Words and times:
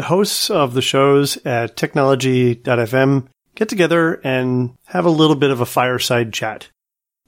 the 0.00 0.06
hosts 0.06 0.48
of 0.48 0.72
the 0.72 0.80
shows 0.80 1.36
at 1.44 1.76
technology.fm 1.76 3.26
get 3.54 3.68
together 3.68 4.14
and 4.24 4.74
have 4.86 5.04
a 5.04 5.10
little 5.10 5.36
bit 5.36 5.50
of 5.50 5.60
a 5.60 5.66
fireside 5.66 6.32
chat. 6.32 6.70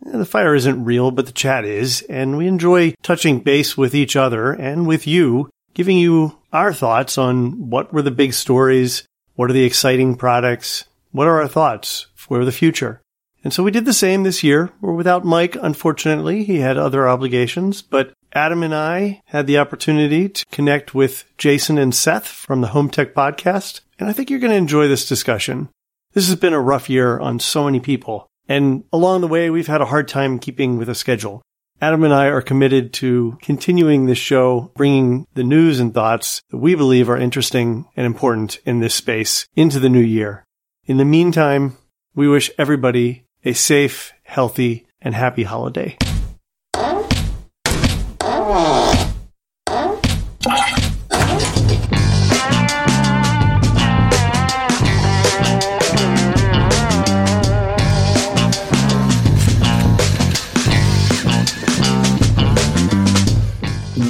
The 0.01 0.25
fire 0.25 0.55
isn't 0.55 0.83
real, 0.83 1.11
but 1.11 1.27
the 1.27 1.33
chat 1.33 1.67
is, 1.67 2.01
and 2.09 2.39
we 2.39 2.47
enjoy 2.47 2.95
touching 3.03 3.41
base 3.41 3.77
with 3.77 3.95
each 3.95 4.17
other 4.17 4.55
and 4.55 4.87
with 4.87 5.07
you, 5.07 5.51
giving 5.75 5.99
you 5.99 6.39
our 6.51 6.73
thoughts 6.73 7.19
on 7.19 7.69
what 7.69 7.93
were 7.93 8.01
the 8.01 8.11
big 8.11 8.33
stories, 8.33 9.03
what 9.35 9.51
are 9.51 9.53
the 9.53 9.67
exciting 9.67 10.17
products, 10.17 10.87
what 11.11 11.29
are 11.29 11.43
our 11.43 11.49
thoughts 11.49 12.07
for 12.15 12.43
the 12.43 12.53
future. 12.53 13.03
And 13.45 13.53
so 13.53 13.63
we 13.63 13.71
did 13.71 13.85
the 13.85 13.93
same 13.93 14.23
this 14.23 14.43
year. 14.43 14.71
We're 14.81 14.95
without 14.95 15.27
Mike, 15.27 15.59
unfortunately. 15.61 16.45
He 16.45 16.61
had 16.61 16.79
other 16.79 17.07
obligations, 17.07 17.83
but 17.83 18.15
Adam 18.35 18.63
and 18.63 18.75
I 18.75 19.23
had 19.27 19.47
the 19.47 19.59
opportunity 19.59 20.29
to 20.29 20.47
connect 20.47 20.95
with 20.95 21.25
Jason 21.37 21.77
and 21.77 21.95
Seth 21.95 22.27
from 22.27 22.63
the 22.63 22.69
Home 22.69 22.89
Tech 22.89 23.15
Podcast, 23.15 23.81
and 23.99 24.09
I 24.09 24.15
think 24.15 24.31
you're 24.31 24.39
going 24.39 24.53
to 24.53 24.57
enjoy 24.57 24.89
this 24.89 25.07
discussion. 25.07 25.69
This 26.15 26.29
has 26.29 26.37
been 26.37 26.55
a 26.55 26.61
rough 26.61 26.89
year 26.89 27.19
on 27.19 27.41
so 27.41 27.67
many 27.67 27.79
people, 27.79 28.27
and 28.49 28.85
along 28.93 29.21
the 29.21 29.29
way, 29.29 29.51
we've 29.51 29.67
had 29.67 29.83
a 29.83 29.87
hard 29.87 30.09
time 30.09 30.39
keeping 30.39 30.79
with 30.79 30.89
a 30.89 30.95
schedule. 30.95 31.43
Adam 31.83 32.05
and 32.05 32.15
I 32.15 32.27
are 32.27 32.41
committed 32.41 32.95
to 32.95 33.37
continuing 33.43 34.07
this 34.07 34.19
show, 34.19 34.73
bringing 34.77 35.27
the 35.35 35.45
news 35.45 35.79
and 35.79 35.93
thoughts 35.93 36.41
that 36.51 36.57
we 36.57 36.75
believe 36.75 37.11
are 37.11 37.19
interesting 37.19 37.87
and 37.97 38.07
important 38.07 38.61
in 38.65 38.81
this 38.81 38.95
space 38.95 39.47
into 39.57 39.79
the 39.79 39.91
new 39.91 40.01
year. 40.01 40.45
In 40.85 40.97
the 40.97 41.05
meantime, 41.05 41.77
we 42.15 42.29
wish 42.29 42.51
everybody 42.57 43.25
a 43.45 43.53
safe, 43.53 44.13
healthy, 44.23 44.87
and 45.03 45.15
happy 45.15 45.43
holiday. 45.43 45.99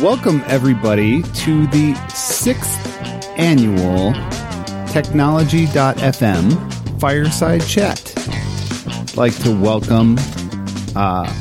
Welcome, 0.02 0.42
everybody, 0.48 1.22
to 1.22 1.68
the 1.68 1.94
sixth 2.12 2.84
annual 3.38 4.12
Technology.fm 4.88 7.00
Fireside 7.00 7.64
Chat. 7.64 8.12
I'd 8.18 9.16
like 9.16 9.38
to 9.44 9.56
welcome 9.56 10.16
uh, 10.96 11.32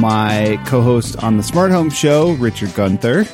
my 0.00 0.58
co 0.66 0.80
host 0.82 1.22
on 1.22 1.36
the 1.36 1.42
Smart 1.42 1.70
Home 1.70 1.90
Show, 1.90 2.32
Richard 2.32 2.74
Gunther. 2.74 3.24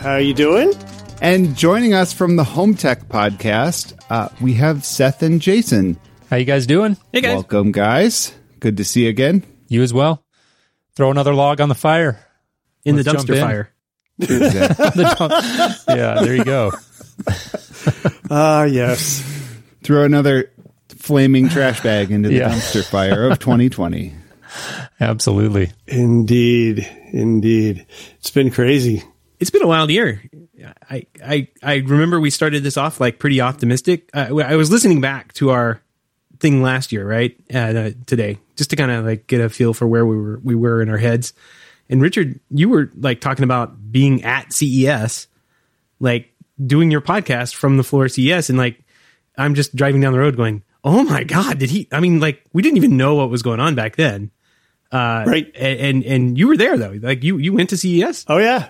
How 0.00 0.16
you 0.16 0.34
doing? 0.34 0.72
And 1.20 1.56
joining 1.56 1.94
us 1.94 2.12
from 2.12 2.36
the 2.36 2.44
Home 2.44 2.74
Tech 2.74 3.08
Podcast, 3.08 3.94
uh, 4.10 4.28
we 4.40 4.54
have 4.54 4.84
Seth 4.84 5.22
and 5.22 5.40
Jason. 5.40 5.98
How 6.30 6.36
you 6.36 6.44
guys 6.44 6.66
doing? 6.66 6.96
Hey 7.12 7.20
guys. 7.20 7.34
Welcome, 7.34 7.72
guys. 7.72 8.34
Good 8.60 8.76
to 8.78 8.84
see 8.84 9.04
you 9.04 9.08
again. 9.10 9.42
You 9.68 9.82
as 9.82 9.92
well. 9.94 10.24
Throw 10.94 11.10
another 11.10 11.34
log 11.34 11.60
on 11.60 11.68
the 11.68 11.74
fire. 11.74 12.20
in 12.84 12.96
Let's 12.96 13.06
the 13.08 13.14
dumpster 13.14 13.34
in. 13.36 13.40
fire. 13.42 13.70
The 14.18 15.14
dump- 15.18 15.98
yeah, 15.98 16.20
there 16.22 16.34
you 16.36 16.44
go. 16.44 16.72
Ah, 18.28 18.64
yes. 18.64 19.22
Throw 19.84 20.02
another 20.02 20.50
flaming 20.88 21.48
trash 21.48 21.80
bag 21.80 22.10
into 22.10 22.28
the 22.28 22.36
Yeah. 22.36 22.48
dumpster 22.50 22.84
fire 22.84 23.30
of 23.30 23.38
2020. 23.38 24.14
Absolutely. 25.00 25.72
Indeed. 25.86 26.88
Indeed. 27.12 27.86
It's 28.18 28.30
been 28.30 28.50
crazy. 28.50 29.02
It's 29.38 29.50
been 29.50 29.62
a 29.62 29.66
wild 29.66 29.90
year. 29.90 30.22
I 30.88 31.06
I 31.22 31.48
I 31.62 31.74
remember 31.76 32.18
we 32.18 32.30
started 32.30 32.62
this 32.62 32.76
off 32.76 33.00
like 33.00 33.18
pretty 33.18 33.40
optimistic. 33.40 34.08
Uh, 34.14 34.34
I 34.40 34.56
was 34.56 34.70
listening 34.70 35.00
back 35.00 35.34
to 35.34 35.50
our 35.50 35.82
thing 36.40 36.62
last 36.62 36.92
year, 36.92 37.06
right? 37.06 37.36
Uh, 37.52 37.90
today, 38.06 38.38
just 38.56 38.70
to 38.70 38.76
kind 38.76 38.90
of 38.90 39.04
like 39.04 39.26
get 39.26 39.40
a 39.40 39.48
feel 39.48 39.74
for 39.74 39.86
where 39.86 40.06
we 40.06 40.16
were 40.16 40.40
we 40.42 40.54
were 40.54 40.80
in 40.80 40.88
our 40.88 40.96
heads. 40.96 41.34
And 41.88 42.02
Richard, 42.02 42.40
you 42.50 42.68
were 42.68 42.90
like 42.96 43.20
talking 43.20 43.44
about 43.44 43.92
being 43.92 44.24
at 44.24 44.52
CES, 44.52 45.28
like 46.00 46.32
doing 46.64 46.90
your 46.90 47.00
podcast 47.00 47.54
from 47.54 47.76
the 47.76 47.84
floor 47.84 48.06
of 48.06 48.12
CES, 48.12 48.48
and 48.48 48.58
like 48.58 48.80
I'm 49.36 49.54
just 49.54 49.76
driving 49.76 50.00
down 50.00 50.12
the 50.12 50.18
road 50.18 50.36
going, 50.36 50.62
"Oh 50.82 51.04
my 51.04 51.24
god, 51.24 51.58
did 51.58 51.70
he?" 51.70 51.88
I 51.92 52.00
mean, 52.00 52.20
like 52.20 52.42
we 52.52 52.62
didn't 52.62 52.78
even 52.78 52.96
know 52.96 53.14
what 53.16 53.30
was 53.30 53.42
going 53.42 53.60
on 53.60 53.74
back 53.74 53.96
then. 53.96 54.30
Uh, 54.96 55.24
Right. 55.26 55.52
And, 55.54 55.80
and 55.80 56.04
and 56.04 56.38
you 56.38 56.48
were 56.48 56.56
there 56.56 56.76
though. 56.78 56.94
Like 57.00 57.22
you 57.24 57.36
you 57.38 57.52
went 57.52 57.70
to 57.70 57.76
CES. 57.76 58.24
Oh, 58.28 58.38
yeah. 58.38 58.68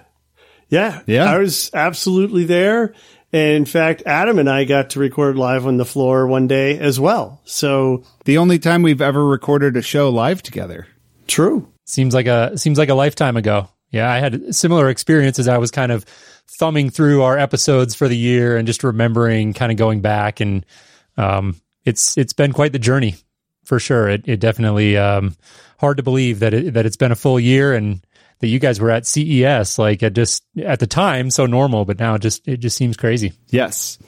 Yeah. 0.68 1.02
Yeah. 1.06 1.30
I 1.30 1.38
was 1.38 1.70
absolutely 1.74 2.44
there. 2.44 2.92
And 3.32 3.54
in 3.56 3.64
fact, 3.66 4.02
Adam 4.06 4.38
and 4.38 4.48
I 4.48 4.64
got 4.64 4.90
to 4.90 5.00
record 5.00 5.36
live 5.36 5.66
on 5.66 5.76
the 5.76 5.84
floor 5.84 6.26
one 6.26 6.46
day 6.46 6.78
as 6.78 6.98
well. 6.98 7.40
So 7.44 8.04
The 8.24 8.38
only 8.38 8.58
time 8.58 8.82
we've 8.82 9.02
ever 9.02 9.24
recorded 9.24 9.76
a 9.76 9.82
show 9.82 10.08
live 10.10 10.42
together. 10.42 10.86
true. 11.26 11.68
Seems 11.88 12.14
like 12.14 12.26
a 12.26 12.58
seems 12.58 12.78
like 12.78 12.88
a 12.88 12.94
lifetime 12.94 13.36
ago. 13.36 13.68
Yeah, 13.92 14.10
I 14.10 14.18
had 14.18 14.52
similar 14.54 14.88
experiences. 14.88 15.46
I 15.46 15.58
was 15.58 15.70
kind 15.70 15.92
of 15.92 16.04
thumbing 16.58 16.90
through 16.90 17.22
our 17.22 17.38
episodes 17.38 17.94
for 17.94 18.08
the 18.08 18.16
year 18.16 18.56
and 18.56 18.66
just 18.66 18.82
remembering 18.82 19.52
kind 19.52 19.70
of 19.70 19.78
going 19.78 20.00
back 20.00 20.40
and 20.40 20.66
um 21.16 21.54
it's 21.84 22.16
it's 22.18 22.32
been 22.32 22.52
quite 22.52 22.72
the 22.72 22.80
journey 22.80 23.14
for 23.64 23.78
sure. 23.78 24.08
It 24.08 24.26
it 24.26 24.40
definitely 24.40 24.96
um 24.96 25.36
hard 25.78 25.96
to 25.98 26.02
believe 26.02 26.40
that 26.40 26.54
it 26.54 26.74
that 26.74 26.86
it's 26.86 26.96
been 26.96 27.12
a 27.12 27.16
full 27.16 27.38
year 27.38 27.74
and 27.74 28.00
that 28.40 28.48
you 28.48 28.58
guys 28.58 28.80
were 28.80 28.90
at 28.90 29.06
CES 29.06 29.78
like 29.78 30.02
at 30.02 30.12
just 30.12 30.44
at 30.62 30.80
the 30.80 30.86
time 30.86 31.30
so 31.30 31.46
normal, 31.46 31.84
but 31.84 31.98
now 31.98 32.14
it 32.14 32.22
just 32.22 32.46
it 32.46 32.58
just 32.58 32.76
seems 32.76 32.96
crazy. 32.96 33.32
Yes. 33.48 33.98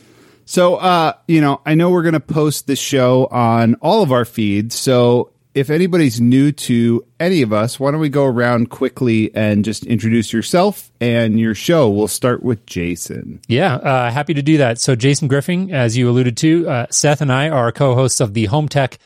So, 0.49 0.77
uh, 0.77 1.13
you 1.27 1.43
know, 1.43 1.61
I 1.67 1.75
know 1.75 1.91
we're 1.91 2.03
going 2.03 2.15
to 2.15 2.21
post 2.21 2.67
this 2.67 2.79
show 2.79 3.27
on 3.27 3.75
all 3.83 4.03
of 4.03 4.13
our 4.13 4.25
feeds. 4.25 4.75
So, 4.75 5.33
if 5.55 5.69
anybody's 5.69 6.23
new 6.23 6.53
to 6.53 7.05
any 7.21 7.43
of 7.43 7.53
us, 7.53 7.79
why 7.79 7.91
don't 7.91 8.01
we 8.01 8.09
go 8.09 8.25
around 8.25 8.71
quickly 8.71 9.35
and 9.35 9.63
just 9.63 9.85
introduce 9.85 10.33
yourself 10.33 10.91
and 11.03 11.39
your 11.39 11.55
show? 11.55 11.91
We'll 11.91 12.09
start 12.09 12.43
with 12.43 12.65
Jason. 12.65 13.41
Yeah, 13.47 13.75
uh, 13.75 14.11
happy 14.11 14.33
to 14.33 14.43
do 14.43 14.57
that. 14.57 14.79
So, 14.79 14.95
Jason 14.95 15.29
Griffing, 15.29 15.71
as 15.71 15.99
you 15.99 16.09
alluded 16.09 16.39
to, 16.39 16.67
uh, 16.67 16.87
Seth 16.91 17.21
and 17.21 17.31
I 17.31 17.51
are 17.51 17.71
co 17.71 17.95
hosts 17.95 18.21
of 18.21 18.33
the 18.33 18.47
Home 18.47 18.69
Tech 18.69 18.99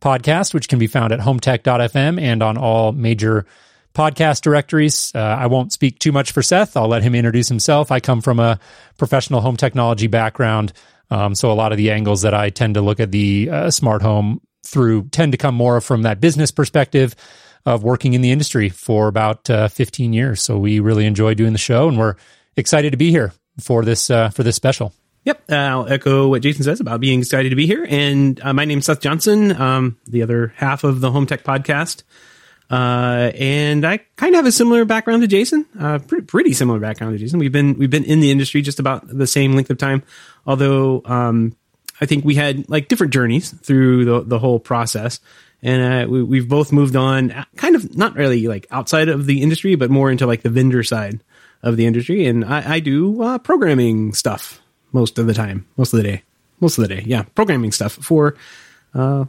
podcast, 0.00 0.54
which 0.54 0.68
can 0.68 0.78
be 0.78 0.86
found 0.86 1.12
at 1.12 1.20
hometech.fm 1.20 2.20
and 2.20 2.42
on 2.42 2.56
all 2.56 2.92
major 2.92 3.46
podcast 3.94 4.42
directories. 4.42 5.12
Uh, 5.14 5.18
I 5.18 5.46
won't 5.46 5.72
speak 5.72 5.98
too 5.98 6.12
much 6.12 6.32
for 6.32 6.42
Seth. 6.42 6.76
I'll 6.76 6.88
let 6.88 7.02
him 7.02 7.14
introduce 7.14 7.48
himself. 7.48 7.90
I 7.90 8.00
come 8.00 8.20
from 8.20 8.38
a 8.38 8.60
professional 8.96 9.40
home 9.40 9.56
technology 9.56 10.06
background. 10.06 10.72
Um, 11.10 11.34
so, 11.34 11.50
a 11.50 11.54
lot 11.54 11.72
of 11.72 11.78
the 11.78 11.90
angles 11.90 12.22
that 12.22 12.34
I 12.34 12.50
tend 12.50 12.74
to 12.74 12.82
look 12.82 13.00
at 13.00 13.10
the 13.10 13.48
uh, 13.50 13.70
smart 13.70 14.02
home 14.02 14.40
through 14.64 15.08
tend 15.08 15.32
to 15.32 15.38
come 15.38 15.54
more 15.54 15.80
from 15.80 16.02
that 16.02 16.20
business 16.20 16.50
perspective 16.50 17.14
of 17.64 17.82
working 17.82 18.14
in 18.14 18.20
the 18.20 18.30
industry 18.30 18.68
for 18.68 19.08
about 19.08 19.48
uh, 19.50 19.68
15 19.68 20.12
years. 20.12 20.42
So, 20.42 20.58
we 20.58 20.80
really 20.80 21.06
enjoy 21.06 21.34
doing 21.34 21.52
the 21.52 21.58
show 21.58 21.88
and 21.88 21.98
we're 21.98 22.16
excited 22.56 22.90
to 22.90 22.98
be 22.98 23.10
here 23.10 23.32
for 23.58 23.84
this 23.84 24.10
uh, 24.10 24.28
for 24.28 24.42
this 24.42 24.56
special. 24.56 24.92
Yep, 25.24 25.44
uh, 25.50 25.54
I'll 25.54 25.88
echo 25.88 26.28
what 26.28 26.42
Jason 26.42 26.62
says 26.62 26.80
about 26.80 27.00
being 27.00 27.20
excited 27.20 27.50
to 27.50 27.56
be 27.56 27.66
here. 27.66 27.86
And 27.88 28.40
uh, 28.40 28.52
my 28.52 28.64
name's 28.64 28.86
Seth 28.86 29.00
Johnson, 29.00 29.52
um, 29.60 29.98
the 30.06 30.22
other 30.22 30.54
half 30.56 30.84
of 30.84 31.00
the 31.00 31.10
Home 31.10 31.26
Tech 31.26 31.44
Podcast. 31.44 32.02
Uh, 32.70 33.30
and 33.34 33.86
I 33.86 33.98
kind 34.16 34.34
of 34.34 34.38
have 34.38 34.46
a 34.46 34.52
similar 34.52 34.84
background 34.84 35.22
to 35.22 35.28
Jason, 35.28 35.64
uh, 35.78 35.98
pretty, 35.98 36.26
pretty 36.26 36.52
similar 36.52 36.78
background 36.78 37.14
to 37.14 37.18
Jason. 37.18 37.38
We've 37.38 37.52
been 37.52 37.78
we've 37.78 37.90
been 37.90 38.04
in 38.04 38.20
the 38.20 38.30
industry 38.30 38.60
just 38.60 38.78
about 38.78 39.08
the 39.08 39.26
same 39.26 39.54
length 39.54 39.70
of 39.70 39.78
time, 39.78 40.02
although 40.46 41.02
um, 41.06 41.56
I 42.00 42.06
think 42.06 42.24
we 42.24 42.34
had 42.34 42.68
like 42.68 42.88
different 42.88 43.12
journeys 43.12 43.50
through 43.50 44.04
the 44.04 44.20
the 44.20 44.38
whole 44.38 44.60
process. 44.60 45.20
And 45.62 45.82
uh, 45.82 46.08
we, 46.08 46.22
we've 46.22 46.48
both 46.48 46.70
moved 46.70 46.94
on, 46.94 47.32
uh, 47.32 47.44
kind 47.56 47.74
of 47.74 47.96
not 47.96 48.14
really 48.14 48.46
like 48.46 48.66
outside 48.70 49.08
of 49.08 49.26
the 49.26 49.42
industry, 49.42 49.74
but 49.74 49.90
more 49.90 50.10
into 50.10 50.26
like 50.26 50.42
the 50.42 50.50
vendor 50.50 50.84
side 50.84 51.24
of 51.62 51.76
the 51.76 51.86
industry. 51.86 52.26
And 52.26 52.44
I, 52.44 52.74
I 52.74 52.80
do 52.80 53.22
uh, 53.22 53.38
programming 53.38 54.12
stuff 54.12 54.60
most 54.92 55.18
of 55.18 55.26
the 55.26 55.34
time, 55.34 55.66
most 55.76 55.92
of 55.92 55.98
the 55.98 56.02
day, 56.02 56.22
most 56.60 56.78
of 56.78 56.82
the 56.88 56.94
day. 56.94 57.02
Yeah, 57.06 57.22
programming 57.34 57.72
stuff 57.72 57.92
for 57.94 58.34
uh, 58.94 59.24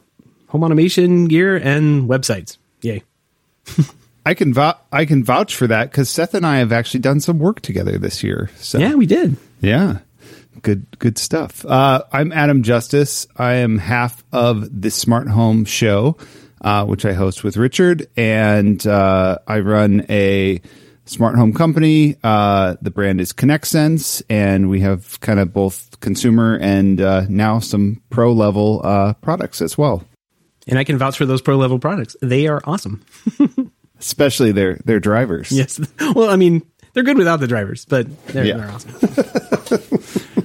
home 0.48 0.64
automation 0.64 1.26
gear 1.28 1.58
and 1.58 2.10
websites. 2.10 2.58
Yay! 2.82 3.04
I 4.26 4.34
can 4.34 4.54
vou- 4.54 4.74
I 4.92 5.06
can 5.06 5.24
vouch 5.24 5.56
for 5.56 5.68
that 5.68 5.92
because 5.92 6.10
Seth 6.10 6.34
and 6.34 6.46
I 6.46 6.58
have 6.58 6.72
actually 6.72 7.00
done 7.02 7.20
some 7.20 7.40
work 7.40 7.62
together 7.62 7.98
this 7.98 8.24
year. 8.24 8.50
So 8.58 8.78
Yeah, 8.78 8.94
we 8.96 9.06
did. 9.06 9.38
yeah. 9.62 10.00
good 10.62 10.86
good 11.00 11.18
stuff. 11.18 11.66
Uh, 11.66 12.04
I'm 12.12 12.32
Adam 12.32 12.64
Justice. 12.64 13.28
I 13.38 13.54
am 13.56 13.78
half 13.78 14.24
of 14.32 14.82
the 14.82 14.92
Smart 14.92 15.30
Home 15.30 15.66
Show, 15.66 16.18
uh, 16.62 16.86
which 16.86 17.06
I 17.06 17.14
host 17.14 17.44
with 17.44 17.56
Richard, 17.58 18.08
and 18.18 18.86
uh, 18.86 19.38
I 19.48 19.60
run 19.62 20.06
a 20.10 20.62
smart 21.10 21.36
home 21.36 21.54
company. 21.54 22.16
Uh, 22.24 22.76
the 22.82 22.92
brand 22.92 23.20
is 23.20 23.34
ConnectSense, 23.34 24.22
and 24.30 24.70
we 24.70 24.82
have 24.82 25.20
kind 25.22 25.40
of 25.40 25.52
both 25.54 26.00
consumer 26.00 26.58
and 26.62 27.02
uh, 27.02 27.26
now 27.28 27.60
some 27.60 28.02
pro 28.10 28.32
level 28.32 28.82
uh, 28.84 29.14
products 29.16 29.62
as 29.62 29.78
well. 29.78 30.04
And 30.68 30.78
I 30.78 30.84
can 30.84 30.98
vouch 30.98 31.18
for 31.18 31.26
those 31.26 31.42
pro 31.42 31.58
level 31.58 31.80
products. 31.80 32.16
They 32.22 32.48
are 32.48 32.62
awesome. 32.64 33.04
Especially 34.00 34.52
their 34.54 34.76
their 34.86 35.00
drivers. 35.00 35.52
Yes. 35.52 35.80
Well, 36.16 36.30
I 36.30 36.36
mean, 36.38 36.62
they're 36.94 37.04
good 37.04 37.18
without 37.18 37.40
the 37.40 37.48
drivers, 37.48 37.86
but 37.86 38.08
they're, 38.28 38.46
Yeah. 38.46 38.58
they're 38.58 38.72
awesome. 38.72 39.32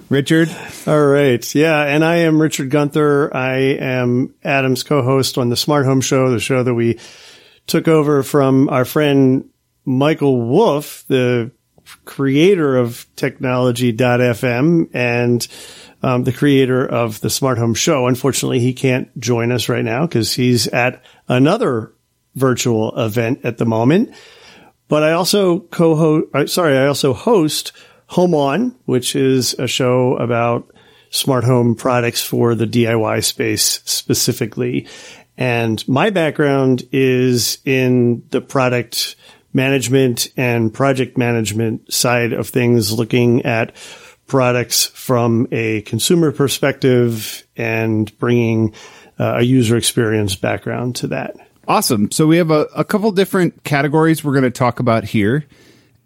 Richard, 0.11 0.49
All 0.87 1.05
right. 1.07 1.55
Yeah. 1.55 1.83
And 1.83 2.05
I 2.05 2.17
am 2.17 2.41
Richard 2.41 2.71
Gunther. 2.71 3.35
I 3.35 3.57
am 3.81 4.35
Adam's 4.45 4.83
co-host 4.83 5.39
on 5.39 5.49
the 5.49 5.57
Smart 5.57 5.87
Home 5.87 6.01
Show, 6.01 6.31
the 6.31 6.39
show 6.41 6.63
that 6.63 6.75
we 6.75 6.99
took 7.67 7.89
over 7.89 8.23
from 8.23 8.69
our 8.69 8.85
friend 8.85 9.49
Michael 9.85 10.41
Wolf, 10.41 11.05
the 11.09 11.51
creator 12.05 12.77
of 12.77 13.07
technology.fm 13.17 14.91
and 14.95 15.47
um, 16.03 16.25
the 16.25 16.33
creator 16.33 16.87
of 16.87 17.21
the 17.21 17.31
Smart 17.31 17.59
Home 17.59 17.75
Show. 17.75 18.07
Unfortunately, 18.07 18.61
he 18.61 18.73
can't 18.73 19.19
join 19.19 19.53
us 19.53 19.69
right 19.69 19.85
now 19.85 20.07
because 20.07 20.35
he's 20.35 20.67
at 20.69 21.03
another 21.29 21.93
virtual 22.35 22.99
event 22.99 23.41
at 23.45 23.59
the 23.59 23.67
moment. 23.67 24.15
But 24.89 25.03
I 25.03 25.13
also 25.13 25.61
co-host, 25.61 26.53
sorry, 26.53 26.77
I 26.77 26.87
also 26.87 27.15
host 27.15 27.73
Home 28.09 28.35
On, 28.35 28.77
which 28.85 29.17
is 29.17 29.55
a 29.55 29.67
show 29.67 30.17
about 30.17 30.71
smart 31.11 31.45
home 31.45 31.75
products 31.75 32.23
for 32.23 32.55
the 32.55 32.67
DIY 32.67 33.25
space 33.25 33.83
specifically. 33.85 34.87
And 35.37 35.87
my 35.89 36.11
background 36.11 36.85
is 36.93 37.59
in 37.65 38.25
the 38.31 38.41
product 38.41 39.17
management 39.55 40.29
and 40.37 40.75
project 40.75 41.17
management 41.17 41.93
side 41.93 42.33
of 42.33 42.49
things, 42.49 42.93
looking 42.93 43.47
at 43.47 43.75
products 44.27 44.87
from 44.87 45.47
a 45.53 45.83
consumer 45.83 46.33
perspective 46.33 47.47
and 47.57 48.17
bringing 48.19 48.75
uh, 49.19 49.37
a 49.37 49.43
user 49.43 49.77
experience 49.77 50.35
background 50.35 50.97
to 50.97 51.07
that. 51.07 51.37
Awesome. 51.67 52.11
So 52.11 52.27
we 52.27 52.37
have 52.39 52.51
a, 52.51 52.67
a 52.77 52.85
couple 52.85 53.11
different 53.13 53.65
categories 53.65 54.23
we're 54.23 54.33
going 54.33 54.45
to 54.45 54.51
talk 54.51 54.81
about 54.81 55.05
here. 55.05 55.47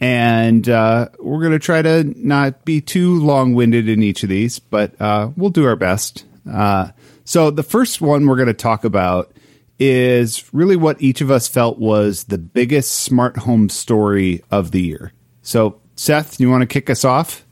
And 0.00 0.68
uh, 0.68 1.08
we're 1.18 1.40
going 1.40 1.52
to 1.52 1.58
try 1.58 1.82
to 1.82 2.04
not 2.04 2.64
be 2.64 2.80
too 2.80 3.18
long 3.20 3.54
winded 3.54 3.88
in 3.88 4.02
each 4.02 4.22
of 4.22 4.28
these, 4.28 4.60
but 4.60 5.00
uh, 5.00 5.30
we'll 5.36 5.50
do 5.50 5.66
our 5.66 5.74
best. 5.74 6.24
Uh, 6.48 6.90
so 7.24 7.50
the 7.50 7.64
first 7.64 8.00
one 8.00 8.26
we're 8.26 8.36
going 8.36 8.46
to 8.46 8.54
talk 8.54 8.84
about 8.84 9.32
is 9.78 10.52
really 10.52 10.76
what 10.76 11.00
each 11.00 11.20
of 11.20 11.30
us 11.30 11.46
felt 11.46 11.78
was 11.78 12.24
the 12.24 12.38
biggest 12.38 12.90
smart 12.90 13.38
home 13.38 13.68
story 13.68 14.42
of 14.50 14.70
the 14.72 14.80
year. 14.80 15.12
So, 15.42 15.80
Seth, 15.94 16.40
you 16.40 16.50
want 16.50 16.62
to 16.62 16.66
kick 16.66 16.90
us 16.90 17.04
off? 17.04 17.44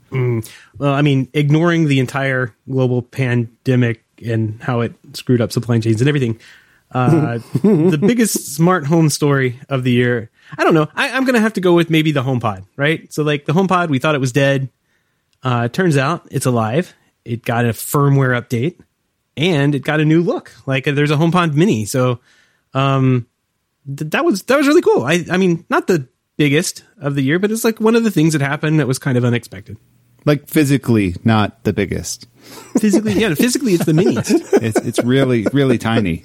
Well, 0.77 0.93
I 0.93 1.01
mean, 1.01 1.29
ignoring 1.33 1.87
the 1.87 1.99
entire 1.99 2.55
global 2.69 3.01
pandemic 3.01 4.03
and 4.25 4.61
how 4.61 4.81
it 4.81 4.93
screwed 5.13 5.41
up 5.41 5.51
supply 5.51 5.79
chains 5.79 6.01
and 6.01 6.07
everything, 6.07 6.39
uh, 6.91 7.39
the 7.63 7.99
biggest 7.99 8.55
smart 8.55 8.85
home 8.85 9.09
story 9.09 9.59
of 9.69 9.83
the 9.83 9.91
year. 9.91 10.29
I 10.57 10.63
don't 10.63 10.73
know. 10.73 10.87
I, 10.95 11.11
I'm 11.11 11.23
going 11.23 11.35
to 11.35 11.41
have 11.41 11.53
to 11.53 11.61
go 11.61 11.73
with 11.73 11.89
maybe 11.89 12.11
the 12.11 12.23
HomePod, 12.23 12.65
right? 12.77 13.11
So, 13.11 13.23
like 13.23 13.45
the 13.45 13.53
HomePod, 13.53 13.89
we 13.89 13.99
thought 13.99 14.15
it 14.15 14.21
was 14.21 14.31
dead. 14.31 14.69
Uh, 15.43 15.67
turns 15.67 15.97
out 15.97 16.27
it's 16.31 16.45
alive. 16.45 16.93
It 17.25 17.43
got 17.43 17.65
a 17.65 17.69
firmware 17.69 18.39
update 18.41 18.79
and 19.37 19.75
it 19.75 19.83
got 19.83 19.99
a 19.99 20.05
new 20.05 20.21
look. 20.21 20.51
Like 20.65 20.87
uh, 20.87 20.91
there's 20.91 21.11
a 21.11 21.15
HomePod 21.15 21.53
Mini. 21.53 21.85
So, 21.85 22.19
um, 22.73 23.27
th- 23.85 24.11
that 24.11 24.25
was 24.25 24.43
that 24.43 24.57
was 24.57 24.67
really 24.67 24.81
cool. 24.81 25.03
I 25.03 25.23
I 25.31 25.37
mean, 25.37 25.63
not 25.69 25.87
the 25.87 26.07
biggest 26.35 26.83
of 26.99 27.15
the 27.15 27.21
year, 27.21 27.39
but 27.39 27.51
it's 27.51 27.63
like 27.63 27.79
one 27.79 27.95
of 27.95 28.03
the 28.03 28.11
things 28.11 28.33
that 28.33 28.41
happened 28.41 28.79
that 28.79 28.87
was 28.87 28.99
kind 28.99 29.17
of 29.17 29.23
unexpected. 29.23 29.77
Like 30.25 30.47
physically, 30.47 31.15
not 31.23 31.63
the 31.63 31.71
biggest. 31.71 32.27
Physically, 32.79 33.13
yeah, 33.13 33.33
physically 33.33 33.73
it's 33.73 33.85
the 33.85 33.93
miniest. 33.93 34.31
It's, 34.61 34.77
it's 34.79 34.99
really, 35.03 35.45
really 35.53 35.77
tiny. 35.77 36.23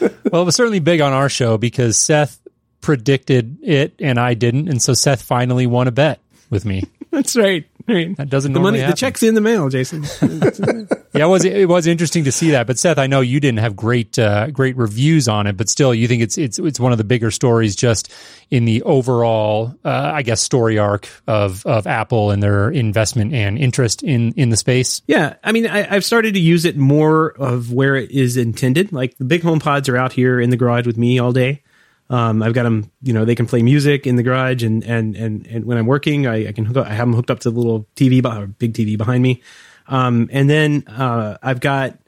Well, 0.00 0.42
it 0.42 0.44
was 0.44 0.54
certainly 0.54 0.78
big 0.78 1.00
on 1.00 1.12
our 1.12 1.28
show 1.28 1.58
because 1.58 1.96
Seth 1.96 2.40
predicted 2.80 3.58
it 3.62 3.94
and 3.98 4.20
I 4.20 4.34
didn't, 4.34 4.68
and 4.68 4.80
so 4.80 4.94
Seth 4.94 5.22
finally 5.22 5.66
won 5.66 5.88
a 5.88 5.90
bet 5.90 6.20
with 6.50 6.64
me. 6.64 6.84
That's 7.10 7.36
right. 7.36 7.66
right. 7.86 8.16
That 8.16 8.28
doesn't 8.28 8.52
the 8.52 8.58
normally 8.58 8.80
money, 8.80 8.90
the 8.90 8.96
check's 8.96 9.22
in 9.22 9.34
the 9.34 9.40
mail, 9.40 9.68
Jason. 9.68 10.04
Yeah, 11.14 11.24
it 11.24 11.28
was 11.28 11.44
it 11.44 11.68
was 11.68 11.86
interesting 11.86 12.24
to 12.24 12.32
see 12.32 12.50
that. 12.50 12.66
But 12.66 12.78
Seth, 12.78 12.98
I 12.98 13.06
know 13.06 13.22
you 13.22 13.40
didn't 13.40 13.60
have 13.60 13.74
great 13.74 14.18
uh, 14.18 14.50
great 14.50 14.76
reviews 14.76 15.26
on 15.26 15.46
it, 15.46 15.56
but 15.56 15.68
still, 15.68 15.94
you 15.94 16.06
think 16.06 16.22
it's 16.22 16.36
it's 16.36 16.58
it's 16.58 16.78
one 16.78 16.92
of 16.92 16.98
the 16.98 17.04
bigger 17.04 17.30
stories 17.30 17.74
just 17.74 18.12
in 18.50 18.66
the 18.66 18.82
overall, 18.82 19.74
uh, 19.84 20.12
I 20.14 20.22
guess, 20.22 20.42
story 20.42 20.78
arc 20.78 21.08
of 21.26 21.64
of 21.64 21.86
Apple 21.86 22.30
and 22.30 22.42
their 22.42 22.70
investment 22.70 23.32
and 23.32 23.58
interest 23.58 24.02
in 24.02 24.32
in 24.36 24.50
the 24.50 24.56
space. 24.56 25.00
yeah, 25.06 25.36
I 25.42 25.52
mean, 25.52 25.66
I, 25.66 25.92
I've 25.92 26.04
started 26.04 26.34
to 26.34 26.40
use 26.40 26.66
it 26.66 26.76
more 26.76 27.30
of 27.30 27.72
where 27.72 27.96
it 27.96 28.10
is 28.10 28.36
intended. 28.36 28.92
Like 28.92 29.16
the 29.16 29.24
big 29.24 29.42
home 29.42 29.60
pods 29.60 29.88
are 29.88 29.96
out 29.96 30.12
here 30.12 30.38
in 30.40 30.50
the 30.50 30.56
garage 30.56 30.86
with 30.86 30.98
me 30.98 31.18
all 31.18 31.32
day. 31.32 31.62
Um, 32.10 32.42
I've 32.42 32.54
got 32.54 32.62
them, 32.62 32.90
you 33.02 33.12
know, 33.12 33.24
they 33.24 33.34
can 33.34 33.46
play 33.46 33.62
music 33.62 34.06
in 34.06 34.16
the 34.16 34.22
garage, 34.22 34.62
and 34.62 34.82
and 34.84 35.14
and, 35.14 35.46
and 35.46 35.64
when 35.66 35.76
I'm 35.76 35.86
working, 35.86 36.26
I, 36.26 36.48
I 36.48 36.52
can 36.52 36.64
hook 36.64 36.78
up, 36.78 36.86
I 36.86 36.94
have 36.94 37.06
them 37.06 37.14
hooked 37.14 37.30
up 37.30 37.40
to 37.40 37.50
the 37.50 37.58
little 37.58 37.86
TV, 37.96 38.24
or 38.24 38.46
big 38.46 38.72
TV 38.72 38.96
behind 38.96 39.22
me. 39.22 39.42
Um, 39.88 40.28
and 40.32 40.48
then 40.48 40.84
uh, 40.86 41.38
I've 41.42 41.60
got 41.60 41.98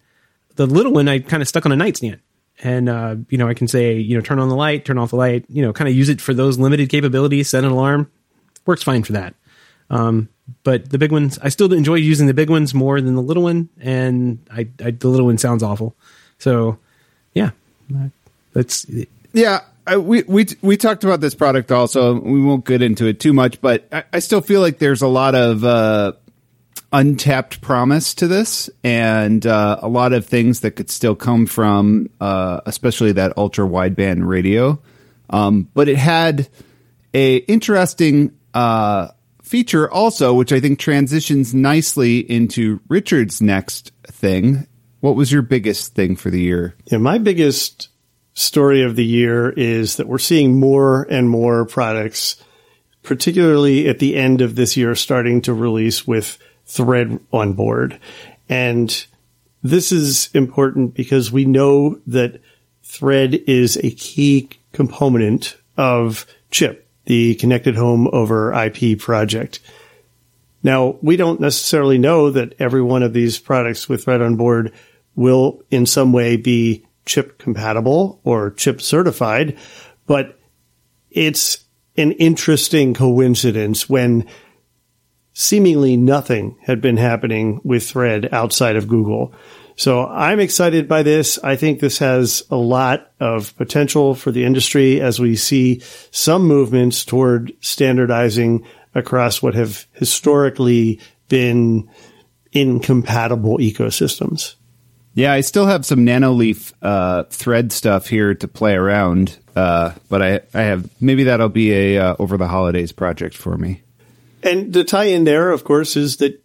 the 0.57 0.67
little 0.67 0.93
one 0.93 1.09
I 1.09 1.19
kind 1.19 1.43
of 1.43 1.49
stuck 1.49 1.67
on 1.67 1.73
a 1.73 1.77
nightstand. 1.77 2.21
And, 2.63 2.89
uh, 2.89 3.17
you 3.31 3.39
know, 3.39 3.49
I 3.49 3.55
can 3.55 3.69
say, 3.69 3.95
you 3.95 4.15
know, 4.15 4.21
turn 4.21 4.39
on 4.39 4.51
the 4.51 4.55
light, 4.55 4.85
turn 4.85 4.99
off 4.99 5.11
the 5.11 5.17
light, 5.17 5.47
you 5.49 5.63
know, 5.63 5.73
kind 5.73 5.89
of 5.89 5.95
use 5.95 6.11
it 6.11 6.21
for 6.21 6.35
those 6.35 6.59
limited 6.59 6.91
capabilities, 6.91 7.49
set 7.49 7.65
an 7.65 7.71
alarm. 7.71 8.11
Works 8.67 8.83
fine 8.83 9.03
for 9.03 9.13
that. 9.13 9.35
Um, 9.89 10.29
but 10.63 10.91
the 10.91 10.99
big 10.99 11.11
ones, 11.11 11.39
I 11.43 11.49
still 11.49 11.73
enjoy 11.73 11.95
using 11.95 12.27
the 12.27 12.35
big 12.35 12.51
ones 12.51 12.75
more 12.75 13.01
than 13.01 13.15
the 13.15 13.23
little 13.23 13.45
one. 13.45 13.71
And 13.81 14.47
I, 14.51 14.69
I 14.85 14.91
the 14.91 15.09
little 15.09 15.27
one 15.27 15.39
sounds 15.39 15.63
awful. 15.63 15.97
So, 16.39 16.79
yeah, 17.33 17.51
that's, 18.53 18.85
Yeah, 19.33 19.61
I, 19.87 19.97
we 19.97 20.23
we 20.23 20.47
we 20.63 20.77
talked 20.77 21.05
about 21.05 21.21
this 21.21 21.35
product 21.35 21.73
also. 21.73 22.19
We 22.19 22.41
won't 22.41 22.65
get 22.65 22.83
into 22.83 23.07
it 23.07 23.21
too 23.21 23.33
much, 23.33 23.61
but 23.61 23.89
I, 23.93 24.05
I 24.13 24.19
still 24.19 24.41
feel 24.41 24.61
like 24.61 24.79
there's 24.79 25.03
a 25.03 25.09
lot 25.09 25.35
of 25.35 25.65
uh, 25.65 26.13
untapped 26.93 27.61
promise 27.61 28.15
to 28.15 28.29
this, 28.29 28.71
and 28.85 29.45
uh, 29.47 29.79
a 29.81 29.89
lot 29.89 30.13
of 30.13 30.27
things 30.27 30.61
that 30.61 30.73
could 30.73 30.91
still 30.91 31.15
come 31.15 31.47
from, 31.47 32.11
uh, 32.21 32.61
especially 32.67 33.13
that 33.13 33.37
ultra 33.37 33.67
wideband 33.67 34.27
radio. 34.27 34.81
Um, 35.31 35.69
but 35.75 35.89
it 35.89 35.97
had 35.97 36.49
a 37.15 37.37
interesting 37.37 38.37
uh, 38.55 39.09
feature 39.43 39.91
also, 39.91 40.35
which 40.35 40.53
I 40.53 40.61
think 40.61 40.79
transitions 40.79 41.55
nicely 41.55 42.19
into 42.19 42.81
Richard's 42.89 43.41
next 43.41 43.93
thing. 44.05 44.67
What 45.01 45.17
was 45.17 45.33
your 45.33 45.43
biggest 45.43 45.95
thing 45.95 46.17
for 46.17 46.31
the 46.31 46.41
year? 46.41 46.75
Yeah, 46.87 46.99
my 46.99 47.19
biggest 47.19 47.90
story 48.41 48.83
of 48.83 48.97
the 48.97 49.05
year 49.05 49.51
is 49.51 49.97
that 49.97 50.09
we're 50.09 50.19
seeing 50.19 50.59
more 50.59 51.03
and 51.11 51.29
more 51.29 51.67
products, 51.67 52.43
particularly 53.03 53.89
at 53.89 53.99
the 53.99 54.17
end 54.17 54.41
of 54.41 54.55
this 54.55 54.77
year, 54.77 54.95
starting 54.95 55.43
to 55.43 55.55
release 55.55 56.07
with 56.07 56.39
Thread 56.65 57.19
on 57.33 57.53
board. 57.53 57.99
And 58.49 59.05
this 59.63 59.93
is 59.93 60.31
important 60.33 60.95
because 60.95 61.31
we 61.31 61.45
know 61.45 62.01
that 62.07 62.41
Thread 62.83 63.35
is 63.35 63.77
a 63.77 63.91
key 63.91 64.49
component 64.73 65.57
of 65.77 66.27
CHIP, 66.51 66.89
the 67.05 67.35
Connected 67.35 67.77
Home 67.77 68.09
over 68.13 68.53
IP 68.53 68.99
project. 68.99 69.61
Now, 70.63 70.97
we 71.03 71.17
don't 71.17 71.41
necessarily 71.41 71.99
know 71.99 72.31
that 72.31 72.55
every 72.59 72.83
one 72.83 73.03
of 73.03 73.13
these 73.13 73.39
products 73.39 73.89
with 73.89 74.05
Thread 74.05 74.23
on 74.23 74.37
board 74.37 74.73
will 75.15 75.63
in 75.71 75.87
some 75.87 76.13
way 76.13 76.37
be 76.37 76.85
chip 77.07 77.39
compatible 77.39 78.21
or 78.25 78.51
chip 78.51 78.81
certified, 78.81 79.57
but 80.07 80.39
it's 81.11 81.65
an 81.97 82.13
interesting 82.13 82.95
coincidence 82.95 83.89
when 83.89 84.27
seemingly 85.33 85.97
nothing 85.97 86.57
had 86.63 86.81
been 86.81 86.97
happening 86.97 87.61
with 87.65 87.89
Thread 87.89 88.29
outside 88.33 88.77
of 88.77 88.89
Google. 88.89 89.35
So 89.77 90.07
I'm 90.07 90.41
excited 90.41 90.89
by 90.89 91.03
this. 91.03 91.39
I 91.43 91.57
think 91.57 91.81
this 91.81 91.99
has 91.99 92.43
a 92.51 92.57
lot 92.57 93.13
of 93.19 93.57
potential 93.57 94.15
for 94.15 94.31
the 94.31 94.45
industry 94.45 95.01
as 95.01 95.19
we 95.19 95.37
see 95.37 95.81
some 96.11 96.43
movements 96.43 97.05
toward 97.05 97.53
standardizing 97.61 98.67
across 98.95 99.43
what 99.43 99.55
have 99.55 99.87
historically 99.93 101.01
been 101.29 101.89
incompatible 102.53 103.59
ecosystems. 103.59 104.57
Yeah, 105.15 105.33
I 105.33 105.41
still 105.41 105.67
have 105.67 105.85
some 105.85 106.07
Nanoleaf 106.07 106.73
uh, 106.83 107.25
thread 107.25 107.73
stuff 107.73 108.07
here 108.07 108.35
to 108.35 108.49
play 108.49 108.75
around, 108.75 109.37
uh, 109.57 109.93
but 110.09 110.23
I, 110.23 110.41
I 110.55 110.63
have 110.63 110.89
maybe 111.01 111.25
that'll 111.25 111.49
be 111.49 111.73
a 111.73 111.99
uh, 111.99 112.17
over 112.19 112.37
the 112.37 112.47
holidays 112.47 112.93
project 112.93 113.37
for 113.37 113.57
me. 113.57 113.83
And 114.43 114.73
the 114.73 114.85
tie 114.85 115.05
in 115.05 115.25
there, 115.25 115.51
of 115.51 115.65
course, 115.65 115.97
is 115.97 116.19
that 116.19 116.43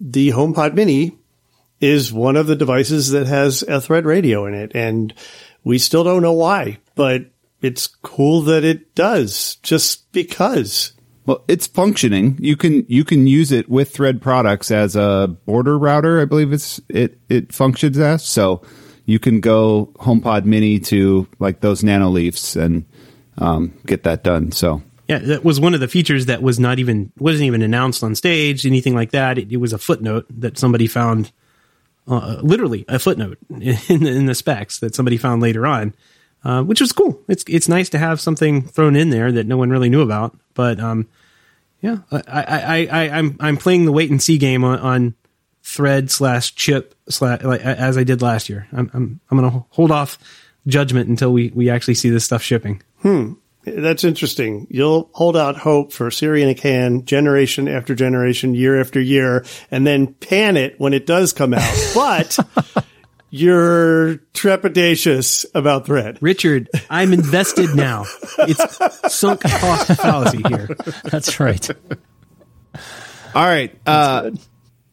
the 0.00 0.30
HomePod 0.30 0.74
Mini 0.74 1.16
is 1.80 2.12
one 2.12 2.36
of 2.36 2.46
the 2.46 2.56
devices 2.56 3.10
that 3.10 3.26
has 3.26 3.62
a 3.62 3.80
thread 3.80 4.04
radio 4.04 4.46
in 4.46 4.54
it. 4.54 4.72
And 4.74 5.14
we 5.64 5.78
still 5.78 6.04
don't 6.04 6.22
know 6.22 6.32
why, 6.32 6.78
but 6.94 7.26
it's 7.60 7.86
cool 7.86 8.42
that 8.42 8.64
it 8.64 8.94
does 8.94 9.56
just 9.56 10.10
because. 10.12 10.92
Well, 11.28 11.44
it's 11.46 11.66
functioning. 11.66 12.38
You 12.40 12.56
can 12.56 12.86
you 12.88 13.04
can 13.04 13.26
use 13.26 13.52
it 13.52 13.68
with 13.68 13.90
Thread 13.90 14.22
products 14.22 14.70
as 14.70 14.96
a 14.96 15.36
border 15.44 15.78
router. 15.78 16.22
I 16.22 16.24
believe 16.24 16.54
it's 16.54 16.80
it 16.88 17.18
it 17.28 17.52
functions 17.52 17.98
as 17.98 18.24
so. 18.24 18.62
You 19.04 19.18
can 19.18 19.40
go 19.40 19.92
HomePod 19.96 20.46
Mini 20.46 20.78
to 20.80 21.28
like 21.38 21.60
those 21.60 21.82
Nanoleafs 21.82 22.58
and 22.58 22.86
um, 23.36 23.74
get 23.84 24.04
that 24.04 24.24
done. 24.24 24.52
So 24.52 24.80
Yeah, 25.06 25.18
that 25.18 25.44
was 25.44 25.60
one 25.60 25.74
of 25.74 25.80
the 25.80 25.88
features 25.88 26.24
that 26.26 26.42
was 26.42 26.58
not 26.58 26.78
even 26.78 27.12
wasn't 27.18 27.44
even 27.44 27.60
announced 27.60 28.02
on 28.02 28.14
stage, 28.14 28.64
anything 28.64 28.94
like 28.94 29.10
that. 29.10 29.36
It, 29.36 29.52
it 29.52 29.58
was 29.58 29.74
a 29.74 29.78
footnote 29.78 30.24
that 30.30 30.56
somebody 30.56 30.86
found, 30.86 31.30
uh, 32.06 32.38
literally 32.40 32.86
a 32.88 32.98
footnote 32.98 33.36
in, 33.50 34.06
in 34.06 34.24
the 34.24 34.34
specs 34.34 34.78
that 34.78 34.94
somebody 34.94 35.18
found 35.18 35.42
later 35.42 35.66
on, 35.66 35.92
uh, 36.42 36.62
which 36.62 36.80
was 36.80 36.92
cool. 36.92 37.20
It's 37.28 37.44
it's 37.48 37.68
nice 37.68 37.90
to 37.90 37.98
have 37.98 38.18
something 38.18 38.62
thrown 38.62 38.96
in 38.96 39.10
there 39.10 39.30
that 39.30 39.46
no 39.46 39.58
one 39.58 39.68
really 39.68 39.90
knew 39.90 40.00
about. 40.00 40.34
But 40.54 40.80
um, 40.80 41.06
yeah, 41.80 41.98
I, 42.10 42.22
I, 42.26 42.42
I, 42.42 42.86
I 42.86 43.18
I'm 43.18 43.36
I'm 43.40 43.56
playing 43.56 43.84
the 43.84 43.92
wait 43.92 44.10
and 44.10 44.22
see 44.22 44.38
game 44.38 44.64
on, 44.64 44.78
on 44.80 45.14
thread 45.62 46.10
slash 46.10 46.54
chip 46.54 46.94
slash 47.08 47.42
like, 47.42 47.60
as 47.60 47.96
I 47.96 48.04
did 48.04 48.22
last 48.22 48.48
year. 48.48 48.66
I'm 48.72 48.90
I'm 48.94 49.20
I'm 49.30 49.38
gonna 49.38 49.64
hold 49.70 49.90
off 49.90 50.18
judgment 50.66 51.08
until 51.08 51.32
we 51.32 51.50
we 51.54 51.70
actually 51.70 51.94
see 51.94 52.10
this 52.10 52.24
stuff 52.24 52.42
shipping. 52.42 52.82
Hmm, 53.02 53.34
that's 53.64 54.04
interesting. 54.04 54.66
You'll 54.70 55.10
hold 55.12 55.36
out 55.36 55.56
hope 55.56 55.92
for 55.92 56.10
Siri 56.10 56.42
in 56.42 56.48
a 56.48 56.54
can 56.54 57.04
generation 57.04 57.68
after 57.68 57.94
generation, 57.94 58.54
year 58.54 58.80
after 58.80 59.00
year, 59.00 59.44
and 59.70 59.86
then 59.86 60.14
pan 60.14 60.56
it 60.56 60.80
when 60.80 60.94
it 60.94 61.06
does 61.06 61.32
come 61.32 61.54
out. 61.54 61.92
But 61.94 62.38
you're 63.30 64.16
trepidatious 64.34 65.46
about 65.54 65.86
thread. 65.86 66.18
Richard, 66.20 66.68
I'm 66.90 67.12
invested 67.12 67.74
now. 67.74 68.04
It's 68.38 69.14
sunk 69.14 69.42
cost 69.42 69.86
fallacy 70.00 70.42
here. 70.48 70.68
That's 71.04 71.38
right. 71.40 71.68
all 73.34 73.46
right, 73.46 73.76
uh, 73.86 74.30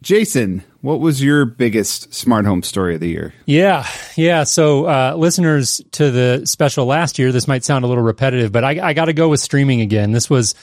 Jason, 0.01 0.63
what 0.82 1.00
was 1.00 1.24
your 1.24 1.46
biggest 1.46 2.13
smart 2.13 2.46
home 2.46 2.62
story 2.62 2.94
of 2.94 3.01
the 3.01 3.10
year? 3.10 3.34
Yeah, 3.48 3.88
yeah. 4.15 4.44
So, 4.44 4.86
uh, 4.86 5.15
listeners 5.18 5.82
to 5.94 6.12
the 6.12 6.46
special 6.46 6.86
last 6.86 7.18
year, 7.18 7.32
this 7.32 7.48
might 7.48 7.63
sound 7.63 7.86
a 7.86 7.88
little 7.88 8.04
repetitive, 8.04 8.51
but 8.51 8.63
I, 8.63 8.89
I 8.89 8.94
got 8.94 9.06
to 9.06 9.13
go 9.13 9.30
with 9.30 9.39
streaming 9.39 9.82
again. 9.82 10.12
This 10.12 10.30
was 10.30 10.54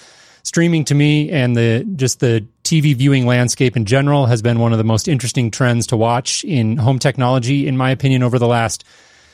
streaming 0.42 0.84
to 0.86 0.94
me, 0.94 1.30
and 1.30 1.56
the 1.56 1.84
just 1.96 2.20
the 2.20 2.46
TV 2.64 2.94
viewing 2.94 3.26
landscape 3.26 3.76
in 3.76 3.84
general 3.84 4.26
has 4.26 4.42
been 4.42 4.58
one 4.58 4.72
of 4.72 4.78
the 4.78 4.84
most 4.84 5.08
interesting 5.08 5.50
trends 5.50 5.86
to 5.88 5.96
watch 5.96 6.44
in 6.44 6.76
home 6.76 6.98
technology, 6.98 7.66
in 7.66 7.76
my 7.76 7.90
opinion, 7.90 8.22
over 8.22 8.38
the 8.38 8.46
last 8.46 8.84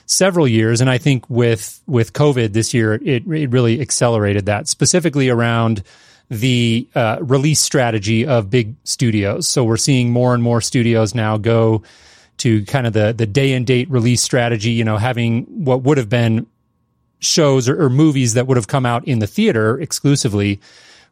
several 0.07 0.49
years. 0.49 0.81
And 0.81 0.91
I 0.91 0.99
think 0.99 1.29
with 1.29 1.81
with 1.87 2.13
COVID 2.13 2.53
this 2.53 2.75
year, 2.75 2.95
it 2.95 3.27
it 3.27 3.51
really 3.51 3.81
accelerated 3.81 4.47
that, 4.47 4.69
specifically 4.69 5.29
around 5.29 5.83
the 6.31 6.87
uh, 6.95 7.19
release 7.23 7.61
strategy 7.61 8.27
of 8.27 8.51
big 8.51 8.75
studios. 8.85 9.49
So 9.49 9.65
we're 9.65 9.79
seeing 9.79 10.11
more 10.11 10.35
and 10.35 10.43
more 10.43 10.61
studios 10.61 11.15
now 11.15 11.39
go 11.39 11.83
to 12.39 12.65
kind 12.67 12.87
of 12.87 12.93
the 12.93 13.15
the 13.17 13.27
day 13.27 13.53
and 13.55 13.67
date 13.67 13.91
release 13.91 14.23
strategy. 14.23 14.71
You 14.73 14.85
know, 14.85 14.97
having 14.97 15.45
what 15.65 15.83
would 15.83 15.99
have 15.99 16.09
been 16.09 16.47
shows 17.21 17.69
or, 17.69 17.83
or 17.83 17.91
movies 17.91 18.35
that 18.35 18.47
would 18.47 18.57
have 18.57 18.69
come 18.69 18.87
out 18.87 19.07
in 19.07 19.19
the 19.19 19.27
theater 19.27 19.81
exclusively 19.81 20.61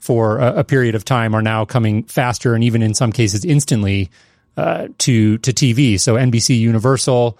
for 0.06 0.38
a, 0.38 0.60
a 0.60 0.64
period 0.64 0.94
of 0.94 1.04
time 1.04 1.34
are 1.34 1.42
now 1.42 1.64
coming 1.64 2.04
faster 2.04 2.54
and 2.54 2.62
even 2.62 2.80
in 2.80 2.94
some 2.94 3.10
cases 3.10 3.44
instantly 3.44 4.08
uh, 4.56 4.86
to 4.98 5.38
to 5.38 5.52
TV. 5.52 6.00
So 6.00 6.14
NBC, 6.14 6.58
Universal. 6.58 7.38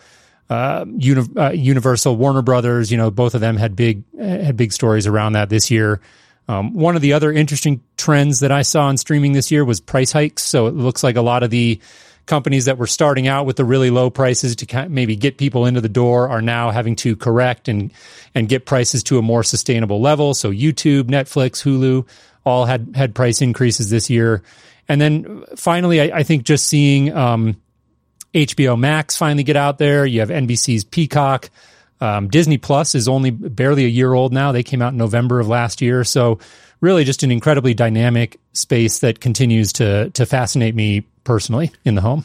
Uh, 0.49 0.85
Uni- 0.96 1.37
uh, 1.37 1.50
Universal, 1.50 2.14
Warner 2.14 2.40
Brothers, 2.40 2.92
you 2.92 2.96
know, 2.96 3.11
both 3.11 3.35
of 3.35 3.40
them 3.40 3.56
had 3.56 3.75
big 3.75 4.04
had 4.16 4.56
big 4.56 4.73
stories 4.73 5.08
around 5.08 5.32
that 5.32 5.49
this 5.49 5.73
year. 5.73 6.00
Um, 6.46 6.73
one 6.73 6.94
of 6.94 7.02
the 7.02 7.14
other 7.14 7.32
interesting 7.32 7.80
trends 7.96 8.38
that 8.40 8.52
I 8.52 8.62
saw 8.62 8.88
in 8.88 8.96
streaming 8.96 9.32
this 9.32 9.50
year 9.50 9.64
was 9.64 9.80
price 9.80 10.12
hikes. 10.12 10.44
So 10.44 10.68
it 10.68 10.75
looks 10.75 11.02
like 11.02 11.16
a 11.16 11.23
lot 11.23 11.42
of 11.42 11.50
the 11.50 11.80
companies 12.26 12.66
that 12.66 12.78
were 12.78 12.87
starting 12.87 13.26
out 13.26 13.46
with 13.46 13.56
the 13.56 13.64
really 13.64 13.90
low 13.90 14.08
prices 14.08 14.54
to 14.56 14.88
maybe 14.88 15.16
get 15.16 15.37
people 15.37 15.66
into 15.66 15.80
the 15.80 15.88
door 15.88 16.28
are 16.28 16.42
now 16.42 16.70
having 16.70 16.94
to 16.96 17.16
correct 17.16 17.66
and 17.66 17.92
and 18.35 18.49
get 18.49 18.66
prices 18.66 19.02
to 19.04 19.18
a 19.18 19.23
more 19.23 19.42
sustainable 19.42 20.00
level. 20.00 20.32
So 20.32 20.52
YouTube, 20.52 21.04
Netflix, 21.04 21.62
Hulu 21.62 22.06
all 22.47 22.65
had 22.65 22.93
had 22.95 23.15
price 23.15 23.43
increases 23.43 23.91
this 23.91 24.09
year. 24.09 24.43
And 24.88 25.00
then 25.00 25.45
finally, 25.57 26.00
I, 26.00 26.19
I 26.19 26.23
think 26.23 26.45
just 26.45 26.67
seeing 26.67 27.12
um, 27.12 27.61
HBO 28.33 28.79
Max 28.79 29.17
finally 29.17 29.43
get 29.43 29.57
out 29.57 29.79
there. 29.79 30.07
You 30.07 30.21
have 30.21 30.31
NBC's 30.31 30.85
Peacock. 30.85 31.50
Um, 32.00 32.29
Disney 32.29 32.57
Plus 32.57 32.95
is 32.95 33.09
only 33.09 33.31
barely 33.31 33.85
a 33.85 33.88
year 33.88 34.12
old 34.15 34.33
now. 34.33 34.53
They 34.53 34.62
came 34.62 34.81
out 34.81 34.93
in 34.93 34.99
November 34.99 35.41
of 35.41 35.49
last 35.49 35.83
year. 35.83 36.05
So 36.05 36.38
really 36.81 37.05
just 37.05 37.25
an 37.25 37.33
incredibly 37.33 37.75
dynamic 37.75 38.38
space 38.53 39.00
that 39.00 39.21
continues 39.21 39.73
to 39.75 40.11
to 40.11 40.25
fascinate 40.25 40.75
me 40.75 41.00
personally 41.25 41.73
in 41.85 41.97
the 41.97 42.00
home. 42.00 42.25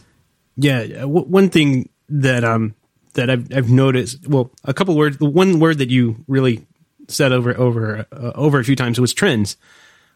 Yeah, 0.56 0.86
w- 0.86 1.26
one 1.26 1.50
thing 1.50 1.90
that 2.10 2.44
um 2.44 2.76
that 3.14 3.30
I've 3.30 3.48
I've 3.56 3.70
noticed. 3.70 4.28
Well, 4.28 4.52
a 4.66 4.74
couple 4.74 4.96
words. 4.96 5.18
The 5.18 5.26
one 5.26 5.60
word 5.60 5.80
that 5.80 5.90
you 5.90 6.24
really 6.28 6.68
said 7.08 7.32
over 7.32 7.58
over 7.58 8.06
uh, 8.12 8.32
over 8.36 8.60
a 8.60 8.64
few 8.64 8.76
times 8.76 9.00
was 9.00 9.14
trends. 9.14 9.58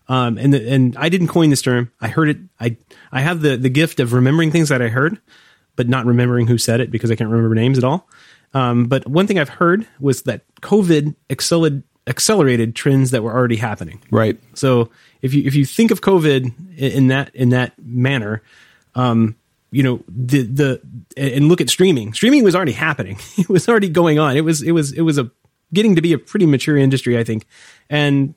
Um, 0.07 0.37
and 0.37 0.53
the, 0.53 0.71
and 0.71 0.95
I 0.97 1.09
didn't 1.09 1.27
coin 1.27 1.49
this 1.49 1.61
term. 1.61 1.91
I 1.99 2.09
heard 2.09 2.29
it. 2.29 2.37
I 2.59 2.77
I 3.11 3.21
have 3.21 3.41
the 3.41 3.57
the 3.57 3.69
gift 3.69 3.99
of 3.99 4.13
remembering 4.13 4.51
things 4.51 4.69
that 4.69 4.81
I 4.81 4.89
heard, 4.89 5.19
but 5.75 5.89
not 5.89 6.05
remembering 6.05 6.47
who 6.47 6.57
said 6.57 6.79
it 6.79 6.91
because 6.91 7.11
I 7.11 7.15
can't 7.15 7.29
remember 7.29 7.55
names 7.55 7.77
at 7.77 7.83
all. 7.83 8.07
Um, 8.53 8.85
but 8.85 9.07
one 9.07 9.27
thing 9.27 9.39
I've 9.39 9.49
heard 9.49 9.87
was 9.99 10.23
that 10.23 10.41
COVID 10.61 11.15
accelerated 11.29 11.83
accelerated 12.07 12.75
trends 12.75 13.11
that 13.11 13.23
were 13.23 13.33
already 13.33 13.55
happening. 13.55 14.01
Right. 14.11 14.39
So 14.53 14.91
if 15.21 15.33
you 15.33 15.43
if 15.45 15.55
you 15.55 15.65
think 15.65 15.91
of 15.91 16.01
COVID 16.01 16.77
in, 16.77 17.07
that 17.07 17.33
in 17.35 17.49
that 17.49 17.73
manner, 17.79 18.41
um, 18.93 19.35
you 19.71 19.83
know 19.83 20.03
the 20.07 20.43
the 20.43 20.81
and 21.17 21.47
look 21.47 21.61
at 21.61 21.69
streaming. 21.69 22.13
Streaming 22.13 22.43
was 22.43 22.55
already 22.55 22.73
happening. 22.73 23.17
It 23.37 23.49
was 23.49 23.67
already 23.67 23.89
going 23.89 24.19
on. 24.19 24.37
It 24.37 24.41
was 24.41 24.61
it 24.61 24.71
was 24.71 24.91
it 24.91 25.01
was 25.01 25.17
a 25.17 25.31
getting 25.73 25.95
to 25.95 26.01
be 26.01 26.13
a 26.13 26.17
pretty 26.17 26.45
mature 26.45 26.77
industry, 26.77 27.17
I 27.17 27.23
think. 27.23 27.45
And 27.89 28.35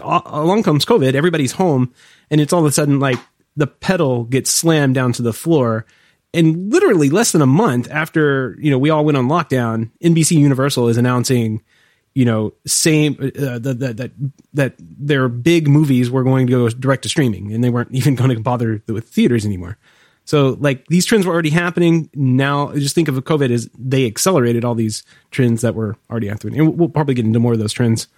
along 0.00 0.62
comes 0.62 0.84
COVID. 0.84 1.14
Everybody's 1.14 1.52
home, 1.52 1.92
and 2.30 2.40
it's 2.40 2.52
all 2.52 2.60
of 2.60 2.66
a 2.66 2.72
sudden 2.72 3.00
like 3.00 3.18
the 3.56 3.66
pedal 3.66 4.24
gets 4.24 4.50
slammed 4.50 4.94
down 4.94 5.12
to 5.14 5.22
the 5.22 5.32
floor. 5.32 5.86
And 6.34 6.70
literally 6.70 7.08
less 7.08 7.32
than 7.32 7.40
a 7.40 7.46
month 7.46 7.90
after 7.90 8.56
you 8.60 8.70
know 8.70 8.78
we 8.78 8.90
all 8.90 9.04
went 9.04 9.16
on 9.16 9.28
lockdown, 9.28 9.90
NBC 10.02 10.32
Universal 10.38 10.88
is 10.88 10.96
announcing 10.96 11.62
you 12.18 12.24
know, 12.24 12.52
same 12.66 13.14
uh, 13.20 13.60
that 13.60 13.78
that 13.96 14.10
that 14.52 14.74
their 14.78 15.28
big 15.28 15.68
movies 15.68 16.10
were 16.10 16.24
going 16.24 16.48
to 16.48 16.50
go 16.50 16.68
direct 16.68 17.04
to 17.04 17.08
streaming, 17.08 17.52
and 17.52 17.62
they 17.62 17.70
weren't 17.70 17.90
even 17.92 18.16
going 18.16 18.30
to 18.30 18.40
bother 18.40 18.82
with 18.88 19.08
theaters 19.08 19.46
anymore. 19.46 19.78
So, 20.24 20.56
like 20.58 20.84
these 20.88 21.06
trends 21.06 21.26
were 21.26 21.32
already 21.32 21.50
happening. 21.50 22.10
Now, 22.14 22.72
just 22.74 22.96
think 22.96 23.06
of 23.06 23.14
COVID 23.14 23.50
as 23.52 23.70
they 23.78 24.04
accelerated 24.04 24.64
all 24.64 24.74
these 24.74 25.04
trends 25.30 25.62
that 25.62 25.76
were 25.76 25.96
already 26.10 26.26
happening, 26.26 26.58
and 26.58 26.76
we'll 26.76 26.88
probably 26.88 27.14
get 27.14 27.24
into 27.24 27.38
more 27.38 27.52
of 27.52 27.60
those 27.60 27.72
trends 27.72 28.08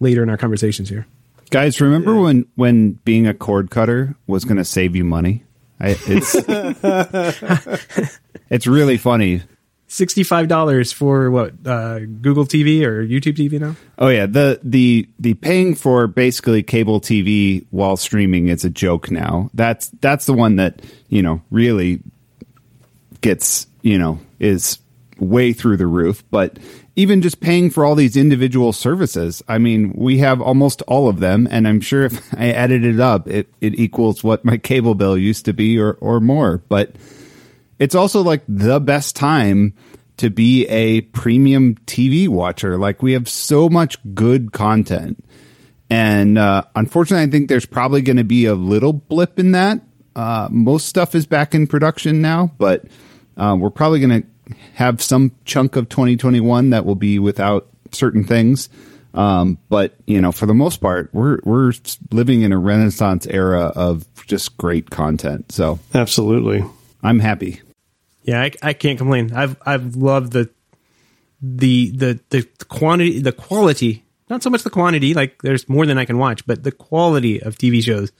later 0.00 0.22
in 0.22 0.30
our 0.30 0.36
conversations 0.36 0.88
here. 0.88 1.06
Guys, 1.50 1.80
remember 1.80 2.14
when 2.14 2.46
when 2.56 2.92
being 3.04 3.26
a 3.26 3.34
cord 3.34 3.70
cutter 3.70 4.16
was 4.26 4.44
going 4.44 4.58
to 4.58 4.64
save 4.64 4.94
you 4.94 5.04
money? 5.04 5.44
I, 5.80 5.96
it's 6.06 6.34
it's 8.50 8.66
really 8.66 8.98
funny. 8.98 9.42
Sixty-five 9.86 10.48
dollars 10.48 10.92
for 10.92 11.30
what 11.30 11.54
uh, 11.66 12.00
Google 12.00 12.44
TV 12.44 12.82
or 12.82 13.02
YouTube 13.02 13.36
TV 13.36 13.58
now? 13.58 13.76
Oh 13.98 14.08
yeah, 14.08 14.26
the 14.26 14.60
the 14.62 15.08
the 15.18 15.32
paying 15.34 15.74
for 15.74 16.06
basically 16.06 16.62
cable 16.62 17.00
TV 17.00 17.64
while 17.70 17.96
streaming 17.96 18.48
is 18.48 18.66
a 18.66 18.70
joke 18.70 19.10
now. 19.10 19.50
That's 19.54 19.88
that's 20.00 20.26
the 20.26 20.34
one 20.34 20.56
that 20.56 20.82
you 21.08 21.22
know 21.22 21.40
really 21.50 22.02
gets 23.22 23.66
you 23.80 23.98
know 23.98 24.20
is 24.38 24.78
way 25.18 25.54
through 25.54 25.78
the 25.78 25.86
roof. 25.86 26.22
But 26.30 26.58
even 26.98 27.22
just 27.22 27.38
paying 27.38 27.70
for 27.70 27.84
all 27.84 27.94
these 27.94 28.16
individual 28.16 28.72
services, 28.72 29.40
I 29.46 29.58
mean, 29.58 29.92
we 29.94 30.18
have 30.18 30.40
almost 30.42 30.82
all 30.88 31.08
of 31.08 31.20
them, 31.20 31.46
and 31.48 31.68
I'm 31.68 31.80
sure 31.80 32.04
if 32.04 32.34
I 32.36 32.50
added 32.50 32.84
it 32.84 32.98
up, 32.98 33.28
it 33.28 33.48
it 33.60 33.78
equals 33.78 34.24
what 34.24 34.44
my 34.44 34.58
cable 34.58 34.96
bill 34.96 35.16
used 35.16 35.44
to 35.44 35.52
be 35.52 35.78
or 35.78 35.92
or 36.00 36.18
more. 36.18 36.58
But 36.68 36.96
it's 37.78 37.94
also 37.94 38.22
like 38.22 38.42
the 38.48 38.80
best 38.80 39.14
time 39.14 39.74
to 40.16 40.28
be 40.28 40.66
a 40.66 41.02
premium 41.02 41.76
TV 41.86 42.26
watcher. 42.26 42.76
Like 42.76 43.00
we 43.00 43.12
have 43.12 43.28
so 43.28 43.68
much 43.68 43.96
good 44.12 44.50
content. 44.52 45.24
And 45.88 46.36
uh, 46.36 46.64
unfortunately, 46.74 47.28
I 47.28 47.30
think 47.30 47.48
there's 47.48 47.64
probably 47.64 48.02
going 48.02 48.16
to 48.16 48.24
be 48.24 48.46
a 48.46 48.56
little 48.56 48.92
blip 48.92 49.38
in 49.38 49.52
that. 49.52 49.80
Uh, 50.16 50.48
most 50.50 50.88
stuff 50.88 51.14
is 51.14 51.26
back 51.26 51.54
in 51.54 51.68
production 51.68 52.20
now, 52.20 52.52
but 52.58 52.84
uh, 53.36 53.56
we're 53.58 53.70
probably 53.70 54.00
going 54.00 54.22
to 54.22 54.28
have 54.74 55.02
some 55.02 55.32
chunk 55.44 55.76
of 55.76 55.88
2021 55.88 56.70
that 56.70 56.84
will 56.84 56.94
be 56.94 57.18
without 57.18 57.68
certain 57.92 58.24
things. 58.24 58.68
Um, 59.14 59.58
but 59.68 59.94
you 60.06 60.20
know, 60.20 60.32
for 60.32 60.46
the 60.46 60.54
most 60.54 60.80
part, 60.80 61.10
we're 61.12 61.38
we're 61.44 61.72
living 62.10 62.42
in 62.42 62.52
a 62.52 62.58
renaissance 62.58 63.26
era 63.26 63.72
of 63.74 64.06
just 64.26 64.56
great 64.58 64.90
content. 64.90 65.50
So 65.52 65.78
Absolutely. 65.94 66.64
I'm 67.02 67.18
happy. 67.18 67.62
Yeah, 68.22 68.42
I, 68.42 68.52
I 68.62 68.72
can't 68.74 68.98
complain. 68.98 69.32
I've 69.32 69.56
I've 69.64 69.96
loved 69.96 70.32
the 70.32 70.50
the 71.40 71.90
the 71.90 72.20
the 72.30 72.48
quantity 72.68 73.20
the 73.20 73.32
quality, 73.32 74.04
not 74.28 74.42
so 74.42 74.50
much 74.50 74.62
the 74.62 74.70
quantity, 74.70 75.14
like 75.14 75.40
there's 75.42 75.68
more 75.68 75.86
than 75.86 75.98
I 75.98 76.04
can 76.04 76.18
watch, 76.18 76.46
but 76.46 76.62
the 76.62 76.72
quality 76.72 77.42
of 77.42 77.56
TV 77.56 77.82
shows 77.82 78.12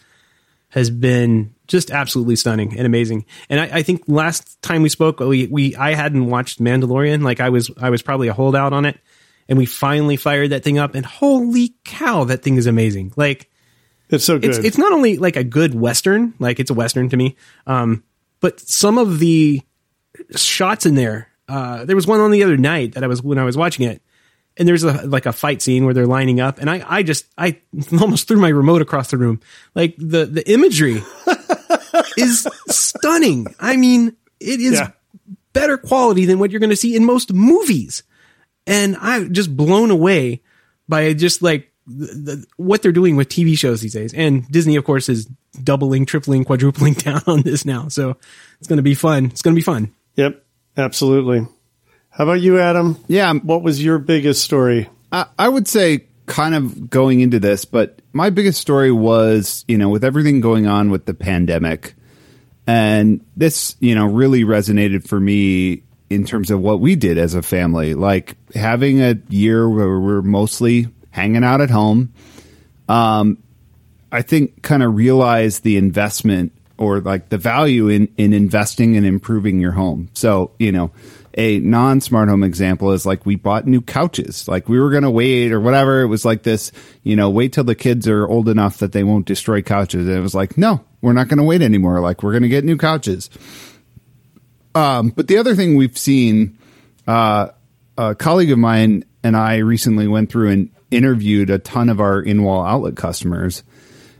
has 0.70 0.90
been 0.90 1.54
just 1.68 1.90
absolutely 1.90 2.34
stunning 2.34 2.76
and 2.76 2.86
amazing. 2.86 3.26
And 3.48 3.60
I, 3.60 3.78
I 3.78 3.82
think 3.82 4.02
last 4.08 4.60
time 4.62 4.82
we 4.82 4.88
spoke, 4.88 5.20
we, 5.20 5.46
we 5.46 5.76
I 5.76 5.94
hadn't 5.94 6.26
watched 6.26 6.60
Mandalorian. 6.60 7.22
Like 7.22 7.40
I 7.40 7.50
was 7.50 7.70
I 7.80 7.90
was 7.90 8.02
probably 8.02 8.28
a 8.28 8.32
holdout 8.32 8.72
on 8.72 8.84
it, 8.86 8.98
and 9.48 9.58
we 9.58 9.66
finally 9.66 10.16
fired 10.16 10.50
that 10.50 10.64
thing 10.64 10.78
up. 10.78 10.94
And 10.94 11.06
holy 11.06 11.74
cow, 11.84 12.24
that 12.24 12.42
thing 12.42 12.56
is 12.56 12.66
amazing! 12.66 13.12
Like 13.16 13.50
It's 14.08 14.24
so 14.24 14.38
good. 14.38 14.50
it's 14.50 14.58
it's 14.58 14.78
not 14.78 14.92
only 14.92 15.18
like 15.18 15.36
a 15.36 15.44
good 15.44 15.74
western, 15.74 16.34
like 16.38 16.58
it's 16.58 16.70
a 16.70 16.74
western 16.74 17.08
to 17.10 17.16
me, 17.16 17.36
um, 17.66 18.02
but 18.40 18.58
some 18.60 18.98
of 18.98 19.18
the 19.18 19.62
shots 20.34 20.86
in 20.86 20.94
there. 20.94 21.28
Uh, 21.48 21.84
there 21.86 21.96
was 21.96 22.06
one 22.06 22.20
on 22.20 22.30
the 22.30 22.44
other 22.44 22.58
night 22.58 22.92
that 22.92 23.02
I 23.02 23.06
was 23.06 23.22
when 23.22 23.38
I 23.38 23.44
was 23.44 23.56
watching 23.56 23.86
it, 23.86 24.02
and 24.58 24.68
there's 24.68 24.84
a 24.84 25.06
like 25.06 25.24
a 25.26 25.32
fight 25.32 25.62
scene 25.62 25.84
where 25.84 25.94
they're 25.94 26.06
lining 26.06 26.40
up, 26.40 26.58
and 26.58 26.68
I 26.68 26.84
I 26.86 27.02
just 27.02 27.26
I 27.38 27.58
almost 28.00 28.28
threw 28.28 28.38
my 28.38 28.48
remote 28.48 28.82
across 28.82 29.10
the 29.10 29.16
room. 29.16 29.40
Like 29.74 29.94
the 29.96 30.26
the 30.26 30.50
imagery 30.50 31.02
is 32.18 32.46
stunning. 32.68 33.46
I 33.60 33.76
mean, 33.76 34.16
it 34.40 34.60
is 34.60 34.74
Yeah. 34.74 34.90
better 35.52 35.76
quality 35.78 36.24
than 36.24 36.38
what 36.38 36.50
you're 36.50 36.60
going 36.60 36.70
to 36.70 36.76
see 36.76 36.94
in 36.96 37.04
most 37.04 37.32
movies, 37.32 38.02
and 38.66 38.96
I'm 39.00 39.32
just 39.32 39.56
blown 39.56 39.90
away 39.90 40.42
by 40.88 41.12
just 41.14 41.42
like 41.42 41.72
the, 41.86 42.06
the, 42.06 42.46
what 42.56 42.82
they're 42.82 42.92
doing 42.92 43.16
with 43.16 43.28
TV 43.28 43.56
shows 43.56 43.80
these 43.80 43.94
days. 43.94 44.12
And 44.14 44.46
Disney, 44.50 44.76
of 44.76 44.84
course, 44.84 45.08
is 45.08 45.26
doubling, 45.62 46.04
tripling, 46.06 46.44
quadrupling 46.44 46.92
down 46.94 47.22
on 47.26 47.42
this 47.42 47.64
now. 47.64 47.88
So 47.88 48.16
it's 48.58 48.68
going 48.68 48.76
to 48.76 48.82
be 48.82 48.94
fun. 48.94 49.26
It's 49.26 49.42
going 49.42 49.54
to 49.54 49.58
be 49.58 49.64
fun. 49.64 49.92
yep. 50.16 50.44
Absolutely. 50.76 51.46
How 52.10 52.24
about 52.24 52.40
you, 52.40 52.58
Adam? 52.60 52.96
Yeah, 53.08 53.32
What 53.34 53.62
was 53.62 53.82
your 53.82 53.98
biggest 53.98 54.42
story? 54.44 54.88
I, 55.10 55.26
I 55.38 55.48
would 55.48 55.66
say 55.66 56.06
kind 56.26 56.54
of 56.54 56.88
going 56.88 57.20
into 57.20 57.40
this, 57.40 57.64
but 57.64 58.00
my 58.12 58.30
biggest 58.30 58.60
story 58.60 58.92
was, 58.92 59.64
you 59.66 59.76
know, 59.78 59.88
with 59.88 60.04
everything 60.04 60.40
going 60.40 60.66
on 60.68 60.90
with 60.90 61.04
the 61.06 61.14
pandemic, 61.14 61.94
and 62.68 63.24
this, 63.34 63.76
you 63.80 63.94
know, 63.94 64.04
really 64.04 64.44
resonated 64.44 65.08
for 65.08 65.18
me 65.18 65.82
in 66.10 66.24
terms 66.26 66.50
of 66.50 66.60
what 66.60 66.80
we 66.80 66.96
did 66.96 67.16
as 67.16 67.32
a 67.34 67.40
family. 67.42 67.94
Like 67.94 68.36
having 68.54 69.00
a 69.00 69.16
year 69.30 69.66
where 69.68 69.98
we're 69.98 70.22
mostly 70.22 70.88
hanging 71.10 71.44
out 71.44 71.62
at 71.62 71.70
home, 71.70 72.12
Um, 72.88 73.38
I 74.12 74.22
think 74.22 74.62
kind 74.62 74.82
of 74.82 74.94
realize 74.94 75.60
the 75.60 75.76
investment 75.78 76.52
or 76.78 77.00
like 77.00 77.28
the 77.28 77.38
value 77.38 77.88
in, 77.88 78.08
in 78.16 78.32
investing 78.32 78.96
and 78.96 79.04
improving 79.04 79.60
your 79.60 79.72
home. 79.72 80.08
So, 80.14 80.52
you 80.58 80.72
know, 80.72 80.90
a 81.34 81.60
non 81.60 82.00
smart 82.00 82.28
home 82.28 82.42
example 82.42 82.92
is 82.92 83.04
like 83.04 83.26
we 83.26 83.36
bought 83.36 83.66
new 83.66 83.80
couches. 83.80 84.48
Like 84.48 84.68
we 84.68 84.78
were 84.80 84.90
going 84.90 85.02
to 85.02 85.10
wait 85.10 85.52
or 85.52 85.60
whatever. 85.60 86.02
It 86.02 86.06
was 86.06 86.24
like 86.24 86.42
this, 86.42 86.72
you 87.02 87.16
know, 87.16 87.30
wait 87.30 87.52
till 87.52 87.64
the 87.64 87.74
kids 87.74 88.08
are 88.08 88.26
old 88.26 88.48
enough 88.48 88.78
that 88.78 88.92
they 88.92 89.04
won't 89.04 89.26
destroy 89.26 89.62
couches. 89.62 90.06
And 90.06 90.16
it 90.16 90.20
was 90.20 90.34
like, 90.34 90.56
no, 90.56 90.80
we're 91.00 91.12
not 91.12 91.28
going 91.28 91.38
to 91.38 91.44
wait 91.44 91.62
anymore. 91.62 92.00
Like 92.00 92.22
we're 92.22 92.32
going 92.32 92.42
to 92.42 92.48
get 92.48 92.64
new 92.64 92.76
couches. 92.76 93.30
Um, 94.74 95.10
but 95.10 95.28
the 95.28 95.38
other 95.38 95.54
thing 95.54 95.76
we've 95.76 95.96
seen, 95.96 96.58
uh, 97.06 97.48
a 97.96 98.14
colleague 98.14 98.50
of 98.50 98.58
mine 98.58 99.04
and 99.22 99.36
I 99.36 99.56
recently 99.56 100.06
went 100.06 100.30
through 100.30 100.50
and 100.50 100.70
interviewed 100.90 101.50
a 101.50 101.58
ton 101.58 101.88
of 101.88 102.00
our 102.00 102.20
in 102.20 102.42
wall 102.44 102.64
outlet 102.64 102.96
customers. 102.96 103.62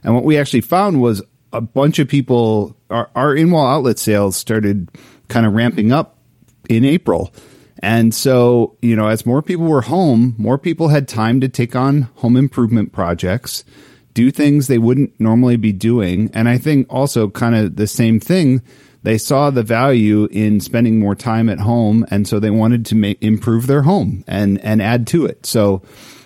And 0.03 0.13
what 0.13 0.23
we 0.23 0.37
actually 0.37 0.61
found 0.61 1.01
was 1.01 1.21
a 1.51 1.61
bunch 1.61 1.99
of 1.99 2.07
people, 2.07 2.75
our, 2.89 3.09
our 3.15 3.35
in 3.35 3.51
wall 3.51 3.67
outlet 3.67 3.99
sales 3.99 4.35
started 4.35 4.89
kind 5.27 5.45
of 5.45 5.53
ramping 5.53 5.91
up 5.91 6.17
in 6.69 6.85
April. 6.85 7.33
And 7.81 8.13
so, 8.13 8.77
you 8.81 8.95
know, 8.95 9.07
as 9.07 9.25
more 9.25 9.41
people 9.41 9.65
were 9.65 9.81
home, 9.81 10.35
more 10.37 10.57
people 10.57 10.89
had 10.89 11.07
time 11.07 11.39
to 11.41 11.49
take 11.49 11.75
on 11.75 12.03
home 12.15 12.35
improvement 12.35 12.91
projects, 12.91 13.63
do 14.13 14.31
things 14.31 14.67
they 14.67 14.77
wouldn't 14.77 15.19
normally 15.19 15.55
be 15.55 15.71
doing. 15.71 16.29
And 16.33 16.49
I 16.49 16.57
think 16.57 16.87
also 16.89 17.29
kind 17.29 17.55
of 17.55 17.75
the 17.75 17.87
same 17.87 18.19
thing. 18.19 18.61
They 19.03 19.17
saw 19.17 19.49
the 19.49 19.63
value 19.63 20.27
in 20.31 20.59
spending 20.59 20.99
more 20.99 21.15
time 21.15 21.49
at 21.49 21.59
home. 21.59 22.05
And 22.11 22.27
so 22.27 22.39
they 22.39 22.49
wanted 22.49 22.85
to 22.87 22.95
make, 22.95 23.21
improve 23.23 23.67
their 23.67 23.83
home 23.83 24.23
and, 24.27 24.59
and 24.59 24.81
add 24.81 25.07
to 25.07 25.25
it. 25.25 25.45
So 25.45 25.81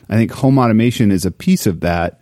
I 0.09 0.15
think 0.15 0.31
home 0.31 0.57
automation 0.57 1.11
is 1.11 1.25
a 1.25 1.31
piece 1.31 1.67
of 1.67 1.81
that. 1.81 2.21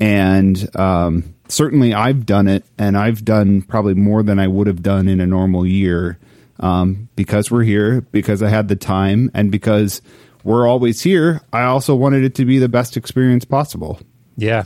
And, 0.00 0.68
um, 0.76 1.34
certainly 1.48 1.94
I've 1.94 2.26
done 2.26 2.48
it 2.48 2.64
and 2.78 2.96
I've 2.96 3.24
done 3.24 3.62
probably 3.62 3.94
more 3.94 4.22
than 4.22 4.38
I 4.38 4.48
would 4.48 4.66
have 4.66 4.82
done 4.82 5.08
in 5.08 5.20
a 5.20 5.26
normal 5.26 5.66
year 5.66 6.18
um, 6.60 7.08
because 7.16 7.50
we're 7.50 7.62
here, 7.62 8.00
because 8.00 8.42
I 8.42 8.48
had 8.48 8.68
the 8.68 8.76
time, 8.76 9.30
and 9.34 9.50
because 9.50 10.00
we're 10.44 10.68
always 10.68 11.02
here. 11.02 11.40
I 11.52 11.64
also 11.64 11.94
wanted 11.94 12.24
it 12.24 12.34
to 12.36 12.44
be 12.44 12.58
the 12.58 12.68
best 12.68 12.96
experience 12.96 13.44
possible. 13.44 13.98
Yeah. 14.36 14.64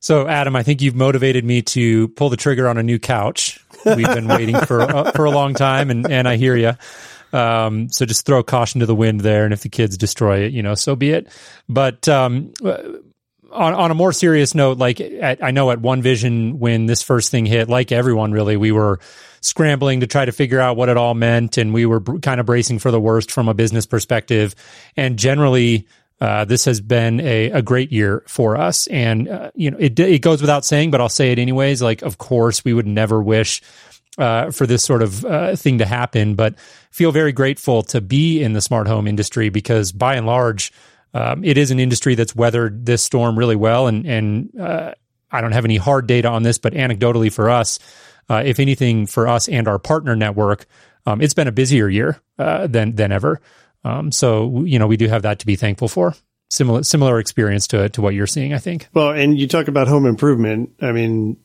So, 0.00 0.28
Adam, 0.28 0.56
I 0.56 0.62
think 0.62 0.82
you've 0.82 0.94
motivated 0.94 1.44
me 1.44 1.62
to 1.62 2.08
pull 2.08 2.28
the 2.28 2.36
trigger 2.36 2.68
on 2.68 2.78
a 2.78 2.82
new 2.82 2.98
couch. 2.98 3.60
We've 3.84 4.06
been 4.06 4.28
waiting 4.28 4.58
for 4.60 4.82
uh, 4.82 5.12
for 5.12 5.24
a 5.24 5.30
long 5.30 5.54
time, 5.54 5.90
and 5.90 6.10
and 6.10 6.28
I 6.28 6.36
hear 6.36 6.56
you. 6.56 6.72
Um, 7.32 7.90
so 7.90 8.06
just 8.06 8.24
throw 8.24 8.42
caution 8.42 8.80
to 8.80 8.86
the 8.86 8.94
wind 8.94 9.20
there, 9.20 9.44
and 9.44 9.52
if 9.52 9.62
the 9.62 9.68
kids 9.68 9.96
destroy 9.96 10.40
it, 10.44 10.52
you 10.52 10.62
know, 10.62 10.74
so 10.74 10.96
be 10.96 11.10
it. 11.10 11.28
But 11.68 12.08
um, 12.08 12.52
on 13.52 13.74
on 13.74 13.90
a 13.90 13.94
more 13.94 14.12
serious 14.12 14.54
note, 14.54 14.78
like 14.78 15.00
at, 15.00 15.42
I 15.42 15.50
know 15.50 15.70
at 15.70 15.80
One 15.80 16.02
Vision 16.02 16.58
when 16.58 16.86
this 16.86 17.02
first 17.02 17.30
thing 17.30 17.46
hit, 17.46 17.68
like 17.68 17.92
everyone 17.92 18.32
really, 18.32 18.56
we 18.56 18.72
were 18.72 19.00
scrambling 19.40 20.00
to 20.00 20.06
try 20.06 20.24
to 20.24 20.32
figure 20.32 20.60
out 20.60 20.76
what 20.76 20.88
it 20.88 20.96
all 20.96 21.14
meant, 21.14 21.58
and 21.58 21.72
we 21.74 21.86
were 21.86 22.00
br- 22.00 22.18
kind 22.18 22.40
of 22.40 22.46
bracing 22.46 22.78
for 22.78 22.90
the 22.90 23.00
worst 23.00 23.30
from 23.30 23.48
a 23.48 23.54
business 23.54 23.86
perspective. 23.86 24.54
And 24.96 25.18
generally, 25.18 25.86
uh, 26.20 26.44
this 26.46 26.64
has 26.64 26.80
been 26.80 27.20
a, 27.20 27.50
a 27.50 27.62
great 27.62 27.92
year 27.92 28.22
for 28.26 28.56
us, 28.56 28.86
and 28.86 29.28
uh, 29.28 29.50
you 29.54 29.70
know 29.70 29.76
it 29.78 29.98
it 29.98 30.22
goes 30.22 30.40
without 30.40 30.64
saying, 30.64 30.90
but 30.90 31.00
I'll 31.00 31.10
say 31.10 31.30
it 31.30 31.38
anyways. 31.38 31.82
Like, 31.82 32.02
of 32.02 32.16
course, 32.16 32.64
we 32.64 32.72
would 32.72 32.86
never 32.86 33.22
wish 33.22 33.60
uh, 34.16 34.50
for 34.50 34.66
this 34.66 34.82
sort 34.82 35.02
of 35.02 35.24
uh, 35.26 35.56
thing 35.56 35.78
to 35.78 35.84
happen, 35.84 36.34
but 36.34 36.58
feel 36.90 37.12
very 37.12 37.32
grateful 37.32 37.82
to 37.82 38.00
be 38.00 38.42
in 38.42 38.54
the 38.54 38.62
smart 38.62 38.86
home 38.88 39.06
industry 39.06 39.50
because, 39.50 39.92
by 39.92 40.14
and 40.14 40.26
large, 40.26 40.72
um, 41.12 41.44
it 41.44 41.58
is 41.58 41.70
an 41.70 41.78
industry 41.78 42.14
that's 42.14 42.34
weathered 42.34 42.86
this 42.86 43.02
storm 43.02 43.38
really 43.38 43.56
well. 43.56 43.86
And 43.86 44.06
and 44.06 44.58
uh, 44.58 44.92
I 45.30 45.42
don't 45.42 45.52
have 45.52 45.66
any 45.66 45.76
hard 45.76 46.06
data 46.06 46.28
on 46.28 46.44
this, 46.44 46.56
but 46.56 46.72
anecdotally 46.72 47.30
for 47.30 47.50
us, 47.50 47.78
if 48.30 48.58
anything, 48.58 49.06
for 49.06 49.28
us 49.28 49.50
and 49.50 49.68
our 49.68 49.78
partner 49.78 50.16
network, 50.16 50.64
um, 51.04 51.20
it's 51.20 51.34
been 51.34 51.46
a 51.46 51.52
busier 51.52 51.90
year 51.90 52.22
than 52.38 52.94
than 52.94 53.12
ever. 53.12 53.42
Um, 53.86 54.10
so 54.10 54.64
you 54.64 54.78
know 54.78 54.88
we 54.88 54.96
do 54.96 55.06
have 55.06 55.22
that 55.22 55.38
to 55.38 55.46
be 55.46 55.54
thankful 55.54 55.88
for. 55.88 56.14
Similar 56.50 56.82
similar 56.82 57.18
experience 57.20 57.68
to 57.68 57.88
to 57.90 58.02
what 58.02 58.14
you're 58.14 58.26
seeing, 58.26 58.52
I 58.52 58.58
think. 58.58 58.88
Well, 58.92 59.10
and 59.10 59.38
you 59.38 59.46
talk 59.46 59.68
about 59.68 59.86
home 59.86 60.06
improvement. 60.06 60.70
I 60.80 60.90
mean, 60.92 61.36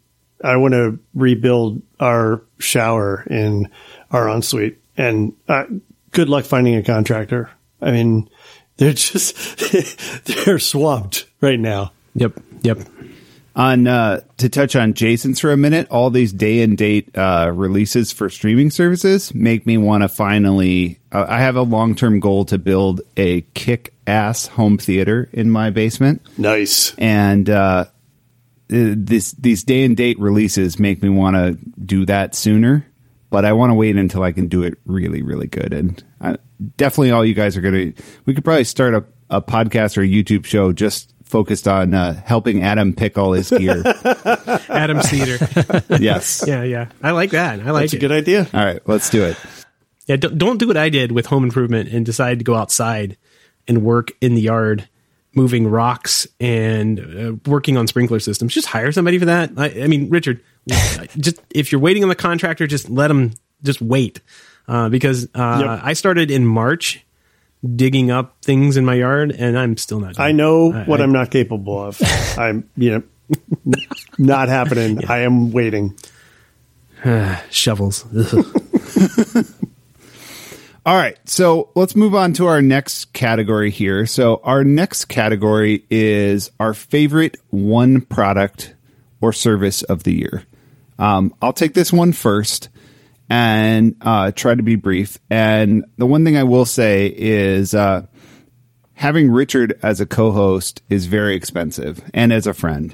I 0.43 0.58
want 0.58 0.73
to 0.73 0.99
rebuild 1.13 1.82
our 1.99 2.41
shower 2.58 3.23
in 3.30 3.69
our 4.10 4.27
ensuite, 4.27 4.80
and 4.97 5.34
uh, 5.47 5.65
good 6.12 6.30
luck 6.30 6.45
finding 6.45 6.75
a 6.75 6.84
contractor. 6.84 7.51
I 7.80 7.91
mean, 7.91 8.30
they're 8.77 8.93
just 8.93 9.36
they're 10.25 10.60
swamped 10.60 11.27
right 11.41 11.60
now. 11.60 11.93
Yep. 12.15 12.41
Yep. 12.63 12.80
On 13.53 13.85
uh, 13.85 14.21
to 14.37 14.47
touch 14.47 14.77
on 14.77 14.93
Jason's 14.93 15.41
for 15.41 15.51
a 15.51 15.57
minute, 15.57 15.87
all 15.89 16.09
these 16.09 16.31
day 16.31 16.61
and 16.61 16.77
date 16.77 17.17
uh, 17.17 17.51
releases 17.53 18.11
for 18.11 18.29
streaming 18.29 18.71
services 18.71 19.35
make 19.35 19.65
me 19.65 19.77
want 19.77 20.03
to 20.03 20.09
finally. 20.09 20.99
Uh, 21.11 21.25
I 21.27 21.39
have 21.39 21.57
a 21.57 21.61
long 21.61 21.95
term 21.95 22.21
goal 22.21 22.45
to 22.45 22.57
build 22.57 23.01
a 23.17 23.41
kick 23.53 23.93
ass 24.07 24.47
home 24.47 24.77
theater 24.77 25.29
in 25.33 25.51
my 25.51 25.69
basement. 25.69 26.21
Nice. 26.37 26.95
and 26.95 27.49
uh, 27.49 27.85
this 28.69 29.33
these 29.33 29.63
day 29.65 29.83
and 29.83 29.97
date 29.97 30.17
releases 30.17 30.79
make 30.79 31.03
me 31.03 31.09
want 31.09 31.35
to 31.35 31.57
do 31.83 32.05
that 32.05 32.35
sooner. 32.35 32.87
But 33.29 33.45
I 33.45 33.53
want 33.53 33.69
to 33.71 33.75
wait 33.75 33.95
until 33.95 34.23
I 34.23 34.31
can 34.33 34.47
do 34.47 34.63
it 34.63 34.77
really, 34.85 35.21
really 35.21 35.47
good. 35.47 35.73
And 35.73 36.01
I, 36.19 36.37
definitely, 36.77 37.11
all 37.11 37.25
you 37.25 37.33
guys 37.33 37.55
are 37.55 37.61
going 37.61 37.93
to. 37.93 38.03
We 38.25 38.33
could 38.33 38.43
probably 38.43 38.65
start 38.65 38.93
a, 38.93 39.05
a 39.29 39.41
podcast 39.41 39.97
or 39.97 40.01
a 40.01 40.07
YouTube 40.07 40.45
show 40.45 40.73
just 40.73 41.13
focused 41.32 41.67
on 41.67 41.94
uh, 41.94 42.22
helping 42.26 42.62
Adam 42.62 42.94
pick 42.94 43.17
all 43.17 43.32
his 43.32 43.50
gear. 43.50 43.82
Adam 44.70 45.02
Cedar. 45.02 45.38
yes. 46.00 46.44
yeah. 46.46 46.63
Yeah. 46.63 46.89
I 47.02 47.12
like 47.12 47.32
that. 47.32 47.60
I 47.62 47.72
like 47.72 47.84
That's 47.84 47.94
a 47.94 47.96
it. 47.96 48.00
good 48.00 48.12
idea. 48.12 48.48
All 48.54 48.63
right, 48.65 48.82
let's 48.88 49.10
do 49.10 49.24
it. 49.24 49.38
Yeah, 50.08 50.17
don't, 50.17 50.38
don't 50.38 50.58
do 50.58 50.67
what 50.67 50.78
I 50.78 50.89
did 50.89 51.12
with 51.12 51.26
home 51.28 51.44
improvement 51.44 51.89
and 51.89 52.06
decide 52.06 52.39
to 52.39 52.44
go 52.44 52.56
outside 52.56 53.17
and 53.67 53.84
work 53.84 54.12
in 54.20 54.36
the 54.36 54.41
yard, 54.41 54.88
moving 55.34 55.67
rocks 55.67 56.28
and 56.39 57.00
uh, 57.00 57.34
working 57.50 57.78
on 57.78 57.88
sprinkler 57.88 58.20
systems. 58.20 58.54
Just 58.54 58.67
hire 58.67 58.91
somebody 58.91 59.17
for 59.17 59.26
that. 59.26 59.52
I, 59.58 59.84
I 59.84 59.88
mean, 59.88 60.10
Richard, 60.10 60.41
just 61.17 61.39
if 61.52 61.72
you're 61.72 61.82
waiting 61.82 62.04
on 62.04 62.10
the 62.10 62.15
contractor, 62.15 62.67
just 62.67 62.89
let 62.89 63.08
them 63.08 63.34
just 63.63 63.82
wait 63.82 64.20
uh, 64.67 64.89
because 64.89 65.26
uh, 65.34 65.62
Yep. 65.63 65.80
I 65.84 65.94
started 65.94 66.30
in 66.32 66.46
March 66.46 67.06
digging 67.76 68.12
up 68.12 68.38
things 68.41 68.78
in 68.78 68.86
my 68.86 68.95
yard, 68.95 69.32
and 69.32 69.58
I'm 69.58 69.78
still 69.78 70.00
not. 70.00 70.15
Doing 70.15 70.28
I 70.28 70.32
know 70.32 70.74
it. 70.74 70.88
what 70.88 71.00
I, 71.00 71.04
I, 71.04 71.06
am 71.06 71.12
not 71.12 71.32
capable 71.32 71.82
of. 71.82 72.02
I'm, 72.38 72.69
you 72.76 72.91
know, 72.91 73.04
not 74.17 74.50
happening. 74.50 75.06
I 75.08 75.19
am 75.19 75.52
waiting. 75.52 75.97
shovels. 77.50 78.06
All 80.84 80.95
right, 80.95 81.15
so 81.26 81.69
let's 81.76 81.95
move 81.95 82.15
on 82.15 82.34
to 82.34 82.47
our 82.47 82.60
next 82.60 83.13
category 83.13 83.69
here. 83.69 84.08
So 84.08 84.41
our 84.43 84.63
next 84.63 85.06
category 85.06 85.86
is 85.91 86.50
our 86.60 86.74
favorite 86.74 87.38
one 87.52 88.02
product 88.02 88.74
or 89.21 89.32
service 89.32 89.84
of 89.84 90.04
the 90.04 90.13
year. 90.13 90.43
Um, 90.97 91.36
I'll 91.39 91.54
take 91.54 91.76
this 91.76 91.93
one 91.93 92.13
first 92.13 92.69
and 93.32 93.96
uh, 94.02 94.30
try 94.34 94.54
to 94.54 94.62
be 94.62 94.76
brief. 94.76 95.17
And 95.30 95.86
the 95.98 96.06
one 96.06 96.26
thing 96.26 96.36
I 96.36 96.44
will 96.44 96.65
say 96.65 97.08
is 97.15 97.74
uh, 97.74 98.06
having 98.91 99.32
Richard 99.32 99.80
as 99.82 100.02
a 100.02 100.06
co-host 100.06 100.84
is 100.89 101.06
very 101.06 101.34
expensive, 101.34 102.04
and 102.13 102.34
as 102.34 102.46
a 102.46 102.54
friend. 102.54 102.94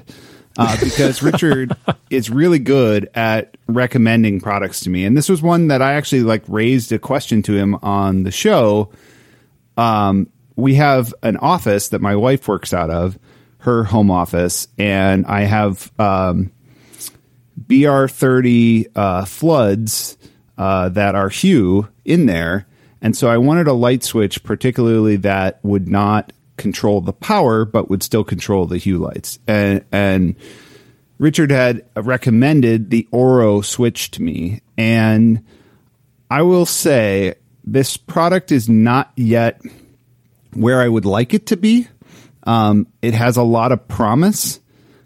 Uh, 0.56 0.76
because 0.82 1.24
Richard 1.24 1.76
is 2.08 2.30
really 2.30 2.60
good 2.60 3.10
at 3.14 3.56
recommending 3.66 4.40
products 4.40 4.78
to 4.80 4.90
me, 4.90 5.04
and 5.04 5.16
this 5.16 5.28
was 5.28 5.42
one 5.42 5.68
that 5.68 5.82
I 5.82 5.94
actually 5.94 6.22
like 6.22 6.44
raised 6.46 6.92
a 6.92 7.00
question 7.00 7.42
to 7.42 7.56
him 7.56 7.74
on 7.82 8.22
the 8.22 8.30
show. 8.30 8.92
Um, 9.76 10.30
we 10.54 10.76
have 10.76 11.12
an 11.24 11.36
office 11.38 11.88
that 11.88 12.00
my 12.00 12.14
wife 12.14 12.46
works 12.46 12.72
out 12.72 12.90
of, 12.90 13.18
her 13.58 13.82
home 13.82 14.12
office, 14.12 14.68
and 14.78 15.26
I 15.26 15.42
have 15.42 15.90
um, 15.98 16.52
BR30 17.66 18.86
uh, 18.94 19.24
floods 19.24 20.16
uh, 20.58 20.90
that 20.90 21.14
are 21.14 21.28
Hue 21.28 21.88
in 22.04 22.26
there. 22.26 22.66
And 23.00 23.16
so 23.16 23.28
I 23.28 23.38
wanted 23.38 23.68
a 23.68 23.72
light 23.72 24.02
switch, 24.02 24.42
particularly 24.42 25.16
that 25.16 25.60
would 25.62 25.88
not 25.88 26.32
control 26.56 27.00
the 27.00 27.12
power, 27.12 27.64
but 27.64 27.88
would 27.88 28.02
still 28.02 28.24
control 28.24 28.66
the 28.66 28.76
Hue 28.76 28.98
lights. 28.98 29.38
And, 29.46 29.84
and 29.92 30.34
Richard 31.18 31.52
had 31.52 31.86
recommended 31.94 32.90
the 32.90 33.08
Orro 33.12 33.64
switch 33.64 34.10
to 34.12 34.22
me. 34.22 34.60
And 34.76 35.44
I 36.28 36.42
will 36.42 36.66
say 36.66 37.36
this 37.64 37.96
product 37.96 38.50
is 38.50 38.68
not 38.68 39.12
yet 39.16 39.62
where 40.54 40.80
I 40.80 40.88
would 40.88 41.04
like 41.04 41.34
it 41.34 41.46
to 41.46 41.56
be. 41.56 41.86
Um, 42.42 42.88
it 43.02 43.14
has 43.14 43.36
a 43.36 43.42
lot 43.42 43.72
of 43.72 43.86
promise, 43.86 44.58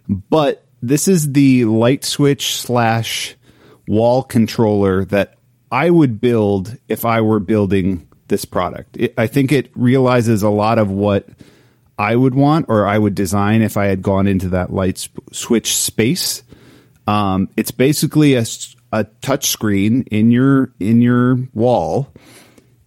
but 0.08 0.64
this 0.80 1.08
is 1.08 1.32
the 1.32 1.64
light 1.64 2.04
switch 2.04 2.56
slash 2.56 3.36
wall 3.86 4.22
controller 4.22 5.04
that 5.06 5.38
I 5.72 5.88
would 5.88 6.20
build 6.20 6.76
if 6.87 7.06
I 7.06 7.22
were 7.22 7.40
building 7.40 8.06
this 8.28 8.44
product. 8.44 8.98
It, 8.98 9.14
I 9.16 9.26
think 9.26 9.50
it 9.50 9.70
realizes 9.74 10.42
a 10.42 10.50
lot 10.50 10.78
of 10.78 10.90
what 10.90 11.26
I 11.98 12.14
would 12.14 12.35
want 12.35 12.66
or 12.68 12.87
I 12.87 12.98
would 12.98 13.14
design 13.14 13.62
if 13.62 13.78
I 13.78 13.87
had 13.87 14.02
gone 14.02 14.26
into 14.26 14.50
that 14.50 14.70
light 14.70 14.98
sp- 15.00 15.32
switch 15.32 15.74
space. 15.74 16.42
Um, 17.06 17.48
it's 17.56 17.70
basically 17.70 18.35
a, 18.35 18.44
a 18.92 19.04
touch 19.22 19.48
screen 19.48 20.02
in 20.11 20.30
your 20.30 20.72
in 20.78 21.00
your 21.00 21.38
wall, 21.54 22.12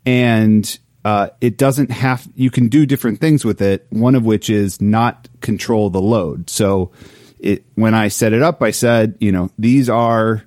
and 0.06 0.78
uh, 1.04 1.30
it 1.42 1.58
doesn't 1.58 1.92
have. 1.92 2.28
You 2.36 2.50
can 2.52 2.70
do 2.70 2.86
different 2.86 3.20
things 3.20 3.44
with 3.44 3.62
it. 3.62 3.88
One 3.90 4.16
of 4.16 4.24
which 4.24 4.50
is 4.50 4.80
not 4.80 5.28
control 5.42 5.90
the 5.90 6.02
load. 6.02 6.50
So, 6.50 6.92
it 7.40 7.66
when 7.74 7.94
I 7.94 8.08
set 8.08 8.32
it 8.32 8.42
up, 8.42 8.62
I 8.62 8.72
said, 8.72 9.18
you 9.20 9.32
know, 9.32 9.50
these 9.58 9.90
are 9.90 10.44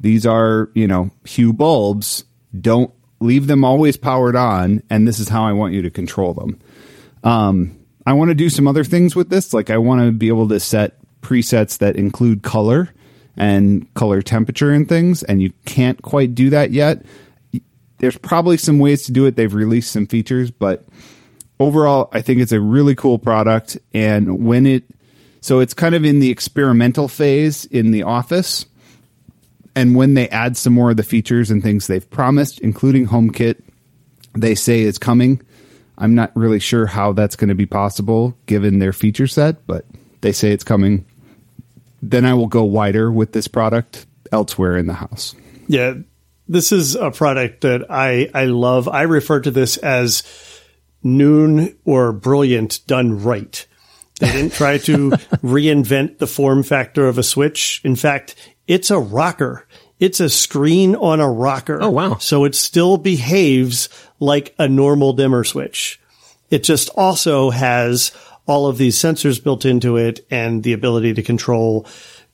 these 0.00 0.26
are 0.26 0.70
you 0.74 0.86
know 0.86 1.10
hue 1.24 1.52
bulbs. 1.52 2.24
Don't 2.58 2.92
leave 3.20 3.46
them 3.46 3.64
always 3.64 3.96
powered 3.96 4.36
on, 4.36 4.82
and 4.90 5.06
this 5.06 5.18
is 5.18 5.28
how 5.28 5.44
I 5.44 5.52
want 5.52 5.74
you 5.74 5.82
to 5.82 5.90
control 5.90 6.34
them. 6.34 6.60
Um, 7.24 7.78
I 8.06 8.12
want 8.12 8.30
to 8.30 8.34
do 8.34 8.48
some 8.48 8.68
other 8.68 8.84
things 8.84 9.16
with 9.16 9.30
this. 9.30 9.52
Like 9.52 9.70
I 9.70 9.78
want 9.78 10.02
to 10.02 10.12
be 10.12 10.28
able 10.28 10.48
to 10.48 10.60
set 10.60 10.98
presets 11.22 11.78
that 11.78 11.96
include 11.96 12.42
color 12.42 12.92
and 13.36 13.92
color 13.94 14.22
temperature 14.22 14.72
and 14.72 14.88
things, 14.88 15.22
and 15.22 15.42
you 15.42 15.52
can't 15.64 16.00
quite 16.02 16.34
do 16.34 16.50
that 16.50 16.70
yet. 16.70 17.04
There's 17.98 18.18
probably 18.18 18.58
some 18.58 18.78
ways 18.78 19.04
to 19.06 19.12
do 19.12 19.24
it. 19.24 19.36
They've 19.36 19.52
released 19.52 19.90
some 19.90 20.06
features, 20.06 20.50
but 20.50 20.84
overall, 21.58 22.08
I 22.12 22.20
think 22.22 22.40
it's 22.40 22.52
a 22.52 22.60
really 22.60 22.94
cool 22.94 23.18
product. 23.18 23.78
And 23.94 24.46
when 24.46 24.66
it, 24.66 24.84
so 25.40 25.60
it's 25.60 25.74
kind 25.74 25.94
of 25.94 26.04
in 26.04 26.20
the 26.20 26.30
experimental 26.30 27.08
phase 27.08 27.64
in 27.64 27.90
the 27.90 28.02
office. 28.02 28.66
And 29.76 29.94
when 29.94 30.14
they 30.14 30.28
add 30.30 30.56
some 30.56 30.72
more 30.72 30.90
of 30.90 30.96
the 30.96 31.02
features 31.02 31.50
and 31.50 31.62
things 31.62 31.86
they've 31.86 32.08
promised, 32.10 32.60
including 32.60 33.06
HomeKit, 33.06 33.62
they 34.34 34.54
say 34.54 34.80
it's 34.80 34.98
coming. 34.98 35.42
I'm 35.98 36.14
not 36.14 36.34
really 36.34 36.58
sure 36.58 36.86
how 36.86 37.12
that's 37.12 37.36
going 37.36 37.48
to 37.48 37.54
be 37.54 37.66
possible 37.66 38.36
given 38.46 38.78
their 38.78 38.94
feature 38.94 39.26
set, 39.26 39.66
but 39.66 39.84
they 40.22 40.32
say 40.32 40.50
it's 40.50 40.64
coming. 40.64 41.04
Then 42.02 42.24
I 42.24 42.34
will 42.34 42.46
go 42.46 42.64
wider 42.64 43.12
with 43.12 43.32
this 43.32 43.48
product 43.48 44.06
elsewhere 44.32 44.76
in 44.78 44.86
the 44.86 44.94
house. 44.94 45.34
Yeah, 45.68 45.94
this 46.48 46.72
is 46.72 46.94
a 46.94 47.10
product 47.10 47.60
that 47.62 47.90
I 47.90 48.30
I 48.32 48.44
love. 48.44 48.88
I 48.88 49.02
refer 49.02 49.40
to 49.40 49.50
this 49.50 49.76
as 49.78 50.22
noon 51.02 51.76
or 51.84 52.12
brilliant 52.12 52.86
done 52.86 53.22
right. 53.22 53.66
They 54.20 54.32
didn't 54.32 54.52
try 54.52 54.78
to 54.78 55.10
reinvent 55.10 56.18
the 56.18 56.26
form 56.26 56.62
factor 56.62 57.06
of 57.06 57.18
a 57.18 57.22
switch. 57.22 57.80
In 57.84 57.96
fact, 57.96 58.34
it's 58.66 58.90
a 58.90 58.98
rocker. 58.98 59.66
It's 59.98 60.20
a 60.20 60.28
screen 60.28 60.94
on 60.94 61.20
a 61.20 61.30
rocker. 61.30 61.78
Oh, 61.80 61.90
wow. 61.90 62.16
So 62.18 62.44
it 62.44 62.54
still 62.54 62.98
behaves 62.98 63.88
like 64.20 64.54
a 64.58 64.68
normal 64.68 65.12
dimmer 65.12 65.44
switch. 65.44 66.00
It 66.50 66.62
just 66.62 66.90
also 66.90 67.50
has 67.50 68.12
all 68.46 68.66
of 68.66 68.78
these 68.78 68.96
sensors 68.96 69.42
built 69.42 69.64
into 69.64 69.96
it 69.96 70.24
and 70.30 70.62
the 70.62 70.72
ability 70.72 71.14
to 71.14 71.22
control 71.22 71.86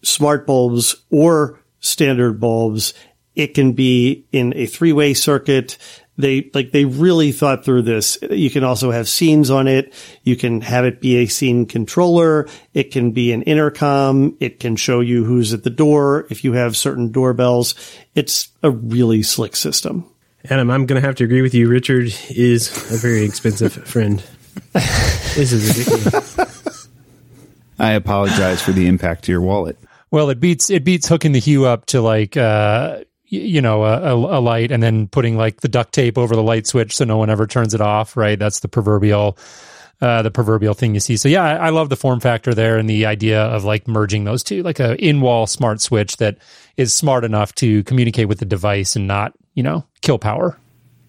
smart 0.03 0.47
bulbs 0.47 0.97
or 1.11 1.61
standard 1.81 2.41
bulbs. 2.41 2.95
It 3.35 3.55
can 3.55 3.73
be 3.73 4.27
in 4.33 4.53
a 4.55 4.67
three 4.67 4.93
way 4.93 5.15
circuit. 5.15 5.79
They 6.19 6.51
like 6.53 6.73
they 6.73 6.85
really 6.85 7.33
thought 7.33 7.65
through 7.65 7.83
this. 7.83 8.19
You 8.31 8.51
can 8.51 8.65
also 8.65 8.91
have 8.91 9.09
scenes 9.09 9.51
on 9.51 9.67
it. 9.67 9.95
You 10.25 10.37
can 10.37 10.61
have 10.61 10.85
it 10.85 11.01
be 11.01 11.17
a 11.17 11.27
scene 11.27 11.65
controller. 11.67 12.49
It 12.75 12.91
can 12.91 13.13
be 13.13 13.33
an 13.33 13.43
intercom. 13.43 14.37
It 14.39 14.61
can 14.61 14.77
show 14.77 15.01
you 15.01 15.25
who's 15.25 15.55
at 15.55 15.65
the 15.65 15.71
door 15.71 16.27
if 16.29 16.45
you 16.45 16.53
have 16.53 16.77
certain 16.77 17.13
doorbells. 17.13 17.75
It's 18.15 18.51
a 18.63 18.71
really 18.71 19.23
slick 19.23 19.57
system. 19.57 20.05
Adam, 20.51 20.71
I'm 20.71 20.87
going 20.87 21.01
to 21.01 21.07
have 21.07 21.15
to 21.17 21.25
agree 21.25 21.41
with 21.41 21.55
you. 21.55 21.69
Richard 21.69 22.13
is 22.29 22.69
a 22.93 22.97
very 22.99 23.25
expensive 23.25 23.73
friend. 23.87 24.23
This 24.75 25.53
is 25.53 25.79
ridiculous. 25.87 26.89
I 27.79 27.93
apologize 27.93 28.61
for 28.61 28.73
the 28.73 28.87
impact 28.87 29.25
to 29.25 29.33
your 29.33 29.41
wallet. 29.41 29.79
Well, 30.11 30.29
it 30.29 30.41
beats 30.41 30.69
it 30.69 30.85
beats 30.85 31.09
hooking 31.09 31.33
the 31.33 31.39
hue 31.41 31.65
up 31.65 31.87
to 31.87 32.03
like 32.03 32.37
uh 32.37 32.99
y- 32.99 33.05
you 33.33 33.63
know 33.63 33.85
a, 33.85 34.15
a, 34.15 34.41
light 34.41 34.71
and 34.71 34.83
then 34.83 35.09
putting 35.09 35.37
like 35.37 35.61
the 35.63 35.69
duct 35.69 35.93
tape 35.93 36.19
over 36.19 36.37
the 36.37 36.43
light 36.43 36.67
switch 36.67 36.97
so 36.97 37.05
no 37.05 37.17
one 37.17 37.31
ever 37.31 37.47
turns 37.47 37.75
it 37.75 37.81
off. 37.81 38.17
Right, 38.17 38.39
that's 38.39 38.61
the 38.61 38.69
proverbial 38.69 39.39
uh, 40.01 40.21
the 40.23 40.31
proverbial 40.31 40.75
thing 40.75 40.95
you 40.95 41.01
see. 41.01 41.17
So 41.17 41.29
yeah, 41.29 41.45
I, 41.45 41.67
I 41.67 41.71
love 41.71 41.89
the 41.89 41.97
form 41.97 42.21
factor 42.21 42.55
there 42.55 42.77
and 42.77 42.91
the 42.91 43.07
idea 43.07 43.41
of 43.41 43.65
like 43.65 43.89
merging 43.89 44.25
those 44.25 44.43
two, 44.43 44.63
like 44.63 44.81
a 44.81 44.97
in 44.97 45.21
wall 45.21 45.47
smart 45.47 45.81
switch 45.81 46.19
that 46.19 46.39
is 46.77 46.95
smart 46.95 47.25
enough 47.25 47.55
to 47.57 47.83
communicate 47.85 48.29
with 48.29 48.39
the 48.39 48.45
device 48.45 48.97
and 48.97 49.07
not 49.07 49.33
you 49.55 49.63
know 49.63 49.87
kill 50.03 50.19
power. 50.19 50.59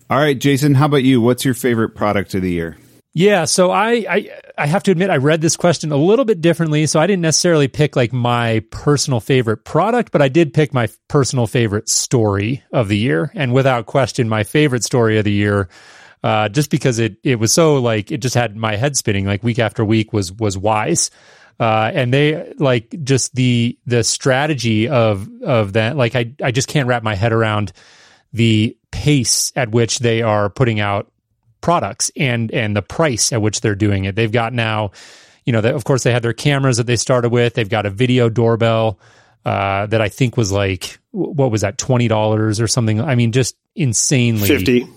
All 0.09 0.19
right, 0.19 0.37
Jason, 0.39 0.75
how 0.75 0.85
about 0.85 1.03
you? 1.03 1.21
What's 1.21 1.43
your 1.43 1.55
favorite 1.55 1.89
product 1.89 2.35
of 2.35 2.41
the 2.41 2.51
year? 2.51 2.77
Yeah, 3.15 3.45
so 3.45 3.69
I, 3.69 4.05
I 4.09 4.29
I 4.57 4.65
have 4.65 4.81
to 4.83 4.91
admit 4.91 5.11
I 5.11 5.17
read 5.17 5.39
this 5.39 5.55
question 5.55 5.91
a 5.91 5.97
little 5.97 6.25
bit 6.25 6.41
differently. 6.41 6.87
So 6.87 6.99
I 6.99 7.05
didn't 7.05 7.21
necessarily 7.21 7.67
pick 7.67 7.95
like 7.95 8.11
my 8.11 8.63
personal 8.71 9.19
favorite 9.19 9.65
product, 9.65 10.11
but 10.11 10.23
I 10.23 10.29
did 10.29 10.51
pick 10.53 10.73
my 10.73 10.89
personal 11.09 11.45
favorite 11.45 11.89
story 11.89 12.63
of 12.71 12.87
the 12.87 12.97
year, 12.97 13.31
and 13.35 13.53
without 13.53 13.85
question, 13.85 14.27
my 14.27 14.43
favorite 14.43 14.83
story 14.83 15.19
of 15.19 15.25
the 15.25 15.31
year, 15.31 15.69
uh, 16.23 16.49
just 16.49 16.71
because 16.71 16.97
it 16.97 17.17
it 17.23 17.35
was 17.35 17.53
so 17.53 17.75
like 17.75 18.11
it 18.11 18.17
just 18.17 18.33
had 18.33 18.55
my 18.55 18.77
head 18.77 18.97
spinning 18.97 19.27
like 19.27 19.43
week 19.43 19.59
after 19.59 19.85
week 19.85 20.11
was 20.11 20.31
was 20.31 20.57
Wyze. 20.57 21.11
Uh, 21.59 21.91
and 21.93 22.11
they 22.11 22.51
like 22.57 22.95
just 23.03 23.35
the 23.35 23.77
the 23.85 24.03
strategy 24.03 24.89
of 24.89 25.29
of 25.43 25.73
that 25.73 25.95
like 25.95 26.15
I 26.15 26.33
I 26.43 26.49
just 26.49 26.67
can't 26.67 26.87
wrap 26.87 27.03
my 27.03 27.13
head 27.13 27.31
around 27.31 27.73
the 28.33 28.75
pace 28.89 29.53
at 29.55 29.69
which 29.69 29.99
they 29.99 30.23
are 30.23 30.49
putting 30.49 30.79
out 30.79 31.12
products 31.63 32.11
and 32.15 32.51
and 32.51 32.75
the 32.75 32.83
price 32.83 33.33
at 33.33 33.41
which 33.41 33.61
they're 33.61 33.73
doing 33.73 34.05
it. 34.05 34.15
They've 34.15 34.31
got 34.31 34.53
now, 34.53 34.91
you 35.45 35.53
know, 35.53 35.61
they, 35.61 35.71
of 35.71 35.83
course 35.83 36.03
they 36.03 36.11
had 36.11 36.21
their 36.21 36.33
cameras 36.33 36.77
that 36.77 36.85
they 36.85 36.97
started 36.97 37.31
with. 37.31 37.55
They've 37.55 37.67
got 37.67 37.87
a 37.87 37.89
video 37.89 38.29
doorbell 38.29 38.99
uh, 39.45 39.87
that 39.87 40.01
I 40.01 40.09
think 40.09 40.37
was 40.37 40.51
like 40.51 40.99
what 41.11 41.49
was 41.49 41.61
that 41.61 41.79
twenty 41.79 42.07
dollars 42.07 42.61
or 42.61 42.67
something. 42.67 43.01
I 43.01 43.15
mean, 43.15 43.31
just 43.31 43.55
insanely 43.75 44.47
50. 44.47 44.87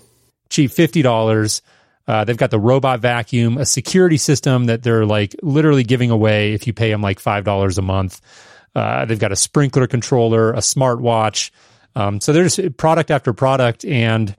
cheap, 0.49 0.71
fifty 0.71 1.01
dollars. 1.01 1.63
Uh, 2.07 2.23
they've 2.23 2.37
got 2.37 2.51
the 2.51 2.59
robot 2.59 3.01
vacuum, 3.01 3.57
a 3.57 3.65
security 3.65 4.15
system 4.15 4.65
that 4.65 4.81
they're 4.81 5.05
like 5.05 5.35
literally 5.41 5.83
giving 5.83 6.09
away 6.09 6.53
if 6.53 6.65
you 6.65 6.73
pay 6.73 6.91
them 6.91 7.01
like 7.01 7.19
five 7.19 7.43
dollars 7.43 7.77
a 7.77 7.81
month. 7.81 8.21
Uh, 8.75 9.05
they've 9.05 9.19
got 9.19 9.31
a 9.31 9.35
sprinkler 9.35 9.87
controller, 9.87 10.51
a 10.51 10.57
smartwatch. 10.59 11.49
Um, 11.95 12.21
so 12.21 12.31
there's 12.31 12.59
product 12.77 13.09
after 13.09 13.33
product, 13.33 13.83
and 13.83 14.35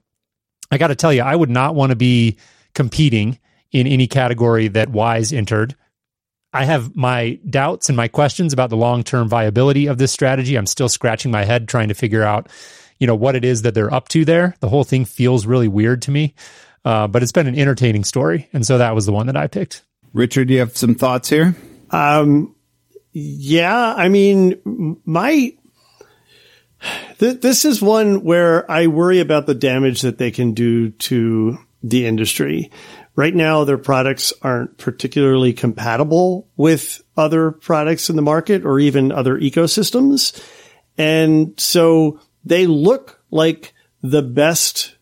I 0.71 0.77
got 0.77 0.87
to 0.87 0.95
tell 0.95 1.13
you, 1.13 1.21
I 1.21 1.35
would 1.35 1.49
not 1.49 1.75
want 1.75 1.91
to 1.91 1.95
be 1.95 2.37
competing 2.73 3.39
in 3.71 3.87
any 3.87 4.07
category 4.07 4.67
that 4.69 4.89
Wyze 4.89 5.35
entered. 5.35 5.75
I 6.51 6.65
have 6.65 6.95
my 6.95 7.39
doubts 7.47 7.89
and 7.89 7.95
my 7.95 8.07
questions 8.07 8.53
about 8.53 8.69
the 8.69 8.77
long 8.77 9.03
term 9.03 9.29
viability 9.29 9.87
of 9.87 9.97
this 9.97 10.11
strategy. 10.11 10.55
I'm 10.55 10.65
still 10.65 10.89
scratching 10.89 11.31
my 11.31 11.43
head 11.43 11.67
trying 11.67 11.89
to 11.89 11.93
figure 11.93 12.23
out, 12.23 12.49
you 12.97 13.05
know, 13.05 13.15
what 13.15 13.35
it 13.35 13.45
is 13.45 13.61
that 13.61 13.75
they're 13.75 13.93
up 13.93 14.07
to 14.09 14.25
there. 14.25 14.55
The 14.59 14.69
whole 14.69 14.83
thing 14.83 15.05
feels 15.05 15.45
really 15.45 15.67
weird 15.67 16.01
to 16.03 16.11
me, 16.11 16.33
uh, 16.85 17.07
but 17.07 17.21
it's 17.21 17.31
been 17.31 17.47
an 17.47 17.57
entertaining 17.57 18.03
story, 18.03 18.49
and 18.51 18.65
so 18.65 18.79
that 18.79 18.95
was 18.95 19.05
the 19.05 19.11
one 19.11 19.27
that 19.27 19.37
I 19.37 19.47
picked. 19.47 19.83
Richard, 20.11 20.47
do 20.47 20.55
you 20.55 20.59
have 20.61 20.75
some 20.75 20.95
thoughts 20.95 21.29
here? 21.29 21.55
Um, 21.91 22.55
yeah, 23.11 23.93
I 23.95 24.09
mean, 24.09 24.99
my 25.05 25.53
th- 27.19 27.41
this 27.41 27.65
is 27.65 27.81
one 27.81 28.23
where 28.23 28.69
I 28.69 28.87
worry 28.87 29.19
about 29.19 29.45
the 29.45 29.55
damage 29.55 30.01
that 30.01 30.17
they 30.17 30.31
can 30.31 30.53
do 30.53 30.91
to 30.91 31.57
the 31.83 32.05
industry. 32.05 32.71
Right 33.15 33.35
now, 33.35 33.63
their 33.63 33.77
products 33.77 34.31
aren't 34.41 34.77
particularly 34.77 35.53
compatible 35.53 36.47
with 36.55 37.01
other 37.17 37.51
products 37.51 38.09
in 38.09 38.15
the 38.15 38.21
market 38.21 38.65
or 38.65 38.79
even 38.79 39.11
other 39.11 39.37
ecosystems. 39.37 40.41
And 40.97 41.59
so 41.59 42.19
they 42.45 42.65
look 42.65 43.21
like 43.31 43.73
the 44.01 44.21
best 44.21 44.95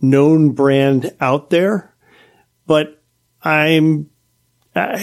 known 0.00 0.52
brand 0.52 1.14
out 1.20 1.50
there, 1.50 1.94
but 2.66 3.02
I'm 3.42 4.10
uh, 4.74 5.02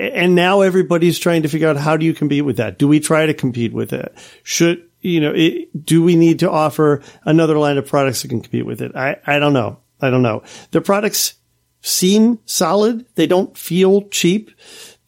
and 0.00 0.34
now 0.34 0.62
everybody's 0.62 1.18
trying 1.18 1.42
to 1.42 1.48
figure 1.48 1.68
out 1.68 1.76
how 1.76 1.96
do 1.96 2.04
you 2.04 2.12
compete 2.12 2.44
with 2.44 2.56
that? 2.56 2.76
Do 2.76 2.88
we 2.88 2.98
try 2.98 3.26
to 3.26 3.34
compete 3.34 3.72
with 3.72 3.92
it? 3.92 4.12
Should, 4.42 4.88
you 5.02 5.20
know, 5.20 5.32
it, 5.34 5.84
do 5.84 6.02
we 6.02 6.16
need 6.16 6.38
to 6.38 6.50
offer 6.50 7.02
another 7.24 7.58
line 7.58 7.76
of 7.76 7.86
products 7.86 8.22
that 8.22 8.28
can 8.28 8.40
compete 8.40 8.64
with 8.64 8.80
it? 8.80 8.96
I, 8.96 9.16
I 9.26 9.38
don't 9.38 9.52
know. 9.52 9.80
I 10.00 10.10
don't 10.10 10.22
know. 10.22 10.42
The 10.70 10.80
products 10.80 11.34
seem 11.80 12.38
solid. 12.46 13.04
They 13.16 13.26
don't 13.26 13.56
feel 13.56 14.08
cheap. 14.08 14.52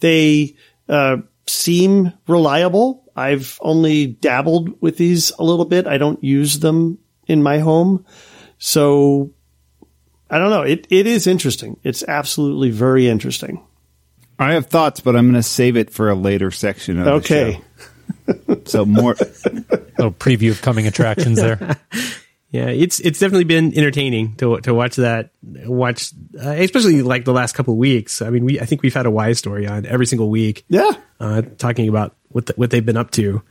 They 0.01 0.57
uh, 0.89 1.19
seem 1.47 2.13
reliable. 2.27 3.05
I've 3.17 3.59
only 3.63 4.07
dabbled 4.07 4.81
with 4.83 4.97
these 4.97 5.31
a 5.39 5.45
little 5.45 5.65
bit. 5.65 5.87
I 5.87 5.99
don't 5.99 6.23
use 6.23 6.59
them 6.59 6.99
in 7.27 7.43
my 7.43 7.59
home. 7.59 8.05
So 8.59 9.33
I 10.29 10.39
don't 10.39 10.51
know. 10.51 10.63
It, 10.63 10.87
it 10.91 11.07
is 11.07 11.27
interesting. 11.27 11.79
It's 11.85 12.03
absolutely 12.03 12.71
very 12.71 13.09
interesting. 13.09 13.65
I 14.39 14.55
have 14.55 14.67
thoughts, 14.67 14.99
but 14.99 15.15
I'm 15.15 15.27
going 15.27 15.35
to 15.35 15.45
save 15.45 15.77
it 15.77 15.91
for 15.91 16.11
a 16.11 16.15
later 16.17 16.51
section 16.51 16.99
of 16.99 17.07
okay. 17.07 17.61
The 18.27 18.35
show. 18.47 18.63
so 18.65 18.85
more 18.85 19.15
little 19.15 20.13
preview 20.13 20.51
of 20.51 20.63
coming 20.63 20.87
attractions 20.87 21.39
there. 21.39 21.77
Yeah, 22.55 22.67
it's 22.67 23.01
it's 23.01 23.19
definitely 23.19 23.47
been 23.47 23.77
entertaining 23.77 24.37
to 24.37 24.61
to 24.61 24.73
watch 24.73 24.95
that. 24.95 25.31
Watch, 25.43 26.13
uh, 26.41 26.51
especially 26.51 27.03
like 27.03 27.25
the 27.25 27.33
last 27.33 27.57
couple 27.57 27.75
of 27.75 27.79
weeks. 27.79 28.23
I 28.23 28.31
mean, 28.31 28.45
we 28.45 28.61
I 28.61 28.65
think 28.65 28.83
we've 28.83 28.95
had 28.95 29.07
a 29.07 29.09
Wyze 29.09 29.39
story 29.39 29.67
on 29.67 29.87
every 29.87 30.07
single 30.07 30.31
week. 30.31 30.65
Yeah, 30.69 30.93
uh, 31.19 31.43
talking 31.59 31.89
about 31.89 32.15
what 32.29 32.47
the, 32.47 32.53
what 32.55 32.71
they've 32.71 32.87
been 32.87 32.97
up 32.97 33.11
to. 33.11 33.43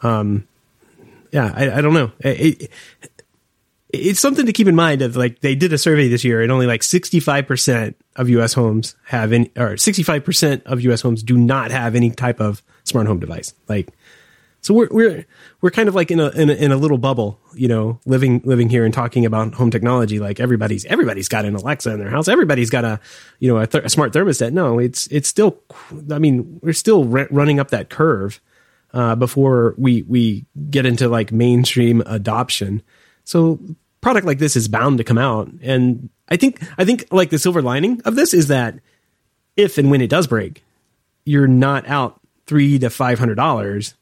Um, 0.00 0.46
yeah, 1.32 1.52
I, 1.56 1.78
I 1.78 1.80
don't 1.80 1.92
know. 1.92 2.12
It, 2.20 2.62
it, 2.62 2.70
it's 3.88 4.20
something 4.20 4.46
to 4.46 4.52
keep 4.52 4.68
in 4.68 4.76
mind. 4.76 5.02
Of 5.02 5.16
like 5.16 5.40
they 5.40 5.56
did 5.56 5.72
a 5.72 5.78
survey 5.78 6.06
this 6.06 6.22
year, 6.22 6.40
and 6.40 6.52
only 6.52 6.66
like 6.66 6.84
sixty 6.84 7.18
five 7.18 7.48
percent 7.48 7.96
of 8.14 8.28
U.S. 8.28 8.52
homes 8.52 8.94
have 9.06 9.32
any, 9.32 9.50
or 9.56 9.76
sixty 9.76 10.04
five 10.04 10.24
percent 10.24 10.62
of 10.66 10.80
U.S. 10.82 11.00
homes 11.00 11.24
do 11.24 11.36
not 11.36 11.72
have 11.72 11.96
any 11.96 12.12
type 12.12 12.40
of 12.40 12.62
smart 12.86 13.06
home 13.06 13.20
device. 13.20 13.54
Like 13.68 13.88
so 14.66 14.74
we're 14.74 14.88
we're 14.90 15.26
we're 15.60 15.70
kind 15.70 15.88
of 15.88 15.94
like 15.94 16.10
in 16.10 16.18
a, 16.18 16.28
in 16.30 16.50
a 16.50 16.54
in 16.54 16.72
a 16.72 16.76
little 16.76 16.98
bubble, 16.98 17.38
you 17.54 17.68
know, 17.68 18.00
living 18.04 18.40
living 18.44 18.68
here 18.68 18.84
and 18.84 18.92
talking 18.92 19.24
about 19.24 19.54
home 19.54 19.70
technology. 19.70 20.18
Like 20.18 20.40
everybody's 20.40 20.84
everybody's 20.86 21.28
got 21.28 21.44
an 21.44 21.54
Alexa 21.54 21.92
in 21.92 22.00
their 22.00 22.10
house. 22.10 22.26
Everybody's 22.26 22.68
got 22.68 22.84
a 22.84 22.98
you 23.38 23.48
know 23.48 23.58
a, 23.58 23.66
th- 23.68 23.84
a 23.84 23.88
smart 23.88 24.12
thermostat. 24.12 24.52
No, 24.52 24.80
it's 24.80 25.06
it's 25.06 25.28
still. 25.28 25.60
I 26.10 26.18
mean, 26.18 26.58
we're 26.64 26.72
still 26.72 27.04
re- 27.04 27.28
running 27.30 27.60
up 27.60 27.70
that 27.70 27.90
curve 27.90 28.40
uh, 28.92 29.14
before 29.14 29.76
we 29.78 30.02
we 30.02 30.46
get 30.68 30.84
into 30.84 31.08
like 31.08 31.30
mainstream 31.30 32.02
adoption. 32.04 32.82
So 33.22 33.60
product 34.00 34.26
like 34.26 34.40
this 34.40 34.56
is 34.56 34.66
bound 34.66 34.98
to 34.98 35.04
come 35.04 35.18
out, 35.18 35.48
and 35.62 36.10
I 36.28 36.36
think 36.36 36.60
I 36.76 36.84
think 36.84 37.06
like 37.12 37.30
the 37.30 37.38
silver 37.38 37.62
lining 37.62 38.00
of 38.04 38.16
this 38.16 38.34
is 38.34 38.48
that 38.48 38.80
if 39.56 39.78
and 39.78 39.92
when 39.92 40.00
it 40.00 40.10
does 40.10 40.26
break, 40.26 40.64
you're 41.24 41.46
not 41.46 41.86
out 41.88 42.20
three 42.46 42.78
to 42.78 42.90
five 42.90 43.18
hundred 43.18 43.36
dollars 43.36 43.94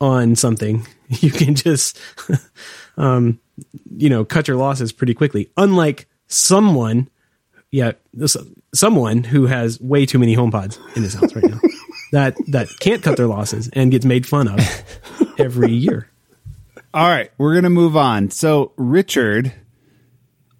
on 0.00 0.36
something, 0.36 0.86
you 1.08 1.30
can 1.30 1.54
just, 1.54 1.98
um, 2.96 3.40
you 3.96 4.08
know, 4.08 4.24
cut 4.24 4.48
your 4.48 4.56
losses 4.56 4.92
pretty 4.92 5.14
quickly. 5.14 5.50
Unlike 5.56 6.08
someone, 6.26 7.08
yeah, 7.70 7.92
this, 8.12 8.36
someone 8.74 9.24
who 9.24 9.46
has 9.46 9.80
way 9.80 10.06
too 10.06 10.18
many 10.18 10.36
HomePods 10.36 10.78
in 10.96 11.02
his 11.02 11.14
house 11.14 11.34
right 11.34 11.44
now 11.44 11.60
that 12.12 12.36
that 12.48 12.68
can't 12.80 13.02
cut 13.02 13.16
their 13.16 13.26
losses 13.26 13.68
and 13.72 13.90
gets 13.90 14.04
made 14.04 14.26
fun 14.26 14.48
of 14.48 14.60
every 15.38 15.72
year. 15.72 16.08
All 16.92 17.08
right, 17.08 17.30
we're 17.38 17.54
gonna 17.54 17.70
move 17.70 17.96
on. 17.96 18.30
So, 18.30 18.72
Richard, 18.76 19.52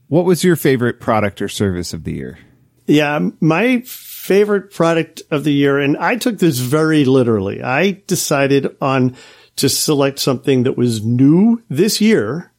what 0.09 0.25
was 0.25 0.43
your 0.43 0.57
favorite 0.57 1.01
product 1.01 1.41
or 1.41 1.49
service 1.49 1.93
of 1.93 2.05
the 2.05 2.13
year? 2.13 2.39
Yeah, 2.87 3.31
my 3.41 3.85
favorite 4.25 4.73
product 4.73 5.21
of 5.31 5.45
the 5.45 5.53
year, 5.53 5.79
and 5.79 5.99
I 5.99 6.17
took 6.17 6.39
this 6.39 6.59
very 6.59 7.05
literally. 7.05 7.63
I 7.63 8.03
decided 8.07 8.75
on 8.81 9.17
to 9.57 9.69
select 9.69 10.19
something 10.19 10.63
that 10.63 10.79
was 10.79 11.05
new 11.05 11.63
this 11.69 12.01
year 12.01 12.51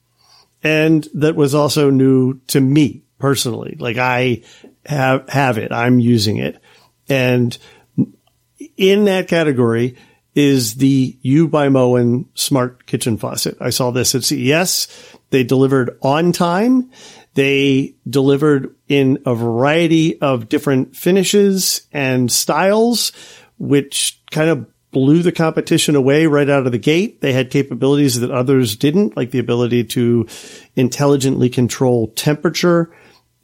and 0.64 1.08
that 1.16 1.36
was 1.36 1.56
also 1.56 1.90
new 1.90 2.40
to 2.50 2.62
me 2.62 3.02
personally. 3.18 3.78
Like 3.80 3.98
I 3.98 4.44
have, 4.86 5.28
have 5.28 5.58
it. 5.58 5.72
I'm 5.72 6.00
using 6.00 6.38
it. 6.38 6.62
And 7.10 7.58
in 8.78 9.06
that 9.06 9.28
category 9.28 9.98
is 10.36 10.76
the 10.76 11.18
U 11.24 11.48
by 11.48 11.70
Moen 11.70 12.30
smart 12.36 12.86
kitchen 12.86 13.18
faucet. 13.18 13.58
I 13.60 13.72
saw 13.72 13.90
this 13.90 14.14
at 14.14 14.24
CES. 14.24 14.88
They 15.32 15.44
delivered 15.44 15.98
on 16.04 16.32
time. 16.32 16.92
They 17.36 17.96
delivered 18.10 18.76
in 18.88 19.20
a 19.26 19.36
variety 19.36 20.20
of 20.22 20.50
different 20.50 20.96
finishes 20.96 21.88
and 21.92 22.32
styles, 22.32 23.12
which 23.58 24.22
kind 24.32 24.50
of 24.50 24.66
blew 24.92 25.22
the 25.22 25.34
competition 25.34 25.98
away 25.98 26.26
right 26.26 26.50
out 26.50 26.66
of 26.66 26.72
the 26.72 26.78
gate. 26.78 27.20
They 27.20 27.34
had 27.34 27.52
capabilities 27.52 28.22
that 28.22 28.32
others 28.32 28.78
didn't, 28.78 29.18
like 29.18 29.32
the 29.32 29.40
ability 29.40 29.84
to 29.84 30.28
intelligently 30.78 31.50
control 31.50 32.08
temperature. 32.08 32.96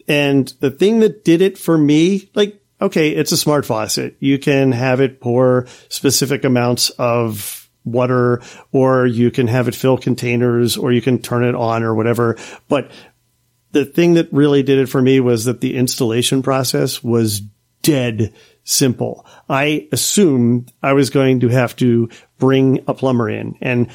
And 0.08 0.48
the 0.62 0.72
thing 0.72 1.02
that 1.02 1.26
did 1.26 1.42
it 1.42 1.58
for 1.58 1.78
me, 1.78 2.30
like, 2.34 2.64
okay, 2.82 3.10
it's 3.10 3.34
a 3.34 3.38
smart 3.38 3.66
faucet. 3.66 4.16
You 4.22 4.40
can 4.40 4.72
have 4.72 5.02
it 5.02 5.20
pour 5.20 5.68
specific 5.90 6.46
amounts 6.46 6.90
of 6.92 7.70
water 7.84 8.42
or 8.72 9.06
you 9.06 9.32
can 9.32 9.48
have 9.48 9.68
it 9.68 9.76
fill 9.76 9.98
containers 9.98 10.78
or 10.78 10.92
you 10.92 11.02
can 11.02 11.20
turn 11.20 11.44
it 11.44 11.56
on 11.56 11.84
or 11.84 11.96
whatever. 11.96 12.38
But 12.68 12.92
the 13.72 13.86
thing 13.86 14.16
that 14.16 14.32
really 14.32 14.64
did 14.64 14.80
it 14.80 14.90
for 14.90 15.02
me 15.02 15.20
was 15.20 15.46
that 15.46 15.62
the 15.62 15.78
installation 15.78 16.42
process 16.42 17.04
was 17.04 17.42
dead 17.82 18.34
simple. 18.64 19.26
I 19.50 19.88
assumed 19.92 20.72
I 20.84 20.94
was 20.94 21.10
going 21.10 21.40
to 21.42 21.48
have 21.50 21.76
to 21.78 22.10
bring 22.38 22.84
a 22.88 22.94
plumber 22.94 23.30
in 23.30 23.58
and 23.62 23.90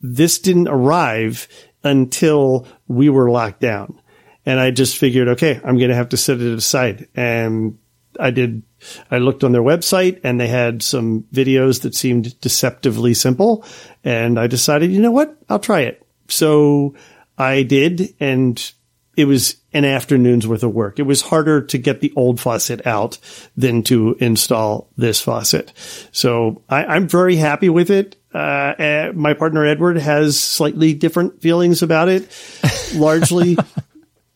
this 0.00 0.38
didn't 0.38 0.68
arrive 0.68 1.48
until 1.82 2.66
we 2.86 3.08
were 3.08 3.30
locked 3.30 3.60
down. 3.60 4.00
And 4.46 4.58
I 4.58 4.70
just 4.70 4.96
figured, 4.96 5.28
okay, 5.28 5.60
I'm 5.62 5.76
going 5.76 5.90
to 5.90 5.94
have 5.94 6.10
to 6.10 6.16
set 6.16 6.40
it 6.40 6.54
aside. 6.54 7.08
And 7.14 7.78
I 8.18 8.30
did, 8.30 8.62
I 9.10 9.18
looked 9.18 9.44
on 9.44 9.52
their 9.52 9.62
website 9.62 10.20
and 10.24 10.40
they 10.40 10.48
had 10.48 10.82
some 10.82 11.24
videos 11.32 11.82
that 11.82 11.94
seemed 11.94 12.40
deceptively 12.40 13.14
simple. 13.14 13.64
And 14.04 14.38
I 14.38 14.46
decided, 14.46 14.90
you 14.90 15.00
know 15.00 15.10
what? 15.10 15.36
I'll 15.48 15.58
try 15.58 15.80
it. 15.80 16.04
So 16.28 16.94
I 17.36 17.62
did. 17.62 18.14
And 18.20 18.72
it 19.18 19.24
was 19.24 19.56
an 19.72 19.84
afternoon's 19.84 20.46
worth 20.46 20.62
of 20.62 20.72
work. 20.72 21.00
It 21.00 21.02
was 21.02 21.22
harder 21.22 21.60
to 21.62 21.76
get 21.76 22.00
the 22.00 22.12
old 22.14 22.38
faucet 22.40 22.86
out 22.86 23.18
than 23.56 23.82
to 23.82 24.16
install 24.20 24.88
this 24.96 25.20
faucet. 25.20 25.72
So 26.12 26.62
I, 26.68 26.94
am 26.96 27.08
very 27.08 27.34
happy 27.34 27.68
with 27.68 27.90
it. 27.90 28.14
Uh, 28.32 28.74
eh, 28.78 29.10
my 29.12 29.34
partner 29.34 29.66
Edward 29.66 29.98
has 29.98 30.38
slightly 30.38 30.94
different 30.94 31.42
feelings 31.42 31.82
about 31.82 32.08
it. 32.08 32.30
largely, 32.94 33.58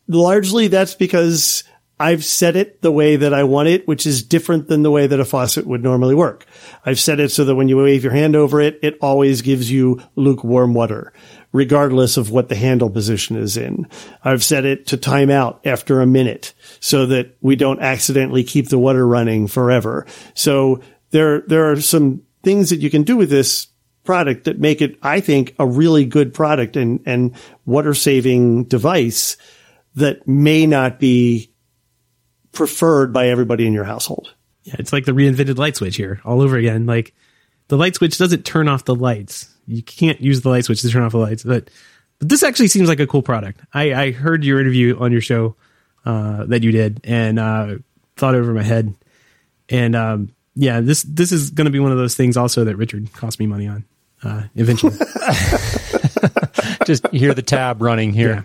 largely 0.09 0.67
that's 0.67 0.97
because 0.97 1.63
I've 2.01 2.25
set 2.25 2.57
it 2.57 2.83
the 2.83 2.91
way 2.91 3.15
that 3.15 3.33
I 3.33 3.45
want 3.45 3.69
it, 3.69 3.87
which 3.87 4.05
is 4.05 4.25
different 4.25 4.67
than 4.67 4.83
the 4.83 4.91
way 4.91 5.07
that 5.07 5.21
a 5.21 5.25
faucet 5.25 5.65
would 5.65 5.85
normally 5.85 6.17
work. 6.17 6.45
I've 6.85 6.99
set 6.99 7.21
it 7.21 7.31
so 7.31 7.45
that 7.45 7.55
when 7.55 7.69
you 7.69 7.77
wave 7.77 8.03
your 8.03 8.13
hand 8.13 8.35
over 8.35 8.61
it, 8.61 8.81
it 8.83 8.99
always 9.01 9.43
gives 9.43 9.71
you 9.71 10.03
lukewarm 10.17 10.75
water 10.75 11.13
regardless 11.53 12.17
of 12.17 12.31
what 12.31 12.49
the 12.49 12.55
handle 12.55 12.91
position 12.91 13.37
is 13.37 13.57
in. 13.57 13.87
I've 14.25 14.43
set 14.43 14.65
it 14.65 14.87
to 14.89 14.97
time 14.97 15.31
out 15.31 15.61
after 15.67 16.01
a 16.01 16.07
minute 16.07 16.55
so 16.81 17.07
that 17.07 17.37
we 17.41 17.57
don't 17.57 17.81
accidentally 17.81 18.43
keep 18.43 18.69
the 18.69 18.79
water 18.79 19.07
running 19.07 19.47
forever. 19.47 20.07
So 20.35 20.81
there, 21.11 21.43
there 21.43 21.71
are 21.71 21.81
some 21.81 22.23
things 22.43 22.71
that 22.71 22.81
you 22.81 22.91
can 22.91 23.03
do 23.03 23.17
with 23.17 23.31
this 23.31 23.69
product 24.05 24.45
that 24.45 24.59
make 24.59 24.81
it, 24.81 24.99
I 25.03 25.21
think, 25.21 25.55
a 25.59 25.67
really 25.67 26.05
good 26.05 26.35
product 26.35 26.77
and, 26.77 27.01
and 27.07 27.35
water 27.67 27.95
saving 27.95 28.65
device 28.65 29.37
that 29.95 30.27
may 30.27 30.67
not 30.67 30.99
be 30.99 31.53
preferred 32.53 33.13
by 33.13 33.29
everybody 33.29 33.67
in 33.67 33.73
your 33.73 33.85
household. 33.85 34.35
Yeah, 34.65 34.77
it's 34.79 34.93
like 34.93 35.05
the 35.05 35.13
reinvented 35.13 35.59
light 35.59 35.77
switch 35.77 35.97
here 35.97 36.21
all 36.25 36.41
over 36.41 36.57
again. 36.57 36.87
Like 36.87 37.15
the 37.73 37.79
light 37.79 37.95
switch 37.95 38.19
doesn't 38.19 38.45
turn 38.45 38.69
off 38.69 38.85
the 38.85 38.95
lights. 38.95 39.49
You 39.67 39.83
can't 39.83 40.21
use 40.21 40.43
the 40.43 40.51
light 40.51 40.67
switch 40.67 40.83
to 40.83 40.91
turn 40.91 41.05
off 41.05 41.13
the 41.13 41.19
lights, 41.19 41.43
but, 41.43 41.71
but 42.19 42.29
this 42.29 42.43
actually 42.43 42.69
seems 42.69 42.87
like 42.87 43.01
a 43.01 43.07
cool 43.07 43.23
product. 43.23 43.61
I, 43.73 43.95
I 43.95 44.11
heard 44.11 44.45
your 44.45 44.61
interview 44.61 44.99
on 44.99 45.11
your 45.11 45.23
show 45.23 45.57
uh, 46.05 46.45
that 46.45 46.63
you 46.63 46.71
did 46.71 47.01
and 47.05 47.39
uh, 47.39 47.77
thought 48.17 48.35
over 48.35 48.53
my 48.53 48.63
head. 48.63 48.95
And 49.71 49.97
um, 49.97 50.35
yeah, 50.55 50.83
this 50.83 51.03
this 51.05 51.33
is 51.33 51.49
going 51.49 51.65
to 51.65 51.71
be 51.71 51.81
one 51.81 51.93
of 51.93 51.97
those 51.97 52.15
things 52.15 52.37
also 52.37 52.65
that 52.65 52.77
Richard 52.77 53.11
cost 53.15 53.41
me 53.41 53.47
money 53.47 53.69
on 53.69 53.87
uh, 54.23 54.43
eventually. 54.55 54.93
Just 56.85 57.07
hear 57.07 57.33
the 57.33 57.43
tab 57.43 57.81
running 57.81 58.13
here. 58.13 58.45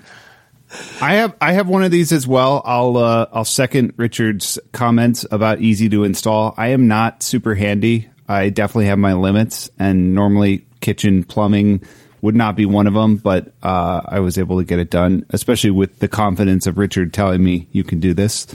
I 1.01 1.15
have 1.15 1.35
I 1.41 1.51
have 1.51 1.67
one 1.67 1.83
of 1.83 1.91
these 1.91 2.13
as 2.13 2.25
well. 2.25 2.61
I'll 2.63 2.95
uh, 2.95 3.25
I'll 3.33 3.43
second 3.43 3.91
Richard's 3.97 4.57
comments 4.71 5.25
about 5.29 5.59
easy 5.59 5.89
to 5.89 6.05
install. 6.05 6.53
I 6.55 6.69
am 6.69 6.87
not 6.87 7.23
super 7.23 7.55
handy. 7.55 8.07
I 8.27 8.49
definitely 8.49 8.87
have 8.87 8.99
my 8.99 9.13
limits, 9.13 9.69
and 9.79 10.13
normally 10.13 10.65
kitchen 10.79 11.23
plumbing 11.23 11.81
would 12.21 12.35
not 12.35 12.55
be 12.55 12.65
one 12.65 12.87
of 12.87 12.93
them. 12.93 13.17
But 13.17 13.53
uh, 13.63 14.01
I 14.05 14.19
was 14.19 14.37
able 14.37 14.57
to 14.57 14.65
get 14.65 14.79
it 14.79 14.89
done, 14.89 15.25
especially 15.29 15.71
with 15.71 15.99
the 15.99 16.07
confidence 16.07 16.67
of 16.67 16.77
Richard 16.77 17.13
telling 17.13 17.43
me 17.43 17.67
you 17.71 17.83
can 17.83 17.99
do 17.99 18.13
this. 18.13 18.47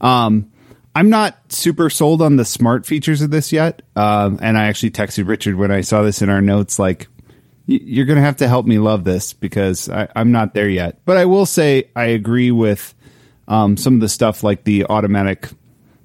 Um, 0.00 0.50
I'm 0.94 1.10
not 1.10 1.52
super 1.52 1.90
sold 1.90 2.22
on 2.22 2.36
the 2.36 2.44
smart 2.44 2.86
features 2.86 3.22
of 3.22 3.30
this 3.30 3.52
yet, 3.52 3.82
um, 3.94 4.38
and 4.42 4.58
I 4.58 4.66
actually 4.66 4.90
texted 4.90 5.28
Richard 5.28 5.54
when 5.56 5.70
I 5.70 5.82
saw 5.82 6.02
this 6.02 6.22
in 6.22 6.28
our 6.28 6.40
notes, 6.40 6.78
like 6.78 7.08
you're 7.68 8.06
going 8.06 8.16
to 8.16 8.22
have 8.22 8.38
to 8.38 8.48
help 8.48 8.64
me 8.64 8.78
love 8.78 9.04
this 9.04 9.34
because 9.34 9.90
I, 9.90 10.08
am 10.16 10.32
not 10.32 10.54
there 10.54 10.70
yet. 10.70 11.00
But 11.04 11.18
I 11.18 11.26
will 11.26 11.44
say 11.44 11.90
I 11.94 12.06
agree 12.06 12.50
with 12.50 12.94
um, 13.46 13.76
some 13.76 13.94
of 13.94 14.00
the 14.00 14.08
stuff 14.08 14.42
like 14.42 14.64
the 14.64 14.86
automatic, 14.86 15.50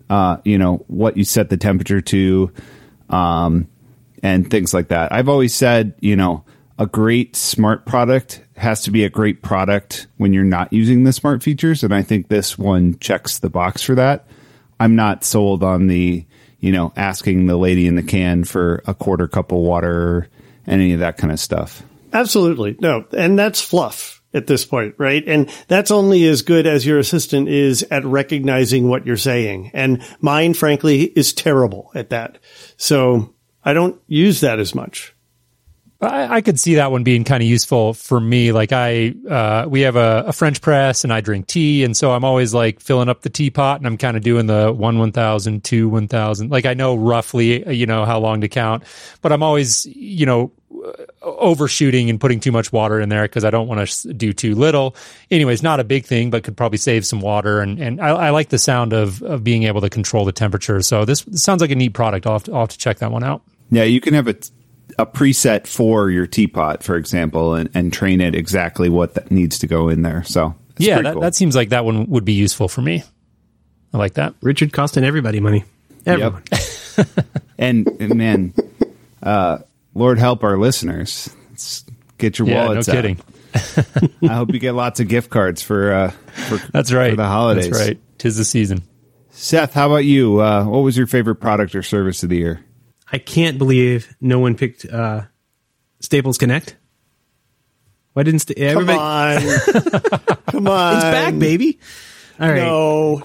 uh, 0.09 0.37
you 0.43 0.57
know, 0.57 0.83
what 0.87 1.15
you 1.15 1.23
set 1.23 1.49
the 1.49 1.55
temperature 1.55 2.01
to, 2.01 2.51
um, 3.09 3.67
and 4.21 4.49
things 4.49 4.73
like 4.73 4.89
that. 4.89 5.11
I've 5.11 5.29
always 5.29 5.53
said, 5.53 5.93
you 5.99 6.15
know, 6.15 6.45
a 6.79 6.87
great 6.87 7.35
smart 7.35 7.85
product 7.85 8.41
has 8.55 8.83
to 8.83 8.91
be 8.91 9.03
a 9.03 9.09
great 9.09 9.41
product 9.41 10.07
when 10.17 10.33
you're 10.33 10.43
not 10.43 10.73
using 10.73 11.03
the 11.03 11.13
smart 11.13 11.43
features, 11.43 11.83
and 11.83 11.93
I 11.93 12.01
think 12.01 12.27
this 12.27 12.57
one 12.57 12.97
checks 12.99 13.39
the 13.39 13.49
box 13.49 13.83
for 13.83 13.95
that. 13.95 14.25
I'm 14.79 14.95
not 14.95 15.23
sold 15.23 15.63
on 15.63 15.87
the, 15.87 16.25
you 16.59 16.71
know, 16.71 16.91
asking 16.95 17.45
the 17.45 17.57
lady 17.57 17.87
in 17.87 17.95
the 17.95 18.03
can 18.03 18.43
for 18.43 18.83
a 18.87 18.93
quarter 18.93 19.27
cup 19.27 19.51
of 19.51 19.59
water 19.59 20.29
any 20.65 20.93
of 20.93 20.99
that 21.01 21.17
kind 21.17 21.31
of 21.31 21.39
stuff. 21.39 21.83
Absolutely. 22.11 22.75
No. 22.79 23.05
And 23.15 23.37
that's 23.37 23.61
fluff 23.61 24.22
at 24.33 24.47
this 24.47 24.65
point, 24.65 24.95
right? 24.97 25.23
And 25.27 25.49
that's 25.67 25.91
only 25.91 26.25
as 26.25 26.41
good 26.41 26.65
as 26.65 26.85
your 26.85 26.99
assistant 26.99 27.47
is 27.47 27.83
at 27.91 28.05
recognizing 28.05 28.87
what 28.87 29.05
you're 29.05 29.17
saying. 29.17 29.71
And 29.73 30.03
mine, 30.19 30.53
frankly, 30.53 31.03
is 31.03 31.33
terrible 31.33 31.91
at 31.95 32.09
that. 32.09 32.39
So 32.77 33.33
I 33.63 33.73
don't 33.73 33.99
use 34.07 34.41
that 34.41 34.59
as 34.59 34.73
much. 34.73 35.12
I, 36.03 36.35
I 36.35 36.41
could 36.41 36.59
see 36.59 36.75
that 36.75 36.91
one 36.91 37.03
being 37.03 37.23
kind 37.23 37.41
of 37.41 37.49
useful 37.49 37.93
for 37.93 38.19
me. 38.19 38.51
Like 38.51 38.71
I, 38.71 39.13
uh, 39.29 39.65
we 39.67 39.81
have 39.81 39.95
a, 39.95 40.25
a, 40.27 40.33
French 40.33 40.61
press 40.61 41.03
and 41.03 41.13
I 41.13 41.21
drink 41.21 41.47
tea. 41.47 41.83
And 41.83 41.95
so 41.95 42.11
I'm 42.11 42.23
always 42.23 42.53
like 42.53 42.79
filling 42.79 43.09
up 43.09 43.21
the 43.21 43.29
teapot 43.29 43.79
and 43.79 43.87
I'm 43.87 43.97
kind 43.97 44.17
of 44.17 44.23
doing 44.23 44.47
the 44.47 44.71
one, 44.71 44.99
1000, 44.99 45.63
two, 45.63 45.89
1000. 45.89 46.51
Like 46.51 46.65
I 46.65 46.73
know 46.73 46.95
roughly, 46.95 47.67
you 47.73 47.85
know, 47.85 48.05
how 48.05 48.19
long 48.19 48.41
to 48.41 48.47
count, 48.47 48.83
but 49.21 49.31
I'm 49.31 49.43
always, 49.43 49.85
you 49.85 50.25
know, 50.25 50.51
overshooting 51.21 52.09
and 52.09 52.19
putting 52.19 52.39
too 52.39 52.51
much 52.51 52.71
water 52.73 52.99
in 52.99 53.09
there 53.09 53.23
because 53.23 53.45
I 53.45 53.49
don't 53.49 53.67
want 53.67 53.87
to 53.87 54.13
do 54.13 54.33
too 54.33 54.55
little. 54.55 54.95
Anyways, 55.31 55.63
not 55.63 55.79
a 55.79 55.83
big 55.83 56.05
thing, 56.05 56.29
but 56.29 56.43
could 56.43 56.57
probably 56.57 56.77
save 56.77 57.05
some 57.05 57.21
water. 57.21 57.61
And, 57.61 57.79
and 57.79 58.01
I, 58.01 58.09
I 58.09 58.29
like 58.31 58.49
the 58.49 58.57
sound 58.57 58.93
of, 58.93 59.21
of 59.23 59.43
being 59.43 59.63
able 59.63 59.81
to 59.81 59.89
control 59.89 60.25
the 60.25 60.31
temperature. 60.31 60.81
So 60.81 61.05
this, 61.05 61.21
this 61.21 61.43
sounds 61.43 61.61
like 61.61 61.71
a 61.71 61.75
neat 61.75 61.93
product. 61.93 62.25
I'll 62.25 62.33
have, 62.33 62.43
to, 62.43 62.53
I'll 62.53 62.59
have 62.61 62.69
to 62.69 62.77
check 62.77 62.99
that 62.99 63.11
one 63.11 63.23
out. 63.23 63.41
Yeah, 63.71 63.83
you 63.83 64.01
can 64.01 64.13
have 64.13 64.27
a 64.27 64.35
a 64.97 65.05
preset 65.05 65.67
for 65.67 66.09
your 66.09 66.27
teapot, 66.27 66.83
for 66.83 66.95
example, 66.95 67.55
and, 67.55 67.69
and 67.73 67.91
train 67.91 68.21
it 68.21 68.35
exactly 68.35 68.89
what 68.89 69.15
that 69.15 69.31
needs 69.31 69.59
to 69.59 69.67
go 69.67 69.89
in 69.89 70.01
there. 70.01 70.23
So 70.23 70.55
yeah, 70.77 71.01
that, 71.01 71.13
cool. 71.13 71.21
that 71.21 71.35
seems 71.35 71.55
like 71.55 71.69
that 71.69 71.85
one 71.85 72.09
would 72.09 72.25
be 72.25 72.33
useful 72.33 72.67
for 72.67 72.81
me. 72.81 73.03
I 73.93 73.97
like 73.97 74.15
that. 74.15 74.33
Richard 74.41 74.73
costing 74.73 75.03
everybody 75.03 75.39
money. 75.39 75.65
Everyone. 76.05 76.43
Yep. 76.51 77.07
and, 77.57 77.87
and, 77.99 78.15
man, 78.15 78.53
uh, 79.21 79.59
Lord 79.93 80.17
help 80.19 80.43
our 80.43 80.57
listeners. 80.57 81.29
Let's 81.49 81.85
get 82.17 82.39
your 82.39 82.47
yeah, 82.47 82.65
wallets. 82.65 82.87
No 82.87 82.93
kidding. 82.93 83.19
I 84.27 84.33
hope 84.33 84.51
you 84.51 84.59
get 84.59 84.73
lots 84.73 84.99
of 84.99 85.07
gift 85.07 85.29
cards 85.29 85.61
for. 85.61 85.93
Uh, 85.93 86.09
for 86.09 86.57
That's 86.71 86.91
right. 86.91 87.11
For 87.11 87.17
the 87.17 87.27
holidays. 87.27 87.69
That's 87.69 87.87
right. 87.87 87.99
Tis 88.17 88.37
the 88.37 88.45
season. 88.45 88.81
Seth, 89.29 89.73
how 89.73 89.87
about 89.87 90.05
you? 90.05 90.39
Uh, 90.39 90.65
what 90.65 90.79
was 90.79 90.97
your 90.97 91.07
favorite 91.07 91.35
product 91.35 91.75
or 91.75 91.83
service 91.83 92.23
of 92.23 92.29
the 92.29 92.37
year? 92.37 92.63
I 93.13 93.19
can't 93.19 93.59
believe 93.59 94.13
no 94.19 94.39
one 94.39 94.55
picked 94.55 94.85
uh, 94.85 95.21
Staples 95.99 96.39
Connect. 96.39 96.75
Why 98.13 98.23
didn't 98.23 98.39
st- 98.39 98.57
everybody? 98.57 98.97
Come 99.69 100.27
on, 100.27 100.37
come 100.51 100.67
on! 100.67 100.95
It's 100.95 101.03
back, 101.03 101.39
baby. 101.39 101.79
All 102.39 102.49
right. 102.49 102.57
No, 102.57 103.21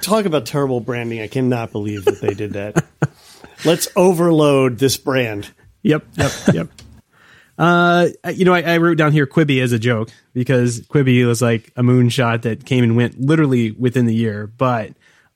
talk 0.00 0.24
about 0.24 0.46
terrible 0.46 0.80
branding. 0.80 1.20
I 1.20 1.26
cannot 1.26 1.72
believe 1.72 2.04
that 2.04 2.20
they 2.20 2.34
did 2.34 2.52
that. 2.52 2.84
Let's 3.64 3.88
overload 3.96 4.78
this 4.78 4.96
brand. 4.96 5.50
Yep, 5.82 6.04
yep, 6.14 6.32
yep. 6.52 6.68
Uh, 7.58 8.08
you 8.32 8.44
know, 8.44 8.54
I, 8.54 8.62
I, 8.62 8.76
wrote 8.78 8.96
down 8.96 9.12
here 9.12 9.26
Quibi 9.26 9.62
as 9.62 9.72
a 9.72 9.78
joke 9.78 10.10
because 10.32 10.80
Quibi 10.80 11.24
was 11.26 11.42
like 11.42 11.70
a 11.76 11.82
moonshot 11.82 12.42
that 12.42 12.64
came 12.64 12.82
and 12.82 12.96
went 12.96 13.20
literally 13.20 13.72
within 13.72 14.06
the 14.06 14.14
year. 14.14 14.46
But 14.46 14.92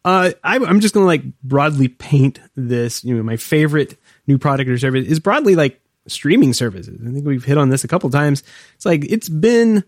uh, 0.06 0.30
I, 0.44 0.56
am 0.56 0.78
just 0.78 0.94
going 0.94 1.02
to 1.02 1.08
like 1.08 1.24
broadly 1.42 1.88
paint 1.88 2.38
this. 2.54 3.02
You 3.02 3.16
know, 3.16 3.24
my 3.24 3.36
favorite 3.36 3.98
new 4.28 4.38
product 4.38 4.70
or 4.70 4.78
service 4.78 5.04
is 5.08 5.18
broadly 5.18 5.56
like 5.56 5.80
streaming 6.06 6.52
services. 6.52 7.00
I 7.04 7.10
think 7.10 7.26
we've 7.26 7.44
hit 7.44 7.58
on 7.58 7.70
this 7.70 7.82
a 7.82 7.88
couple 7.88 8.08
times. 8.10 8.44
It's 8.76 8.86
like 8.86 9.04
it's 9.04 9.28
been 9.28 9.82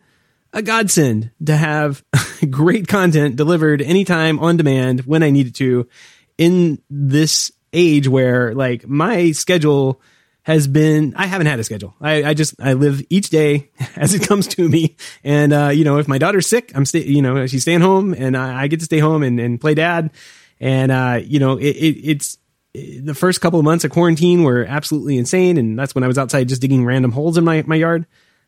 a 0.52 0.61
godsend 0.61 1.31
to 1.46 1.57
have 1.57 2.02
great 2.50 2.88
content 2.88 3.37
delivered 3.37 3.81
anytime 3.81 4.40
on 4.40 4.57
demand 4.57 5.02
when 5.02 5.22
I 5.22 5.31
need 5.31 5.46
it 5.46 5.54
to 5.57 5.88
in 6.37 6.83
this 6.90 7.52
age 7.72 8.09
where 8.09 8.57
like 8.57 8.88
my 8.88 9.31
schedule 9.31 10.00
has 10.48 10.66
been 10.66 11.12
I 11.14 11.26
haven't 11.26 11.46
had 11.46 11.61
a 11.61 11.64
schedule. 11.64 11.94
I, 12.00 12.24
I 12.24 12.34
just 12.34 12.54
I 12.58 12.72
live 12.72 13.02
each 13.11 13.28
day 13.28 13.70
as 13.96 14.14
it 14.14 14.26
comes 14.26 14.46
to 14.48 14.66
me. 14.66 14.96
And 15.22 15.52
uh, 15.52 15.68
you 15.68 15.84
know, 15.84 15.98
if 15.98 16.08
my 16.08 16.16
daughter's 16.16 16.46
sick, 16.46 16.72
I'm 16.74 16.87
stay 16.87 17.04
you 17.04 17.20
know, 17.20 17.46
she's 17.46 17.62
staying 17.62 17.82
home 17.82 18.14
and 18.14 18.34
I, 18.34 18.62
I 18.62 18.66
get 18.66 18.78
to 18.78 18.87
stay 18.87 18.98
home 18.98 19.22
and, 19.22 19.38
and 19.38 19.61
play 19.61 19.74
dad. 19.74 20.11
And 20.58 20.90
uh, 20.90 21.20
you 21.22 21.38
know, 21.38 21.58
it, 21.58 21.76
it, 21.76 22.00
it's 22.02 22.38
the 22.72 23.14
first 23.14 23.42
couple 23.42 23.58
of 23.58 23.64
months 23.66 23.84
of 23.84 23.90
quarantine 23.90 24.42
were 24.42 24.64
absolutely 24.64 25.18
insane, 25.18 25.58
and 25.58 25.78
that's 25.78 25.94
when 25.94 26.02
I 26.02 26.06
was 26.06 26.16
outside 26.16 26.48
just 26.48 26.62
digging 26.62 26.84
random 26.84 27.12
holes 27.12 27.37
in 27.37 27.44
my, 27.44 27.62
my 27.66 27.76
yard. 27.76 28.06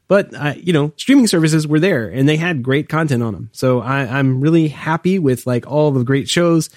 But 0.09 0.35
uh, 0.35 0.55
you 0.57 0.73
know, 0.73 0.93
streaming 0.97 1.27
services 1.27 1.67
were 1.67 1.81
there, 1.81 2.09
and 2.09 2.27
they 2.27 2.39
had 2.39 2.63
great 2.63 2.89
content 2.89 3.23
on 3.23 3.35
them. 3.35 3.51
So 3.53 3.81
I, 3.81 4.19
I'm 4.19 4.41
really 4.41 4.69
happy 4.69 5.19
with 5.19 5.47
like 5.47 5.67
all 5.67 5.91
the 5.91 6.03
great 6.03 6.31
shows 6.31 6.71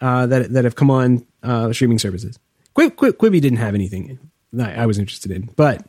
uh, 0.00 0.26
that 0.26 0.54
that 0.54 0.64
have 0.64 0.74
come 0.74 0.90
on 0.90 1.26
uh, 1.42 1.70
streaming 1.74 1.98
services. 1.98 2.38
Quib, 2.74 2.92
Quib, 2.92 3.12
Quibi 3.12 3.42
didn't 3.42 3.58
have 3.58 3.74
anything 3.74 4.18
I 4.58 4.86
was 4.86 4.98
interested 4.98 5.30
in. 5.30 5.50
But, 5.56 5.86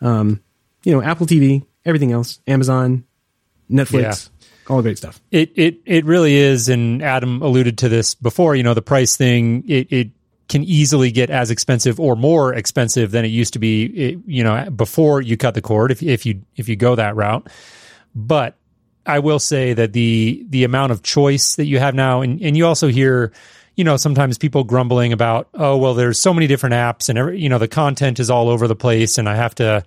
um, 0.00 0.42
you 0.84 0.92
know, 0.92 1.02
Apple 1.02 1.26
TV, 1.26 1.64
everything 1.84 2.12
else, 2.12 2.40
Amazon, 2.46 3.04
Netflix, 3.70 4.30
yeah. 4.30 4.64
all 4.68 4.76
the 4.78 4.82
great 4.82 4.98
stuff. 4.98 5.20
It 5.30 5.52
it 5.56 5.80
it 5.86 6.04
really 6.04 6.34
is, 6.34 6.68
and 6.68 7.02
Adam 7.02 7.42
alluded 7.42 7.78
to 7.78 7.88
this 7.88 8.14
before. 8.14 8.54
You 8.54 8.62
know, 8.62 8.74
the 8.74 8.82
price 8.82 9.16
thing. 9.16 9.64
It 9.68 9.90
it 9.90 10.10
can 10.48 10.62
easily 10.62 11.10
get 11.10 11.30
as 11.30 11.50
expensive 11.50 11.98
or 11.98 12.16
more 12.16 12.52
expensive 12.52 13.10
than 13.10 13.24
it 13.24 13.28
used 13.28 13.54
to 13.54 13.58
be. 13.58 13.84
It, 13.84 14.18
you 14.26 14.44
know, 14.44 14.68
before 14.70 15.22
you 15.22 15.36
cut 15.36 15.54
the 15.54 15.62
cord, 15.62 15.90
if 15.90 16.02
if 16.02 16.26
you 16.26 16.42
if 16.56 16.68
you 16.68 16.76
go 16.76 16.94
that 16.94 17.16
route. 17.16 17.48
But 18.14 18.56
I 19.06 19.18
will 19.18 19.38
say 19.38 19.72
that 19.72 19.92
the 19.92 20.44
the 20.48 20.64
amount 20.64 20.92
of 20.92 21.02
choice 21.02 21.56
that 21.56 21.66
you 21.66 21.78
have 21.78 21.94
now, 21.94 22.20
and 22.20 22.40
and 22.42 22.56
you 22.56 22.66
also 22.66 22.88
hear 22.88 23.32
you 23.76 23.82
know, 23.82 23.96
sometimes 23.96 24.38
people 24.38 24.62
grumbling 24.62 25.12
about, 25.12 25.48
oh, 25.54 25.76
well, 25.76 25.94
there's 25.94 26.18
so 26.20 26.32
many 26.32 26.46
different 26.46 26.74
apps 26.74 27.08
and, 27.08 27.18
every, 27.18 27.40
you 27.40 27.48
know, 27.48 27.58
the 27.58 27.68
content 27.68 28.20
is 28.20 28.30
all 28.30 28.48
over 28.48 28.68
the 28.68 28.76
place 28.76 29.18
and 29.18 29.28
I 29.28 29.34
have 29.34 29.54
to 29.56 29.84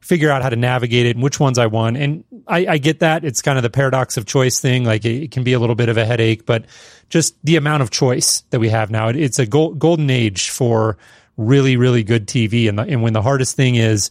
figure 0.00 0.30
out 0.30 0.42
how 0.42 0.50
to 0.50 0.56
navigate 0.56 1.06
it 1.06 1.16
and 1.16 1.22
which 1.22 1.40
ones 1.40 1.58
I 1.58 1.66
want. 1.66 1.96
And 1.96 2.24
I, 2.46 2.66
I 2.66 2.78
get 2.78 3.00
that. 3.00 3.24
It's 3.24 3.40
kind 3.40 3.56
of 3.56 3.62
the 3.62 3.70
paradox 3.70 4.16
of 4.16 4.26
choice 4.26 4.60
thing. 4.60 4.84
Like 4.84 5.04
it, 5.04 5.24
it, 5.24 5.30
can 5.30 5.42
be 5.42 5.54
a 5.54 5.58
little 5.58 5.74
bit 5.74 5.88
of 5.88 5.96
a 5.96 6.04
headache, 6.04 6.44
but 6.44 6.66
just 7.08 7.34
the 7.44 7.56
amount 7.56 7.82
of 7.82 7.90
choice 7.90 8.42
that 8.50 8.60
we 8.60 8.68
have 8.68 8.90
now, 8.90 9.08
it, 9.08 9.16
it's 9.16 9.38
a 9.38 9.46
gold, 9.46 9.78
golden 9.78 10.10
age 10.10 10.50
for 10.50 10.98
really, 11.38 11.76
really 11.76 12.02
good 12.02 12.26
TV. 12.26 12.68
And, 12.68 12.78
the, 12.78 12.82
and 12.82 13.02
when 13.02 13.14
the 13.14 13.22
hardest 13.22 13.56
thing 13.56 13.76
is, 13.76 14.10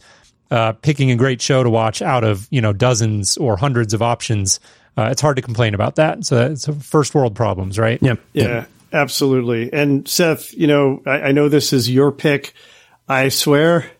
uh, 0.50 0.72
picking 0.72 1.12
a 1.12 1.16
great 1.16 1.40
show 1.40 1.62
to 1.62 1.70
watch 1.70 2.02
out 2.02 2.24
of, 2.24 2.48
you 2.50 2.60
know, 2.60 2.72
dozens 2.72 3.36
or 3.36 3.56
hundreds 3.56 3.94
of 3.94 4.02
options, 4.02 4.58
uh, 4.96 5.08
it's 5.10 5.20
hard 5.20 5.36
to 5.36 5.42
complain 5.42 5.74
about 5.74 5.94
that. 5.94 6.24
So 6.24 6.50
it's 6.50 6.66
first 6.84 7.14
world 7.14 7.36
problems, 7.36 7.78
right? 7.78 8.00
Yeah. 8.02 8.16
Yeah. 8.32 8.66
Absolutely. 8.92 9.72
And 9.72 10.06
Seth, 10.08 10.52
you 10.54 10.66
know, 10.66 11.02
I, 11.06 11.10
I 11.10 11.32
know 11.32 11.48
this 11.48 11.72
is 11.72 11.90
your 11.90 12.12
pick. 12.12 12.54
I 13.08 13.28
swear, 13.28 13.90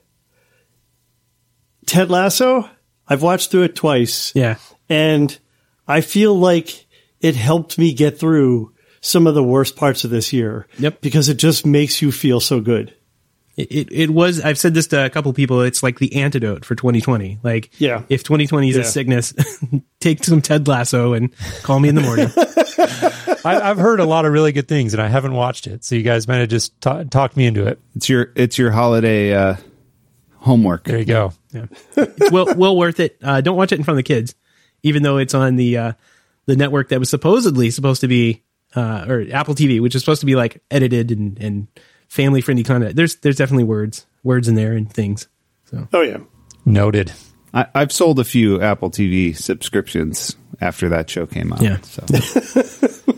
Ted 1.87 2.11
Lasso, 2.11 2.69
I've 3.07 3.23
watched 3.23 3.51
through 3.51 3.65
it 3.65 3.77
twice. 3.77 4.33
Yeah. 4.35 4.57
And 4.89 5.37
I 5.87 6.01
feel 6.01 6.35
like 6.39 6.87
it 7.21 7.37
helped 7.37 7.79
me 7.79 7.93
get 7.93 8.19
through 8.19 8.73
some 9.01 9.27
of 9.27 9.35
the 9.35 9.43
worst 9.43 9.77
parts 9.77 10.05
of 10.05 10.11
this 10.11 10.33
year. 10.33 10.67
Yep. 10.79 11.01
Because 11.01 11.29
it 11.29 11.37
just 11.37 11.67
makes 11.67 12.03
you 12.03 12.13
feel 12.13 12.41
so 12.41 12.61
good. 12.61 12.95
It, 13.61 13.73
it, 13.73 13.93
it 13.93 14.11
was, 14.11 14.41
I've 14.41 14.59
said 14.59 14.75
this 14.75 14.87
to 14.89 15.05
a 15.05 15.11
couple 15.11 15.33
people, 15.33 15.63
it's 15.63 15.83
like 15.83 15.99
the 15.99 16.17
antidote 16.23 16.65
for 16.65 16.75
2020. 16.75 17.39
Like, 17.43 17.71
Yeah. 17.79 18.03
if 18.09 18.23
2020 18.23 18.71
is 18.71 18.77
Yeah. 18.77 18.83
a 18.83 18.85
sickness, 18.85 19.35
take 20.01 20.25
some 20.25 20.41
Ted 20.41 20.67
Lasso 20.69 21.13
and 21.13 21.31
call 21.63 21.81
me 21.81 21.89
in 21.89 21.95
the 21.95 22.01
morning. 22.03 22.29
I, 23.45 23.71
I've 23.71 23.79
heard 23.79 24.01
a 24.01 24.05
lot 24.05 24.25
of 24.27 24.33
really 24.33 24.53
good 24.53 24.69
things, 24.69 24.93
and 24.95 25.03
I 25.03 25.09
haven't 25.09 25.33
watched 25.35 25.67
it. 25.67 25.85
So 25.85 25.95
you 25.95 26.03
guys 26.03 26.29
might 26.29 26.37
have 26.39 26.49
just 26.49 26.79
ta- 26.81 27.05
talked 27.05 27.37
me 27.37 27.47
into 27.47 27.67
it. 27.67 27.81
It's 27.97 28.09
your 28.09 28.33
it's 28.37 28.59
your 28.59 28.71
holiday 28.71 29.33
uh, 29.35 29.57
homework. 30.37 30.85
There 30.85 30.99
you 30.99 31.05
go. 31.05 31.33
Yeah. 31.53 31.67
It's 31.97 32.31
well, 32.31 32.55
well 32.57 32.77
worth 32.77 33.01
it. 33.01 33.17
Uh, 33.23 33.41
don't 33.41 33.57
watch 33.57 33.73
it 33.73 33.79
in 33.79 33.85
front 33.85 33.95
of 33.99 34.05
the 34.05 34.15
kids, 34.15 34.35
even 34.83 35.03
though 35.03 35.17
it's 35.19 35.35
on 35.35 35.57
the, 35.57 35.77
uh, 35.77 35.93
the 36.47 36.57
network 36.57 36.91
that 36.91 36.99
was 36.99 37.11
supposedly 37.11 37.71
supposed 37.71 38.01
to 38.03 38.09
be, 38.09 38.43
uh, 38.75 39.05
or 39.09 39.25
Apple 39.33 39.55
TV, 39.55 39.81
which 39.81 39.95
is 39.95 40.03
supposed 40.03 40.21
to 40.21 40.27
be 40.27 40.37
like 40.37 40.63
edited 40.71 41.11
and, 41.11 41.39
and 41.39 41.67
family 42.11 42.43
friendly 42.43 42.65
content. 42.65 42.97
There's, 42.97 43.17
there's 43.17 43.37
definitely 43.37 43.65
words, 43.65 44.05
words 44.23 44.49
in 44.49 44.57
there 44.57 44.73
and 44.73 44.93
things. 44.93 45.29
So 45.65 45.89
Oh 45.95 46.03
yeah. 46.03 46.19
Noted. 46.67 47.13
I, 47.55 47.67
I've 47.75 47.93
sold 47.93 48.19
a 48.19 48.25
few 48.25 48.61
Apple 48.61 48.91
TV 48.91 49.35
subscriptions 49.35 50.37
after 50.61 50.91
that 50.91 51.09
show 51.09 51.27
came 51.27 51.53
out. 51.53 51.63
Yeah. 51.63 51.81
So. 51.81 52.05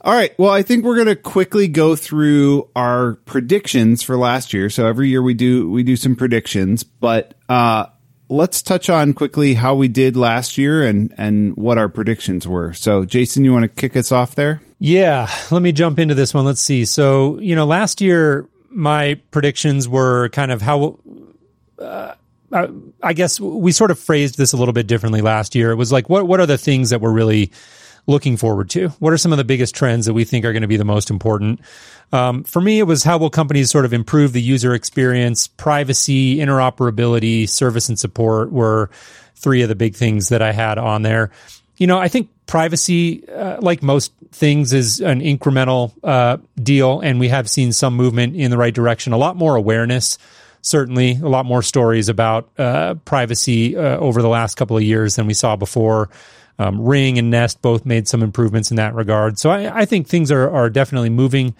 All 0.00 0.12
right. 0.12 0.36
Well, 0.38 0.50
I 0.50 0.62
think 0.62 0.84
we're 0.84 0.96
going 0.96 1.06
to 1.06 1.16
quickly 1.16 1.68
go 1.68 1.96
through 1.96 2.68
our 2.74 3.14
predictions 3.24 4.02
for 4.02 4.18
last 4.18 4.52
year. 4.52 4.68
So 4.68 4.86
every 4.86 5.08
year 5.08 5.22
we 5.22 5.32
do 5.32 5.70
we 5.70 5.82
do 5.82 5.96
some 5.96 6.16
predictions, 6.16 6.82
but 6.84 7.34
uh, 7.48 7.86
let's 8.34 8.62
touch 8.62 8.88
on 8.90 9.12
quickly 9.14 9.54
how 9.54 9.74
we 9.74 9.88
did 9.88 10.16
last 10.16 10.58
year 10.58 10.84
and 10.86 11.14
and 11.16 11.56
what 11.56 11.78
our 11.78 11.88
predictions 11.88 12.46
were. 12.46 12.72
So, 12.72 13.04
Jason, 13.04 13.44
you 13.44 13.52
want 13.52 13.62
to 13.64 13.68
kick 13.68 13.96
us 13.96 14.12
off 14.12 14.34
there? 14.34 14.60
Yeah, 14.78 15.30
let 15.50 15.62
me 15.62 15.72
jump 15.72 15.98
into 15.98 16.14
this 16.14 16.34
one. 16.34 16.44
Let's 16.44 16.60
see. 16.60 16.84
So, 16.84 17.38
you 17.40 17.54
know, 17.56 17.64
last 17.64 18.00
year 18.00 18.46
my 18.68 19.14
predictions 19.30 19.88
were 19.88 20.28
kind 20.30 20.50
of 20.50 20.60
how 20.60 20.98
uh, 21.78 22.14
I- 23.02 23.12
guess 23.12 23.40
we 23.40 23.72
sort 23.72 23.90
of 23.90 23.98
phrased 23.98 24.36
this 24.36 24.52
a 24.52 24.56
little 24.56 24.74
bit 24.74 24.86
differently 24.86 25.20
last 25.22 25.54
year. 25.54 25.70
It 25.70 25.76
was 25.76 25.90
like 25.92 26.08
what 26.10 26.26
what 26.26 26.40
are 26.40 26.46
the 26.46 26.58
things 26.58 26.90
that 26.90 27.00
we're 27.00 27.12
really 27.12 27.50
looking 28.06 28.36
forward 28.36 28.70
to? 28.70 28.88
What 28.98 29.12
are 29.12 29.18
some 29.18 29.32
of 29.32 29.38
the 29.38 29.44
biggest 29.44 29.74
trends 29.74 30.06
that 30.06 30.14
we 30.14 30.24
think 30.24 30.44
are 30.44 30.52
going 30.52 30.62
to 30.62 30.68
be 30.68 30.76
the 30.76 30.84
most 30.84 31.10
important? 31.10 31.60
Um, 32.12 32.44
for 32.44 32.60
me, 32.60 32.78
it 32.78 32.84
was 32.84 33.02
how 33.02 33.18
will 33.18 33.30
companies 33.30 33.70
sort 33.70 33.84
of 33.84 33.92
improve 33.92 34.32
the 34.32 34.42
user 34.42 34.74
experience, 34.74 35.46
privacy, 35.46 36.36
interoperability, 36.36 37.48
service 37.48 37.88
and 37.88 37.98
support 37.98 38.52
were 38.52 38.90
three 39.36 39.62
of 39.62 39.68
the 39.68 39.74
big 39.74 39.96
things 39.96 40.28
that 40.28 40.42
I 40.42 40.52
had 40.52 40.78
on 40.78 41.02
there. 41.02 41.30
You 41.76 41.86
know, 41.86 41.98
I 41.98 42.08
think 42.08 42.28
privacy, 42.46 43.28
uh, 43.28 43.58
like 43.60 43.82
most 43.82 44.12
things, 44.30 44.72
is 44.72 45.00
an 45.00 45.20
incremental 45.20 45.92
uh, 46.04 46.36
deal, 46.62 47.00
and 47.00 47.18
we 47.18 47.28
have 47.28 47.50
seen 47.50 47.72
some 47.72 47.94
movement 47.94 48.36
in 48.36 48.50
the 48.50 48.58
right 48.58 48.74
direction. 48.74 49.12
A 49.12 49.16
lot 49.16 49.36
more 49.36 49.56
awareness, 49.56 50.18
certainly, 50.62 51.18
a 51.20 51.28
lot 51.28 51.46
more 51.46 51.62
stories 51.62 52.08
about 52.08 52.48
uh, 52.58 52.94
privacy 53.04 53.76
uh, 53.76 53.96
over 53.98 54.22
the 54.22 54.28
last 54.28 54.56
couple 54.56 54.76
of 54.76 54.82
years 54.82 55.16
than 55.16 55.26
we 55.26 55.34
saw 55.34 55.56
before. 55.56 56.10
Um, 56.58 56.80
Ring 56.80 57.18
and 57.18 57.30
Nest 57.30 57.62
both 57.62 57.84
made 57.84 58.06
some 58.06 58.22
improvements 58.22 58.70
in 58.70 58.76
that 58.76 58.94
regard. 58.94 59.38
So 59.38 59.50
I, 59.50 59.80
I 59.80 59.84
think 59.84 60.06
things 60.06 60.30
are, 60.30 60.48
are 60.48 60.70
definitely 60.70 61.10
moving 61.10 61.54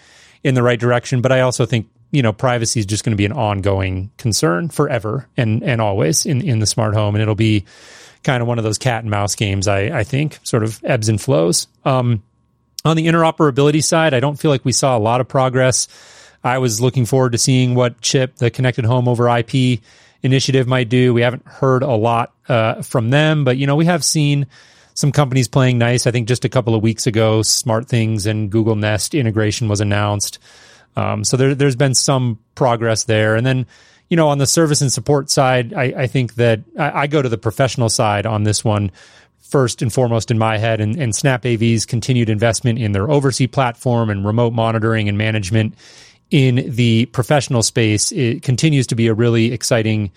in 0.45 0.55
the 0.55 0.63
right 0.63 0.79
direction. 0.79 1.21
But 1.21 1.33
I 1.33 1.41
also 1.41 1.67
think 1.67 1.89
you 2.11 2.23
know 2.23 2.33
privacy 2.33 2.81
is 2.81 2.87
just 2.87 3.03
going 3.03 3.11
to 3.11 3.17
be 3.17 3.25
an 3.25 3.33
ongoing 3.33 4.11
concern 4.19 4.69
forever 4.69 5.29
and 5.37 5.63
and 5.65 5.81
always 5.81 6.27
in 6.27 6.43
in 6.43 6.61
the 6.61 6.67
smart 6.67 6.95
home, 6.95 7.17
and 7.17 7.23
it'll 7.23 7.35
be 7.35 7.65
kind 8.23 8.41
of 8.41 8.47
one 8.47 8.59
of 8.59 8.65
those 8.65 8.79
cat 8.79 9.03
and 9.03 9.11
mouse 9.11 9.35
games. 9.35 9.67
I 9.67 9.99
I 9.99 10.05
think 10.05 10.39
sort 10.45 10.63
of 10.63 10.81
ebbs 10.85 11.09
and 11.09 11.21
flows. 11.21 11.67
Um, 11.85 12.23
on 12.85 12.97
the 12.97 13.07
interoperability 13.07 13.83
side, 13.83 14.13
I 14.13 14.21
don't 14.21 14.39
feel 14.39 14.51
like 14.51 14.65
we 14.65 14.73
saw 14.73 14.97
a 14.97 15.01
lot 15.01 15.21
of 15.21 15.27
progress. 15.27 15.89
I 16.45 16.59
was 16.59 16.81
looking 16.81 17.07
forward 17.07 17.33
to 17.33 17.39
seeing 17.39 17.75
what 17.75 18.01
Chip, 18.03 18.37
the 18.37 18.51
Connected 18.51 18.85
Home 18.85 19.09
over 19.09 19.27
IP 19.29 19.81
initiative, 20.23 20.69
might 20.69 20.91
do. 20.91 21.15
We 21.15 21.23
haven't 21.23 21.47
heard 21.47 21.83
a 21.83 21.95
lot 21.95 22.35
uh, 22.49 22.83
from 22.83 23.09
them, 23.09 23.45
but 23.45 23.57
you 23.57 23.67
know 23.67 23.75
we 23.75 23.87
have 23.87 24.05
seen 24.05 24.47
some 24.95 25.13
companies 25.13 25.49
playing 25.49 25.79
nice. 25.79 26.07
I 26.07 26.11
think 26.11 26.29
just 26.29 26.45
a 26.45 26.49
couple 26.49 26.75
of 26.75 26.83
weeks 26.83 27.07
ago, 27.07 27.43
Smart 27.43 27.89
Things 27.89 28.27
and 28.27 28.51
Google 28.51 28.77
Nest 28.77 29.15
integration 29.15 29.69
was 29.69 29.81
announced. 29.81 30.39
Um, 30.97 31.25
so 31.25 31.37
there, 31.37 31.55
there's 31.55 31.77
been 31.77 31.95
some 31.95 32.39
progress 32.55 33.05
there. 33.05 33.35
And 33.35 33.45
then, 33.45 33.67
you 34.09 34.17
know, 34.17 34.29
on 34.29 34.39
the 34.39 34.47
service 34.47 34.81
and 34.81 34.93
support 34.93 35.31
side, 35.31 35.75
I, 35.75 35.85
I 35.97 36.07
think 36.07 36.35
that 36.35 36.61
I, 36.79 37.03
I 37.03 37.07
go 37.09 37.21
to 37.21 37.29
the 37.29 37.39
professional 37.39 37.89
side 37.89 38.25
on 38.25 38.45
this 38.45 38.65
one 38.65 38.93
first 39.41 39.83
and 39.83 39.93
foremost 39.93 40.31
in 40.31 40.39
my 40.39 40.59
head. 40.59 40.81
And, 40.81 40.97
and 40.97 41.15
Snap 41.15 41.45
AV's 41.45 41.85
continued 41.85 42.31
investment 42.31 42.79
in 42.79 42.93
their 42.93 43.07
OvrC 43.07 43.51
platform 43.51 44.11
and 44.11 44.25
remote 44.25 44.53
monitoring 44.53 45.09
and 45.09 45.19
management 45.19 45.75
in 46.31 46.65
the 46.75 47.07
professional 47.07 47.63
space 47.63 48.11
it 48.11 48.43
continues 48.43 48.87
to 48.89 48.95
be 48.95 49.07
a 49.07 49.15
really 49.15 49.53
exciting 49.53 50.11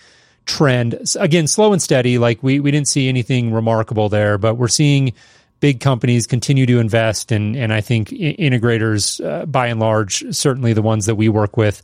trend. 0.48 1.00
Again, 1.20 1.46
slow 1.46 1.74
and 1.74 1.82
steady. 1.82 2.18
Like 2.18 2.42
we 2.42 2.60
we 2.60 2.72
didn't 2.72 2.88
see 2.88 3.08
anything 3.08 3.54
remarkable 3.54 4.10
there, 4.10 4.38
but 4.38 4.56
we're 4.56 4.68
seeing 4.68 5.14
big 5.60 5.80
companies 5.80 6.26
continue 6.26 6.66
to 6.66 6.80
invest, 6.80 7.32
and 7.32 7.56
and 7.56 7.72
I 7.72 7.82
think 7.82 8.10
integrators, 8.10 9.24
uh, 9.24 9.46
by 9.46 9.68
and 9.68 9.80
large, 9.80 10.24
certainly 10.34 10.74
the 10.74 10.82
ones 10.82 11.06
that 11.06 11.16
we 11.16 11.30
work 11.30 11.58
with, 11.58 11.82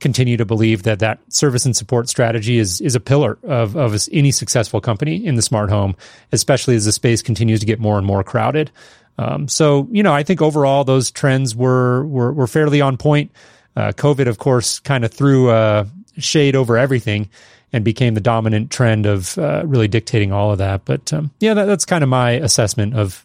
continue 0.00 0.36
to 0.36 0.44
believe 0.44 0.84
that 0.84 1.00
that 1.00 1.20
service 1.28 1.64
and 1.64 1.76
support 1.76 2.08
strategy 2.08 2.58
is 2.58 2.80
is 2.80 2.94
a 2.94 3.00
pillar 3.00 3.38
of 3.42 3.76
of 3.76 3.96
any 4.12 4.30
successful 4.30 4.80
company 4.80 5.24
in 5.24 5.34
the 5.34 5.42
smart 5.42 5.70
home, 5.70 5.96
especially 6.30 6.76
as 6.76 6.84
the 6.84 6.92
space 6.92 7.22
continues 7.22 7.60
to 7.60 7.66
get 7.66 7.80
more 7.80 7.98
and 7.98 8.06
more 8.06 8.22
crowded. 8.22 8.70
Um, 9.18 9.48
so 9.48 9.88
you 9.90 10.02
know, 10.02 10.12
I 10.12 10.22
think 10.22 10.40
overall 10.40 10.84
those 10.84 11.10
trends 11.10 11.56
were 11.56 12.04
were, 12.06 12.32
were 12.32 12.46
fairly 12.46 12.80
on 12.80 12.96
point. 12.96 13.30
Uh, 13.74 13.92
COVID, 13.92 14.28
of 14.28 14.36
course, 14.36 14.80
kind 14.80 15.02
of 15.02 15.12
threw 15.12 15.48
uh, 15.48 15.86
shade 16.18 16.54
over 16.54 16.76
everything 16.76 17.30
and 17.72 17.84
became 17.84 18.14
the 18.14 18.20
dominant 18.20 18.70
trend 18.70 19.06
of 19.06 19.36
uh, 19.38 19.62
really 19.66 19.88
dictating 19.88 20.32
all 20.32 20.52
of 20.52 20.58
that. 20.58 20.84
But 20.84 21.12
um, 21.12 21.30
yeah, 21.40 21.54
that, 21.54 21.64
that's 21.64 21.84
kind 21.84 22.04
of 22.04 22.10
my 22.10 22.32
assessment 22.32 22.94
of, 22.94 23.24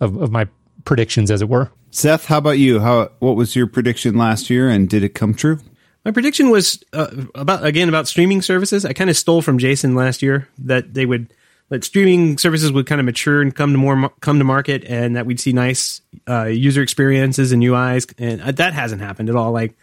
of 0.00 0.16
of 0.16 0.30
my 0.30 0.48
predictions, 0.84 1.30
as 1.30 1.42
it 1.42 1.48
were. 1.48 1.70
Seth, 1.90 2.26
how 2.26 2.38
about 2.38 2.58
you? 2.58 2.80
How 2.80 3.10
what 3.18 3.36
was 3.36 3.54
your 3.54 3.66
prediction 3.66 4.16
last 4.16 4.50
year, 4.50 4.68
and 4.68 4.88
did 4.88 5.04
it 5.04 5.14
come 5.14 5.34
true? 5.34 5.58
My 6.04 6.10
prediction 6.10 6.50
was 6.50 6.82
uh, 6.92 7.08
about 7.34 7.64
again 7.64 7.88
about 7.88 8.08
streaming 8.08 8.42
services. 8.42 8.84
I 8.84 8.92
kind 8.92 9.10
of 9.10 9.16
stole 9.16 9.42
from 9.42 9.58
Jason 9.58 9.94
last 9.94 10.22
year 10.22 10.48
that 10.58 10.94
they 10.94 11.06
would 11.06 11.32
that 11.68 11.84
streaming 11.84 12.36
services 12.38 12.70
would 12.70 12.86
kind 12.86 13.00
of 13.00 13.04
mature 13.04 13.40
and 13.40 13.54
come 13.54 13.72
to 13.72 13.78
more 13.78 14.10
come 14.20 14.38
to 14.38 14.44
market, 14.44 14.84
and 14.84 15.16
that 15.16 15.26
we'd 15.26 15.40
see 15.40 15.52
nice 15.52 16.02
uh, 16.28 16.44
user 16.44 16.82
experiences 16.82 17.52
and 17.52 17.62
UIs, 17.62 18.12
and 18.18 18.42
uh, 18.42 18.52
that 18.52 18.74
hasn't 18.74 19.00
happened 19.00 19.28
at 19.28 19.36
all. 19.36 19.52
Like, 19.52 19.74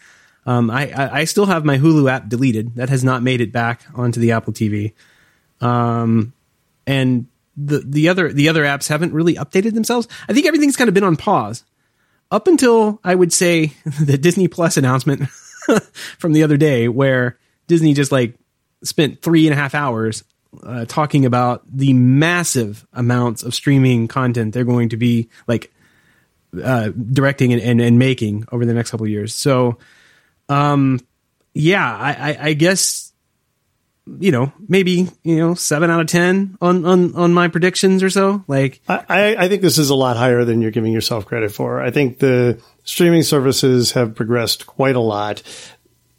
um, 0.49 0.71
I, 0.71 0.89
I 0.89 1.19
I 1.19 1.23
still 1.25 1.45
have 1.45 1.63
my 1.63 1.77
Hulu 1.77 2.09
app 2.09 2.27
deleted. 2.27 2.73
That 2.75 2.89
has 2.89 3.03
not 3.03 3.21
made 3.21 3.39
it 3.39 3.51
back 3.51 3.83
onto 3.93 4.19
the 4.19 4.31
Apple 4.31 4.51
TV, 4.51 4.93
um, 5.61 6.33
and 6.87 7.27
the 7.55 7.83
the 7.85 8.09
other 8.09 8.33
the 8.33 8.49
other 8.49 8.63
apps 8.63 8.89
haven't 8.89 9.13
really 9.13 9.35
updated 9.35 9.75
themselves. 9.75 10.07
I 10.27 10.33
think 10.33 10.47
everything's 10.47 10.75
kind 10.75 10.87
of 10.87 10.95
been 10.95 11.03
on 11.03 11.17
pause 11.17 11.63
up 12.31 12.47
until 12.47 12.99
I 13.03 13.13
would 13.13 13.31
say 13.31 13.73
the 14.01 14.17
Disney 14.17 14.47
Plus 14.47 14.75
announcement 14.75 15.29
from 16.17 16.33
the 16.33 16.41
other 16.41 16.57
day, 16.57 16.87
where 16.87 17.37
Disney 17.67 17.93
just 17.93 18.11
like 18.11 18.33
spent 18.83 19.21
three 19.21 19.45
and 19.45 19.53
a 19.53 19.55
half 19.55 19.75
hours 19.75 20.23
uh, 20.63 20.85
talking 20.85 21.27
about 21.27 21.61
the 21.71 21.93
massive 21.93 22.87
amounts 22.91 23.43
of 23.43 23.53
streaming 23.53 24.07
content 24.07 24.55
they're 24.55 24.63
going 24.63 24.89
to 24.89 24.97
be 24.97 25.29
like 25.47 25.71
uh, 26.63 26.89
directing 26.89 27.53
and, 27.53 27.61
and, 27.61 27.79
and 27.79 27.99
making 27.99 28.47
over 28.51 28.65
the 28.65 28.73
next 28.73 28.89
couple 28.89 29.05
years. 29.07 29.35
So, 29.35 29.77
um, 30.49 30.99
yeah, 31.53 31.85
I, 31.95 32.31
I, 32.31 32.37
I 32.47 32.53
guess 32.53 33.05
you 34.19 34.31
know 34.31 34.51
maybe 34.67 35.07
you 35.23 35.37
know 35.37 35.53
seven 35.53 35.91
out 35.91 36.01
of 36.01 36.07
ten 36.07 36.57
on 36.61 36.85
on 36.85 37.15
on 37.15 37.33
my 37.33 37.47
predictions 37.47 38.01
or 38.03 38.09
so. 38.09 38.43
Like, 38.47 38.81
I, 38.87 39.35
I- 39.37 39.47
think 39.47 39.61
this 39.61 39.77
is 39.77 39.89
a 39.91 39.95
lot 39.95 40.17
higher 40.17 40.43
than 40.45 40.61
you're 40.61 40.71
giving 40.71 40.91
yourself 40.93 41.25
credit 41.25 41.51
for. 41.51 41.81
I 41.81 41.91
think 41.91 42.19
the 42.19 42.59
streaming 42.83 43.23
services 43.23 43.91
have 43.91 44.15
progressed 44.15 44.65
quite 44.67 44.95
a 44.95 44.99
lot. 45.01 45.43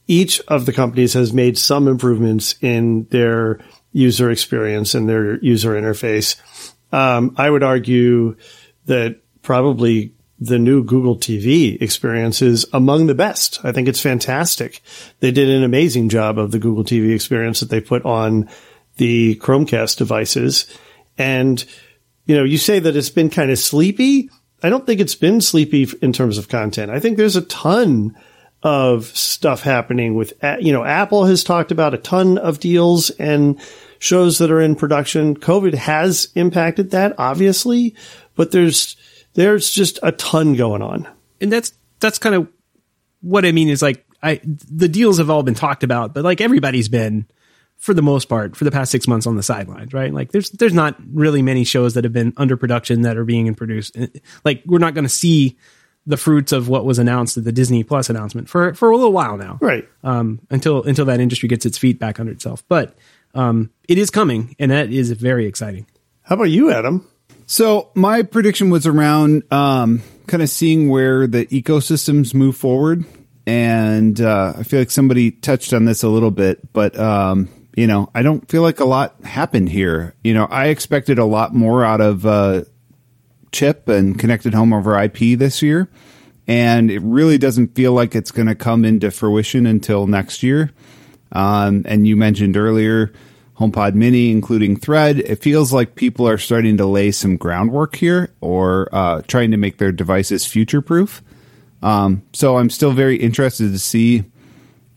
Each 0.07 0.41
of 0.49 0.67
the 0.67 0.73
companies 0.73 1.13
has 1.15 1.33
made 1.33 1.57
some 1.59 1.87
improvements 1.89 2.57
in 2.61 3.05
their 3.11 3.61
user 3.93 4.31
experience 4.31 4.95
and 4.95 5.09
their 5.09 5.39
user 5.39 5.71
interface. 5.81 6.37
Um, 6.93 7.35
I 7.37 7.49
would 7.49 7.63
argue 7.63 8.37
that 8.87 9.21
probably 9.43 10.13
the 10.41 10.59
new 10.59 10.83
Google 10.83 11.17
TV 11.17 11.81
experience 11.83 12.41
is 12.41 12.65
among 12.73 13.07
the 13.07 13.15
best. 13.15 13.61
I 13.63 13.73
think 13.73 13.89
it's 13.89 14.01
fantastic. 14.01 14.81
They 15.21 15.31
did 15.31 15.51
an 15.51 15.63
amazing 15.63 16.09
job 16.09 16.39
of 16.39 16.51
the 16.51 16.59
Google 16.59 16.83
TV 16.83 17.15
experience 17.15 17.61
that 17.61 17.69
they 17.69 17.81
put 17.81 18.05
on 18.07 18.49
the 18.97 19.37
Chromecast 19.37 19.99
devices. 19.99 20.67
And, 21.19 21.63
you 22.25 22.35
know, 22.35 22.45
you 22.45 22.57
say 22.57 22.79
that 22.79 22.97
it's 22.97 23.11
been 23.11 23.29
kind 23.29 23.51
of 23.51 23.59
sleepy. 23.59 24.31
I 24.63 24.71
don't 24.71 24.87
think 24.87 25.01
it's 25.01 25.15
been 25.15 25.43
sleepy 25.43 25.87
in 26.01 26.15
terms 26.15 26.39
of 26.39 26.49
content. 26.49 26.91
I 26.91 27.01
think 27.01 27.19
there's 27.19 27.37
a 27.37 27.43
ton 27.43 28.17
of 28.63 29.07
stuff 29.07 29.63
happening 29.63 30.15
with, 30.15 30.33
you 30.61 30.73
know, 30.73 30.85
Apple 30.85 31.25
has 31.27 31.45
talked 31.45 31.71
about 31.71 31.95
a 31.95 31.99
ton 31.99 32.39
of 32.39 32.61
deals 32.61 33.11
and 33.11 33.61
shows 33.99 34.39
that 34.39 34.51
are 34.51 34.61
in 34.61 34.75
production. 34.75 35.37
COVID 35.37 35.75
has 35.75 36.29
impacted 36.35 36.93
that, 36.93 37.15
obviously, 37.19 37.95
but 38.37 38.53
there's, 38.53 38.97
there's 39.35 39.71
just 39.71 39.99
a 40.03 40.13
ton 40.13 40.55
going 40.55 40.83
on. 40.83 41.09
and 41.41 41.53
that's 41.53 41.73
that's 42.01 42.19
kind 42.19 42.35
of 42.35 42.49
what 43.21 43.45
I 43.45 43.53
mean 43.53 43.69
is 43.69 43.83
like 43.83 44.07
I 44.23 44.41
the 44.45 44.89
deals 44.89 45.19
have 45.19 45.31
all 45.31 45.43
been 45.43 45.55
talked 45.55 45.83
about, 45.83 46.15
but 46.15 46.25
like 46.25 46.41
everybody's 46.41 46.89
been 46.89 47.27
for 47.77 47.95
the 47.95 48.03
most 48.03 48.27
part 48.29 48.57
for 48.57 48.65
the 48.65 48.71
past 48.71 48.91
six 48.93 49.09
months 49.09 49.27
on 49.27 49.37
the 49.37 49.43
sidelines, 49.43 49.93
right? 49.95 50.13
Like 50.13 50.33
there's 50.33 50.51
there's 50.51 50.75
not 50.75 50.97
really 51.13 51.41
many 51.43 51.65
shows 51.65 51.95
that 51.95 52.05
have 52.05 52.13
been 52.13 52.33
under 52.37 52.57
production 52.57 53.03
that 53.03 53.17
are 53.17 53.25
being 53.25 53.55
produced. 53.55 53.97
Like 54.45 54.63
we're 54.67 54.79
not 54.79 54.95
going 54.95 55.05
to 55.05 55.09
see 55.09 55.57
the 56.07 56.17
fruits 56.17 56.53
of 56.53 56.69
what 56.69 56.85
was 56.85 56.99
announced 56.99 57.37
at 57.37 57.45
the 57.45 57.53
Disney 57.53 57.85
Plus 57.85 58.11
announcement 58.11 58.49
for 58.49 58.75
for 58.75 58.91
a 58.91 58.97
little 58.97 59.13
while 59.13 59.37
now, 59.37 59.59
Right. 59.61 59.89
Um, 60.03 60.41
until 60.51 60.83
until 60.83 61.05
that 61.07 61.21
industry 61.21 61.49
gets 61.49 61.65
its 61.67 61.79
feet 61.79 61.99
back 61.99 62.19
under 62.21 62.33
itself, 62.33 62.63
but 62.69 62.97
um, 63.35 63.71
it 63.89 63.97
is 63.99 64.11
coming, 64.11 64.57
and 64.59 64.71
that 64.71 64.91
is 64.91 65.11
very 65.13 65.47
exciting. 65.47 65.87
How 66.23 66.35
about 66.37 66.45
you, 66.45 66.71
Adam? 66.71 67.07
So 67.51 67.91
my 67.97 68.23
prediction 68.23 68.71
was 68.71 68.87
around 68.87 69.43
um, 69.53 70.05
kind 70.29 70.41
of 70.41 70.49
seeing 70.49 70.89
where 70.89 71.27
the 71.27 71.47
ecosystems 71.47 72.33
move 72.33 72.57
forward, 72.57 73.05
and 73.45 74.21
uh, 74.21 74.53
I 74.57 74.63
feel 74.63 74.79
like 74.79 74.93
somebody 74.93 75.33
touched 75.33 75.73
on 75.73 75.85
this 75.85 76.05
a 76.05 76.09
little 76.09 76.31
bit, 76.31 76.73
but 76.73 76.97
um, 76.97 77.49
you 77.77 77.89
know, 77.89 78.09
I 78.15 78.23
don't 78.23 78.49
feel 78.49 78.63
like 78.63 78.79
a 78.79 78.85
lot 78.85 79.17
happened 79.25 79.69
here. 79.69 80.15
You 80.23 80.33
know, 80.33 80.45
I 80.45 80.67
expected 80.67 81.19
a 81.19 81.25
lot 81.25 81.53
more 81.53 81.85
out 81.85 82.01
of 82.01 82.25
uh, 82.25 82.63
chip 83.51 83.89
and 83.89 84.17
connected 84.17 84.55
home 84.55 84.73
over 84.73 84.97
IP 84.97 85.37
this 85.37 85.61
year, 85.61 85.91
and 86.47 86.89
it 86.89 87.03
really 87.03 87.37
doesn't 87.37 87.75
feel 87.75 87.93
like 87.93 88.15
it's 88.15 88.31
going 88.31 88.47
to 88.47 88.55
come 88.55 88.85
into 88.85 89.11
fruition 89.11 89.67
until 89.67 90.07
next 90.07 90.45
year. 90.45 90.71
Um, 91.33 91.83
and 91.85 92.07
you 92.07 92.15
mentioned 92.15 92.57
earlier 92.57 93.13
HomePod 93.61 93.95
Mini, 93.95 94.31
including 94.31 94.77
Thread. 94.77 95.19
It 95.19 95.37
feels 95.37 95.71
like 95.71 95.95
people 95.95 96.27
are 96.27 96.39
starting 96.39 96.79
to 96.79 96.87
lay 96.87 97.11
some 97.11 97.37
groundwork 97.37 97.95
here, 97.95 98.33
or 98.41 98.89
uh, 98.91 99.21
trying 99.29 99.51
to 99.51 99.59
make 99.59 99.77
their 99.77 99.93
devices 99.93 100.47
future 100.47 100.81
proof. 100.81 101.23
Um, 101.83 102.23
so 102.33 102.57
I'm 102.57 102.71
still 102.71 102.93
very 102.93 103.17
interested 103.17 103.73
to 103.73 103.79
see 103.79 104.25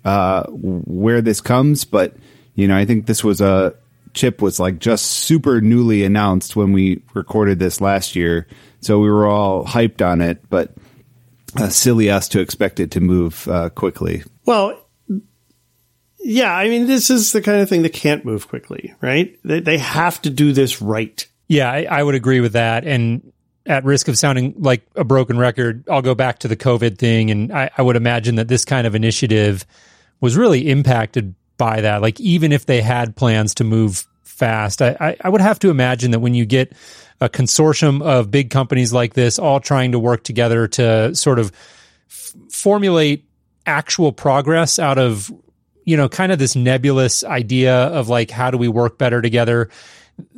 uh, 0.06 0.44
where 0.50 1.22
this 1.22 1.42
comes, 1.42 1.84
but 1.84 2.16
you 2.56 2.68
know, 2.68 2.78
I 2.78 2.86
think 2.86 3.06
this 3.06 3.24
was 3.24 3.42
a 3.42 3.76
chip 4.14 4.42
was 4.42 4.60
like 4.60 4.80
just 4.80 5.06
super 5.06 5.60
newly 5.60 6.04
announced 6.04 6.56
when 6.56 6.72
we 6.72 7.02
recorded 7.14 7.60
this 7.60 7.82
last 7.82 8.16
year, 8.16 8.48
so 8.80 9.00
we 9.00 9.10
were 9.10 9.28
all 9.28 9.66
hyped 9.66 10.06
on 10.06 10.22
it. 10.22 10.50
But 10.50 10.74
uh, 11.58 11.70
silly 11.70 12.10
us 12.10 12.30
to 12.30 12.40
expect 12.40 12.80
it 12.80 12.92
to 12.92 13.02
move 13.02 13.48
uh, 13.48 13.70
quickly. 13.70 14.24
Well, 14.46 14.83
yeah, 16.24 16.56
I 16.56 16.70
mean, 16.70 16.88
this 16.88 17.10
is 17.10 17.34
the 17.34 17.42
kind 17.42 17.62
of 17.62 17.70
thing 17.70 17.84
that 17.84 17.94
can't 17.94 18.24
move 18.24 18.48
quickly, 18.48 18.94
right? 19.02 19.38
They, 19.44 19.60
they 19.60 19.78
have 19.78 20.22
to 20.24 20.30
do 20.30 20.54
this 20.54 20.82
right. 20.82 21.28
Yeah, 21.48 21.70
I, 21.70 21.86
I 21.90 22.04
would 22.04 22.16
agree 22.16 22.40
with 22.40 22.54
that. 22.54 22.86
And 22.86 23.34
at 23.66 23.84
risk 23.84 24.08
of 24.08 24.18
sounding 24.18 24.56
like 24.58 24.86
a 24.96 25.04
broken 25.04 25.38
record, 25.38 25.88
I'll 25.90 26.02
go 26.02 26.16
back 26.16 26.40
to 26.40 26.48
the 26.48 26.56
COVID 26.56 26.98
thing. 26.98 27.30
And 27.30 27.52
I, 27.52 27.70
I 27.78 27.82
would 27.82 27.96
imagine 27.96 28.36
that 28.36 28.48
this 28.48 28.66
kind 28.66 28.88
of 28.88 28.96
initiative 28.96 29.66
was 30.22 30.38
really 30.38 30.70
impacted 30.70 31.36
by 31.58 31.82
that. 31.82 32.02
Like, 32.02 32.20
even 32.20 32.52
if 32.52 32.66
they 32.66 32.82
had 32.82 33.16
plans 33.16 33.54
to 33.56 33.64
move 33.64 34.08
fast, 34.24 34.82
I, 34.82 34.96
I, 35.00 35.18
I 35.22 35.30
would 35.30 35.42
have 35.42 35.60
to 35.60 35.70
imagine 35.70 36.12
that 36.12 36.20
when 36.20 36.34
you 36.34 36.46
get 36.46 36.74
a 37.22 37.30
consortium 37.30 38.02
of 38.02 38.32
big 38.32 38.50
companies 38.50 38.92
like 38.92 39.14
this 39.14 39.38
all 39.38 39.60
trying 39.60 39.92
to 39.92 40.00
work 40.00 40.24
together 40.24 40.68
to 40.68 41.14
sort 41.16 41.40
of 41.40 41.52
f- 42.10 42.34
formulate 42.50 43.26
actual 43.66 44.12
progress 44.12 44.80
out 44.80 44.98
of 44.98 45.32
you 45.86 45.98
know, 45.98 46.08
kind 46.10 46.32
of 46.32 46.40
this 46.40 46.56
nebulous 46.56 47.24
idea 47.24 47.74
of 47.76 48.10
like, 48.10 48.32
how 48.32 48.52
do 48.52 48.58
we 48.58 48.68
work 48.68 48.98
better 48.98 49.22
together? 49.22 49.70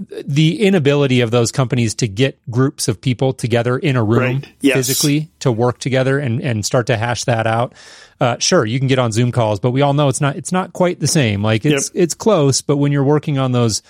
The 0.08 0.62
inability 0.62 1.20
of 1.22 1.32
those 1.32 1.52
companies 1.52 1.96
to 1.96 2.08
get 2.08 2.40
groups 2.50 2.88
of 2.88 3.02
people 3.02 3.34
together 3.34 3.78
in 3.78 3.98
a 3.98 4.04
room 4.04 4.20
Right. 4.38 4.48
Yes. 4.62 4.76
physically 4.76 5.30
to 5.40 5.52
work 5.52 5.80
together 5.80 6.18
and, 6.18 6.40
and 6.42 6.66
start 6.66 6.88
to 6.88 6.96
hash 6.98 7.26
that 7.26 7.46
out. 7.46 7.74
Uh, 8.22 8.38
sure, 8.40 8.66
you 8.66 8.80
can 8.80 8.88
get 8.88 9.00
on 9.00 9.12
Zoom 9.12 9.34
calls, 9.34 9.60
but 9.60 9.72
we 9.72 9.82
all 9.82 9.94
know 9.94 10.08
it's 10.08 10.22
not 10.22 10.38
it's 10.38 10.54
not 10.54 10.72
quite 10.72 11.02
the 11.02 11.08
same. 11.08 11.44
Like 11.44 11.66
it's 11.66 11.92
Yep. 11.94 12.02
it's 12.04 12.14
close, 12.14 12.62
but 12.62 12.78
when 12.78 12.94
you're 12.94 13.04
working 13.04 13.38
on 13.38 13.52
those 13.52 13.84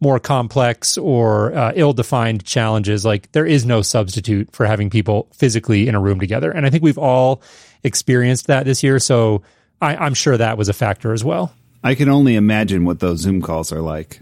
more 0.00 0.18
complex 0.18 0.98
or 0.98 1.54
uh, 1.54 1.72
ill-defined 1.74 2.44
challenges, 2.44 3.04
like 3.06 3.32
there 3.32 3.46
is 3.46 3.64
no 3.64 3.80
substitute 3.80 4.50
for 4.52 4.66
having 4.66 4.90
people 4.90 5.26
physically 5.32 5.88
in 5.88 5.94
a 5.94 6.00
room 6.00 6.20
together. 6.20 6.50
And 6.50 6.66
I 6.66 6.70
think 6.70 6.82
we've 6.82 6.98
all 6.98 7.40
experienced 7.82 8.46
that 8.48 8.64
this 8.66 8.82
year. 8.82 8.98
So 8.98 9.42
I, 9.80 9.96
I'm 9.96 10.14
sure 10.14 10.36
that 10.36 10.58
was 10.58 10.68
a 10.68 10.72
factor 10.72 11.12
as 11.12 11.24
well. 11.24 11.54
I 11.82 11.94
can 11.94 12.08
only 12.08 12.36
imagine 12.36 12.84
what 12.84 13.00
those 13.00 13.20
Zoom 13.20 13.40
calls 13.40 13.72
are 13.72 13.80
like. 13.80 14.20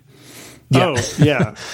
Oh, 0.74 0.96
yeah. 1.18 1.54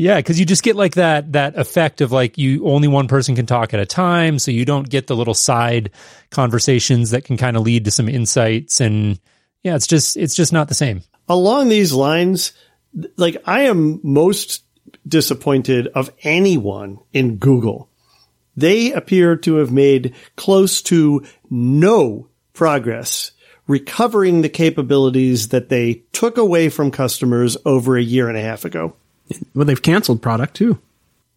Yeah, 0.00 0.16
because 0.16 0.40
you 0.40 0.46
just 0.46 0.62
get 0.62 0.76
like 0.76 0.94
that 0.94 1.32
that 1.32 1.58
effect 1.58 2.00
of 2.00 2.10
like 2.10 2.38
you 2.38 2.66
only 2.66 2.88
one 2.88 3.06
person 3.06 3.36
can 3.36 3.44
talk 3.44 3.74
at 3.74 3.80
a 3.80 3.84
time, 3.84 4.38
so 4.38 4.50
you 4.50 4.64
don't 4.64 4.88
get 4.88 5.08
the 5.08 5.14
little 5.14 5.34
side 5.34 5.90
conversations 6.30 7.10
that 7.10 7.24
can 7.26 7.36
kind 7.36 7.54
of 7.54 7.64
lead 7.64 7.84
to 7.84 7.90
some 7.90 8.08
insights, 8.08 8.80
and 8.80 9.20
yeah, 9.62 9.76
it's 9.76 9.86
just 9.86 10.16
it's 10.16 10.34
just 10.34 10.54
not 10.54 10.68
the 10.68 10.74
same. 10.74 11.02
Along 11.28 11.68
these 11.68 11.92
lines, 11.92 12.54
like 13.18 13.42
I 13.44 13.64
am 13.64 14.00
most 14.02 14.64
disappointed 15.06 15.88
of 15.88 16.10
anyone 16.22 17.00
in 17.12 17.36
Google. 17.36 17.90
They 18.56 18.92
appear 18.92 19.36
to 19.36 19.56
have 19.56 19.70
made 19.70 20.14
close 20.34 20.80
to 20.84 21.26
no 21.50 22.29
progress 22.60 23.32
recovering 23.66 24.42
the 24.42 24.48
capabilities 24.50 25.48
that 25.48 25.70
they 25.70 26.02
took 26.12 26.36
away 26.36 26.68
from 26.68 26.90
customers 26.90 27.56
over 27.64 27.96
a 27.96 28.02
year 28.02 28.28
and 28.28 28.36
a 28.36 28.42
half 28.42 28.66
ago. 28.66 28.92
Well, 29.54 29.64
they've 29.64 29.80
canceled 29.80 30.20
product 30.20 30.56
too. 30.56 30.78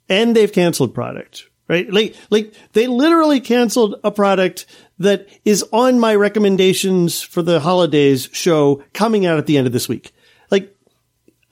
and 0.09 0.35
they've 0.35 0.51
canceled 0.51 0.93
product, 0.93 1.47
right? 1.69 1.89
Like, 1.89 2.17
like 2.29 2.53
they 2.73 2.87
literally 2.87 3.39
canceled 3.39 4.01
a 4.03 4.11
product 4.11 4.65
that 4.99 5.29
is 5.45 5.63
on 5.71 5.97
my 5.97 6.13
recommendations 6.13 7.21
for 7.21 7.41
the 7.41 7.61
holidays 7.61 8.27
show 8.33 8.83
coming 8.91 9.25
out 9.25 9.37
at 9.37 9.45
the 9.45 9.57
end 9.57 9.65
of 9.65 9.71
this 9.71 9.87
week. 9.87 10.11
Like, 10.51 10.75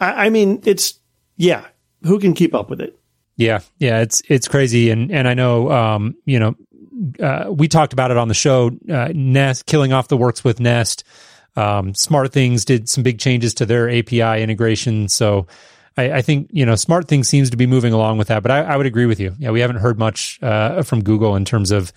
I, 0.01 0.25
I 0.25 0.29
mean, 0.31 0.61
it's, 0.65 0.99
yeah, 1.37 1.65
who 2.03 2.19
can 2.19 2.33
keep 2.33 2.53
up 2.53 2.69
with 2.69 2.81
it? 2.81 2.99
Yeah, 3.37 3.61
yeah, 3.79 4.01
it's 4.01 4.21
it's 4.27 4.47
crazy, 4.47 4.91
and 4.91 5.11
and 5.11 5.27
I 5.27 5.33
know, 5.33 5.71
um, 5.71 6.15
you 6.25 6.37
know, 6.37 6.55
uh, 7.19 7.45
we 7.51 7.67
talked 7.67 7.93
about 7.93 8.11
it 8.11 8.17
on 8.17 8.27
the 8.27 8.33
show. 8.33 8.71
Uh, 8.89 9.09
Nest 9.13 9.65
killing 9.65 9.93
off 9.93 10.07
the 10.07 10.17
works 10.17 10.43
with 10.43 10.59
Nest. 10.59 11.03
Um, 11.55 11.93
Smart 11.93 12.31
Things 12.31 12.65
did 12.65 12.87
some 12.87 13.03
big 13.03 13.19
changes 13.19 13.53
to 13.55 13.65
their 13.65 13.89
API 13.89 14.41
integration, 14.41 15.09
so 15.09 15.47
I, 15.97 16.11
I 16.11 16.21
think 16.21 16.49
you 16.51 16.65
know 16.65 16.75
Smart 16.75 17.07
Things 17.07 17.27
seems 17.27 17.49
to 17.49 17.57
be 17.57 17.67
moving 17.67 17.93
along 17.93 18.17
with 18.17 18.29
that. 18.29 18.41
But 18.41 18.51
I, 18.51 18.59
I 18.61 18.77
would 18.77 18.85
agree 18.85 19.05
with 19.05 19.19
you. 19.19 19.35
Yeah, 19.37 19.51
we 19.51 19.59
haven't 19.59 19.77
heard 19.77 19.99
much 19.99 20.39
uh, 20.41 20.83
from 20.83 21.03
Google 21.03 21.35
in 21.35 21.43
terms 21.43 21.71
of 21.71 21.91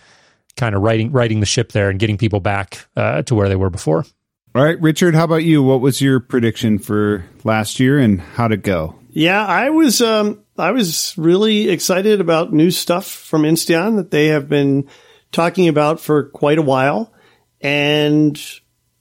kind 0.56 0.74
of 0.74 0.82
writing 0.82 1.12
writing 1.12 1.40
the 1.40 1.46
ship 1.46 1.72
there 1.72 1.90
and 1.90 1.98
getting 1.98 2.18
people 2.18 2.40
back 2.40 2.86
uh, 2.96 3.22
to 3.22 3.34
where 3.34 3.48
they 3.48 3.56
were 3.56 3.70
before. 3.70 4.04
All 4.56 4.62
right, 4.62 4.80
Richard, 4.80 5.16
how 5.16 5.24
about 5.24 5.42
you? 5.42 5.64
What 5.64 5.80
was 5.80 6.00
your 6.00 6.20
prediction 6.20 6.78
for 6.78 7.24
last 7.42 7.80
year 7.80 7.98
and 7.98 8.20
how'd 8.20 8.52
it 8.52 8.62
go? 8.62 8.94
Yeah, 9.10 9.44
I 9.44 9.70
was, 9.70 10.00
um, 10.00 10.43
I 10.56 10.70
was 10.70 11.14
really 11.18 11.68
excited 11.68 12.20
about 12.20 12.52
new 12.52 12.70
stuff 12.70 13.06
from 13.06 13.42
Insteon 13.42 13.96
that 13.96 14.12
they 14.12 14.28
have 14.28 14.48
been 14.48 14.88
talking 15.32 15.68
about 15.68 15.98
for 15.98 16.24
quite 16.24 16.58
a 16.58 16.62
while 16.62 17.12
and 17.60 18.40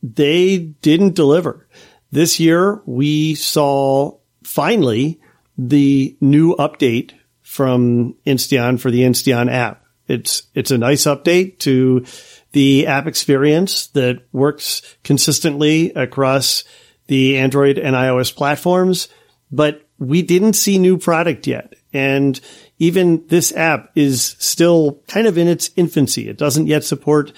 they 0.02 0.58
didn't 0.58 1.14
deliver. 1.14 1.68
This 2.12 2.40
year 2.40 2.82
we 2.86 3.36
saw 3.36 4.18
finally 4.44 5.22
the 5.58 6.18
new 6.20 6.56
update 6.56 7.12
from 7.42 8.16
Insteon 8.26 8.80
for 8.80 8.90
the 8.90 9.02
Insteon 9.02 9.52
app. 9.52 9.86
It's, 10.08 10.44
it's 10.56 10.72
a 10.72 10.78
nice 10.78 11.04
update 11.04 11.60
to 11.60 12.04
the 12.52 12.88
app 12.88 13.06
experience 13.06 13.88
that 13.88 14.24
works 14.32 14.82
consistently 15.04 15.92
across 15.92 16.64
the 17.08 17.38
Android 17.38 17.78
and 17.78 17.96
iOS 17.96 18.36
platforms, 18.36 19.08
but 19.52 19.83
we 20.00 20.22
didn't 20.22 20.54
see 20.54 20.78
new 20.78 20.98
product 20.98 21.48
yet. 21.48 21.74
And 21.94 22.40
even 22.80 23.26
this 23.28 23.54
app 23.56 23.92
is 23.96 24.36
still 24.40 25.02
kind 25.08 25.28
of 25.28 25.38
in 25.38 25.48
its 25.48 25.70
infancy. 25.76 26.28
It 26.28 26.38
doesn't 26.38 26.68
yet 26.68 26.84
support 26.84 27.34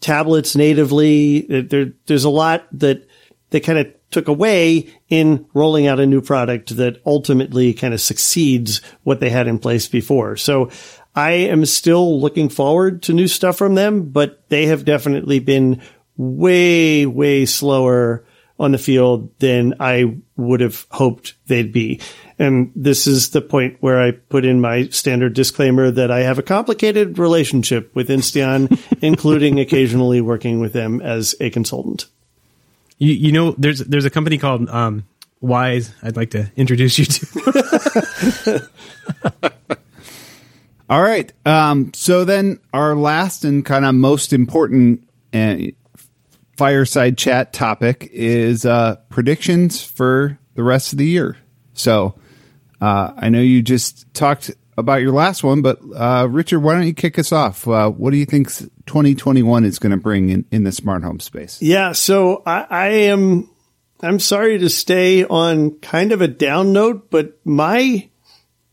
tablets 0.00 0.54
natively. 0.56 1.42
There, 1.42 1.92
there's 2.06 2.24
a 2.24 2.30
lot 2.30 2.66
that 2.78 3.06
they 3.50 3.60
kind 3.60 3.78
of 3.78 3.88
took 4.10 4.28
away 4.28 4.88
in 5.08 5.46
rolling 5.52 5.86
out 5.86 6.00
a 6.00 6.06
new 6.06 6.20
product 6.20 6.76
that 6.76 7.02
ultimately 7.04 7.74
kind 7.74 7.92
of 7.92 8.00
succeeds 8.00 8.80
what 9.02 9.20
they 9.20 9.28
had 9.28 9.48
in 9.48 9.58
place 9.58 9.86
before. 9.88 10.36
So 10.36 10.70
I 11.14 11.32
am 11.32 11.66
still 11.66 12.20
looking 12.20 12.48
forward 12.48 13.02
to 13.02 13.12
new 13.12 13.28
stuff 13.28 13.58
from 13.58 13.74
them, 13.74 14.10
but 14.10 14.48
they 14.48 14.66
have 14.66 14.84
definitely 14.84 15.40
been 15.40 15.82
way, 16.16 17.04
way 17.06 17.44
slower 17.44 18.24
on 18.58 18.72
the 18.72 18.78
field 18.78 19.30
than 19.38 19.74
I 19.78 20.16
would 20.36 20.60
have 20.60 20.86
hoped 20.90 21.34
they'd 21.46 21.72
be. 21.72 22.00
And 22.38 22.72
this 22.74 23.06
is 23.06 23.30
the 23.30 23.40
point 23.40 23.76
where 23.80 24.00
I 24.00 24.12
put 24.12 24.44
in 24.44 24.60
my 24.60 24.88
standard 24.88 25.34
disclaimer 25.34 25.90
that 25.90 26.10
I 26.10 26.20
have 26.20 26.38
a 26.38 26.42
complicated 26.42 27.18
relationship 27.18 27.94
with 27.94 28.08
Insteon, 28.08 28.78
including 29.02 29.60
occasionally 29.60 30.20
working 30.20 30.60
with 30.60 30.72
them 30.72 31.00
as 31.00 31.34
a 31.40 31.50
consultant. 31.50 32.06
You, 32.98 33.12
you 33.12 33.32
know, 33.32 33.52
there's 33.52 33.78
there's 33.80 34.04
a 34.04 34.10
company 34.10 34.38
called 34.38 34.68
um, 34.68 35.04
Wyze. 35.42 35.92
I'd 36.02 36.16
like 36.16 36.30
to 36.30 36.50
introduce 36.56 36.98
you 36.98 37.04
to. 37.04 38.68
All 40.90 41.02
right. 41.02 41.32
Um, 41.44 41.92
so 41.94 42.24
then 42.24 42.58
our 42.72 42.96
last 42.96 43.44
and 43.44 43.64
kind 43.64 43.84
of 43.84 43.94
most 43.94 44.32
important 44.32 45.06
uh, 45.34 45.56
fireside 46.58 47.16
chat 47.16 47.52
topic 47.52 48.10
is 48.12 48.66
uh, 48.66 48.96
predictions 49.10 49.80
for 49.80 50.38
the 50.54 50.64
rest 50.64 50.92
of 50.92 50.98
the 50.98 51.06
year. 51.06 51.36
So 51.72 52.18
uh, 52.80 53.12
I 53.16 53.28
know 53.28 53.40
you 53.40 53.62
just 53.62 54.12
talked 54.12 54.50
about 54.76 55.00
your 55.00 55.12
last 55.12 55.44
one, 55.44 55.62
but 55.62 55.78
uh, 55.94 56.26
Richard, 56.28 56.58
why 56.58 56.74
don't 56.74 56.86
you 56.86 56.94
kick 56.94 57.16
us 57.16 57.30
off? 57.30 57.66
Uh, 57.66 57.90
what 57.90 58.10
do 58.10 58.16
you 58.16 58.24
think 58.24 58.48
2021 58.86 59.64
is 59.64 59.78
going 59.78 59.92
to 59.92 59.96
bring 59.96 60.30
in, 60.30 60.44
in 60.50 60.64
the 60.64 60.72
smart 60.72 61.04
home 61.04 61.20
space? 61.20 61.62
Yeah, 61.62 61.92
so 61.92 62.42
I, 62.44 62.66
I 62.68 62.86
am. 62.88 63.48
I'm 64.00 64.18
sorry 64.18 64.58
to 64.58 64.68
stay 64.68 65.24
on 65.24 65.78
kind 65.78 66.10
of 66.10 66.20
a 66.22 66.28
down 66.28 66.72
note, 66.72 67.08
but 67.10 67.38
my 67.44 68.08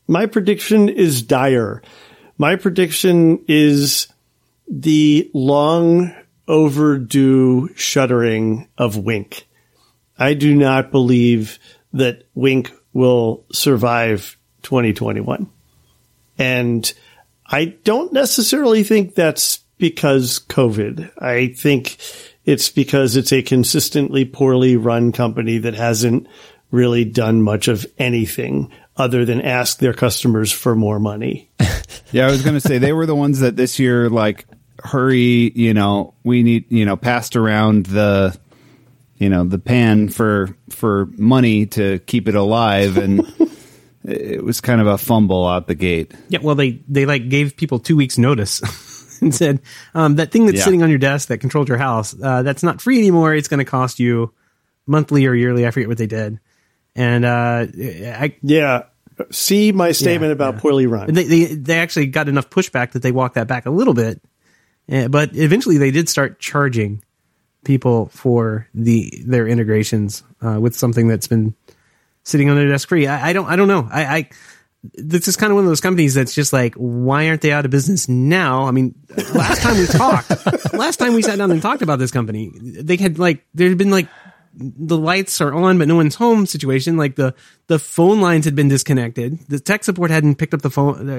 my 0.08 0.26
prediction 0.26 0.90
is 0.90 1.22
dire. 1.22 1.84
My 2.38 2.56
prediction 2.56 3.44
is 3.48 4.08
the 4.68 5.30
long 5.34 6.14
overdue 6.48 7.70
shuttering 7.76 8.68
of 8.78 8.98
Wink. 8.98 9.48
I 10.18 10.34
do 10.34 10.56
not 10.56 10.92
believe 10.92 11.60
that 11.94 12.24
Wink 12.34 12.72
will 12.94 13.46
survive 13.52 14.38
2021. 14.64 15.50
And 16.38 16.94
I 17.46 17.66
don't 17.66 18.14
necessarily 18.14 18.84
think 18.84 19.16
that's 19.16 19.58
because 19.78 20.40
COVID. 20.48 21.12
I 21.22 21.48
think 21.48 21.98
it's 22.46 22.70
because 22.70 23.16
it's 23.16 23.34
a 23.34 23.42
consistently 23.42 24.26
poorly 24.26 24.78
run 24.78 25.12
company 25.12 25.58
that 25.60 25.74
hasn't 25.74 26.28
really 26.72 27.06
done 27.06 27.42
much 27.42 27.68
of 27.68 27.86
anything 27.98 28.72
other 28.98 29.26
than 29.26 29.42
ask 29.42 29.80
their 29.80 29.94
customers 29.94 30.52
for 30.52 30.76
more 30.76 31.00
money. 31.00 31.50
yeah, 32.12 32.28
I 32.28 32.32
was 32.32 32.42
going 32.42 32.54
to 32.56 32.62
say 32.62 32.78
they 32.78 32.94
were 32.94 33.06
the 33.06 33.16
ones 33.16 33.42
that 33.42 33.56
this 33.56 33.80
year, 33.80 34.10
like, 34.10 34.46
hurry, 34.86 35.52
you 35.56 35.74
know, 35.74 36.14
we 36.24 36.44
need, 36.44 36.72
you 36.72 36.86
know, 36.86 36.96
passed 36.96 37.36
around 37.36 37.88
the, 37.88 38.38
you 39.18 39.30
know, 39.30 39.44
the 39.44 39.60
pan 39.60 40.10
for 40.10 40.56
for 40.70 41.08
money 41.18 41.66
to 41.68 42.00
keep 42.00 42.28
it 42.28 42.36
alive, 42.36 42.98
and 42.98 43.22
it 44.06 44.44
was 44.44 44.62
kind 44.62 44.82
of 44.82 44.88
a 44.88 44.98
fumble 44.98 45.48
out 45.48 45.68
the 45.68 45.76
gate. 45.76 46.14
Yeah, 46.30 46.40
well, 46.42 46.56
they 46.56 46.82
they 46.88 47.06
like 47.06 47.30
gave 47.30 47.58
people 47.58 47.80
two 47.80 47.96
weeks 47.96 48.18
notice. 48.18 48.62
and 49.22 49.34
said 49.34 49.62
um, 49.94 50.18
that 50.18 50.30
thing 50.30 50.46
that's 50.46 50.58
yeah. 50.58 50.66
sitting 50.66 50.84
on 50.84 50.90
your 50.90 51.00
desk 51.00 51.30
that 51.30 51.38
controls 51.38 51.70
your 51.70 51.78
house 51.78 52.14
uh, 52.22 52.44
that's 52.44 52.64
not 52.64 52.82
free 52.82 53.00
anymore 53.00 53.34
it's 53.34 53.48
going 53.48 53.60
to 53.60 53.64
cost 53.64 53.98
you 53.98 54.34
monthly 54.86 55.26
or 55.26 55.34
yearly 55.34 55.66
i 55.66 55.72
forget 55.72 55.88
what 55.88 55.98
they 55.98 56.06
did 56.06 56.38
and 56.96 57.26
uh, 57.26 57.68
I, 57.68 58.36
yeah, 58.42 58.84
see 59.32 59.72
my 59.72 59.92
statement 59.92 60.30
yeah, 60.30 60.34
about 60.34 60.56
yeah. 60.56 60.60
poorly 60.62 60.88
run. 60.88 61.14
They, 61.14 61.24
they, 61.26 61.44
they 61.46 61.80
actually 61.80 62.08
got 62.08 62.30
enough 62.30 62.50
pushback 62.50 62.92
that 62.92 63.02
they 63.02 63.12
walked 63.12 63.36
that 63.36 63.48
back 63.48 63.66
a 63.66 63.70
little 63.70 63.94
bit, 63.94 64.22
but 64.88 65.36
eventually 65.36 65.78
they 65.78 65.92
did 65.92 66.10
start 66.10 66.40
charging 66.40 67.04
people 67.64 68.08
for 68.08 68.68
the 68.74 69.12
their 69.26 69.48
integrations 69.48 70.24
uh, 70.42 70.60
with 70.60 70.76
something 70.76 71.08
that's 71.08 71.28
been 71.28 71.56
sitting 72.24 72.50
on 72.50 72.56
their 72.56 72.68
desk 72.68 72.88
free. 72.88 73.08
I, 73.08 73.30
I 73.30 73.34
don't 73.34 73.48
I 73.48 73.56
don't 73.56 73.68
know. 73.68 73.88
I, 73.92 74.04
I 74.06 74.30
this 74.94 75.28
is 75.28 75.36
kind 75.36 75.52
of 75.52 75.56
one 75.56 75.66
of 75.66 75.70
those 75.70 75.82
companies 75.82 76.14
that's 76.14 76.34
just 76.34 76.54
like, 76.54 76.76
why 76.76 77.28
aren't 77.28 77.42
they 77.42 77.52
out 77.52 77.66
of 77.66 77.72
business 77.72 78.08
now? 78.08 78.66
I 78.66 78.72
mean, 78.72 78.96
last 79.34 79.62
time 79.62 79.78
we 79.78 79.88
talked, 79.88 80.30
last 80.74 80.98
time 80.98 81.14
we 81.14 81.22
sat 81.22 81.38
down 81.38 81.52
and 81.52 81.62
talked 81.62 81.82
about 81.82 81.98
this 81.98 82.12
company, 82.12 82.52
they 82.60 82.96
had 82.96 83.18
like, 83.18 83.46
there 83.54 83.70
had 83.70 83.78
been 83.80 83.90
like 83.90 84.08
the 84.58 84.98
lights 84.98 85.42
are 85.42 85.54
on 85.54 85.78
but 85.78 85.88
no 85.88 85.96
one's 85.96 86.16
home 86.16 86.46
situation 86.46 86.96
like 86.96 87.18
the 87.18 87.36
the 87.68 87.78
phone 87.78 88.22
lines 88.22 88.46
had 88.46 88.56
been 88.56 88.70
disconnected 88.70 89.38
the 89.50 89.60
tech 89.60 89.84
support 89.84 90.10
hadn't 90.10 90.36
picked 90.36 90.54
up 90.54 90.62
the 90.62 90.70
phone 90.70 91.10
uh, 91.10 91.14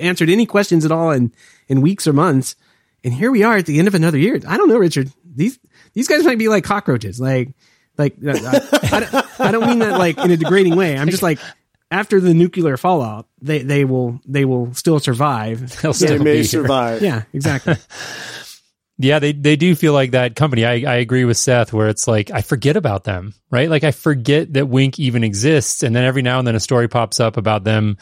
answered 0.00 0.28
any 0.28 0.44
questions 0.44 0.84
at 0.84 0.90
all 0.90 1.12
in 1.12 1.32
in 1.68 1.80
weeks 1.80 2.08
or 2.08 2.12
months 2.12 2.56
and 3.04 3.12
here 3.12 3.30
we 3.30 3.42
are 3.42 3.56
at 3.56 3.66
the 3.66 3.78
end 3.78 3.88
of 3.88 3.94
another 3.94 4.18
year. 4.18 4.40
I 4.46 4.56
don't 4.56 4.68
know 4.68 4.78
richard. 4.78 5.10
These 5.24 5.58
these 5.92 6.08
guys 6.08 6.24
might 6.24 6.38
be 6.38 6.48
like 6.48 6.64
cockroaches. 6.64 7.20
Like 7.20 7.54
like 7.98 8.14
uh, 8.24 8.32
I, 8.32 8.78
I, 8.92 9.00
don't, 9.00 9.40
I 9.40 9.52
don't 9.52 9.66
mean 9.66 9.78
that 9.80 9.98
like 9.98 10.18
in 10.18 10.30
a 10.30 10.36
degrading 10.36 10.76
way. 10.76 10.96
I'm 10.96 11.08
just 11.08 11.22
like 11.22 11.38
after 11.90 12.20
the 12.20 12.34
nuclear 12.34 12.76
fallout 12.76 13.26
they 13.42 13.62
they 13.62 13.84
will 13.84 14.20
they 14.26 14.44
will 14.44 14.74
still 14.74 14.98
survive. 15.00 15.80
They'll 15.82 15.92
still 15.92 16.18
they 16.18 16.24
may 16.24 16.42
survive. 16.42 17.02
Yeah 17.02 17.24
exactly. 17.32 17.74
Yeah, 19.02 19.18
they 19.18 19.32
they 19.32 19.56
do 19.56 19.74
feel 19.74 19.94
like 19.94 20.10
that 20.10 20.36
company. 20.36 20.66
I, 20.66 20.72
I 20.72 20.96
agree 20.96 21.24
with 21.24 21.38
Seth 21.38 21.72
where 21.72 21.88
it's 21.88 22.06
like 22.06 22.30
I 22.30 22.42
forget 22.42 22.76
about 22.76 23.04
them, 23.04 23.32
right? 23.50 23.70
Like 23.70 23.82
I 23.82 23.92
forget 23.92 24.52
that 24.52 24.68
Wink 24.68 24.98
even 24.98 25.24
exists, 25.24 25.82
and 25.82 25.96
then 25.96 26.04
every 26.04 26.20
now 26.20 26.38
and 26.38 26.46
then 26.46 26.54
a 26.54 26.60
story 26.60 26.86
pops 26.86 27.18
up 27.18 27.38
about 27.38 27.64
them 27.64 27.96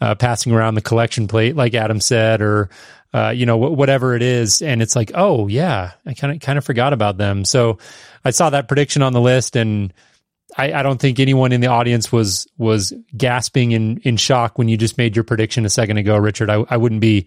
uh, 0.00 0.16
passing 0.16 0.52
around 0.52 0.74
the 0.74 0.80
collection 0.80 1.28
plate, 1.28 1.54
like 1.54 1.74
Adam 1.74 2.00
said, 2.00 2.42
or 2.42 2.68
uh, 3.12 3.30
you 3.30 3.46
know 3.46 3.58
wh- 3.58 3.76
whatever 3.76 4.14
it 4.14 4.22
is, 4.22 4.62
and 4.62 4.82
it's 4.82 4.96
like, 4.96 5.12
oh 5.14 5.48
yeah, 5.48 5.92
I 6.06 6.14
kind 6.14 6.34
of 6.34 6.40
kind 6.40 6.58
of 6.58 6.64
forgot 6.64 6.92
about 6.92 7.16
them. 7.16 7.44
So 7.44 7.78
I 8.24 8.30
saw 8.30 8.50
that 8.50 8.68
prediction 8.68 9.02
on 9.02 9.12
the 9.12 9.20
list, 9.20 9.56
and 9.56 9.92
I, 10.56 10.72
I 10.72 10.82
don't 10.82 11.00
think 11.00 11.18
anyone 11.20 11.52
in 11.52 11.60
the 11.60 11.68
audience 11.68 12.12
was 12.12 12.46
was 12.58 12.92
gasping 13.16 13.72
in 13.72 13.98
in 13.98 14.16
shock 14.16 14.58
when 14.58 14.68
you 14.68 14.76
just 14.76 14.98
made 14.98 15.16
your 15.16 15.24
prediction 15.24 15.64
a 15.64 15.70
second 15.70 15.96
ago, 15.98 16.16
Richard. 16.16 16.50
I, 16.50 16.64
I 16.68 16.76
wouldn't 16.76 17.00
be 17.00 17.26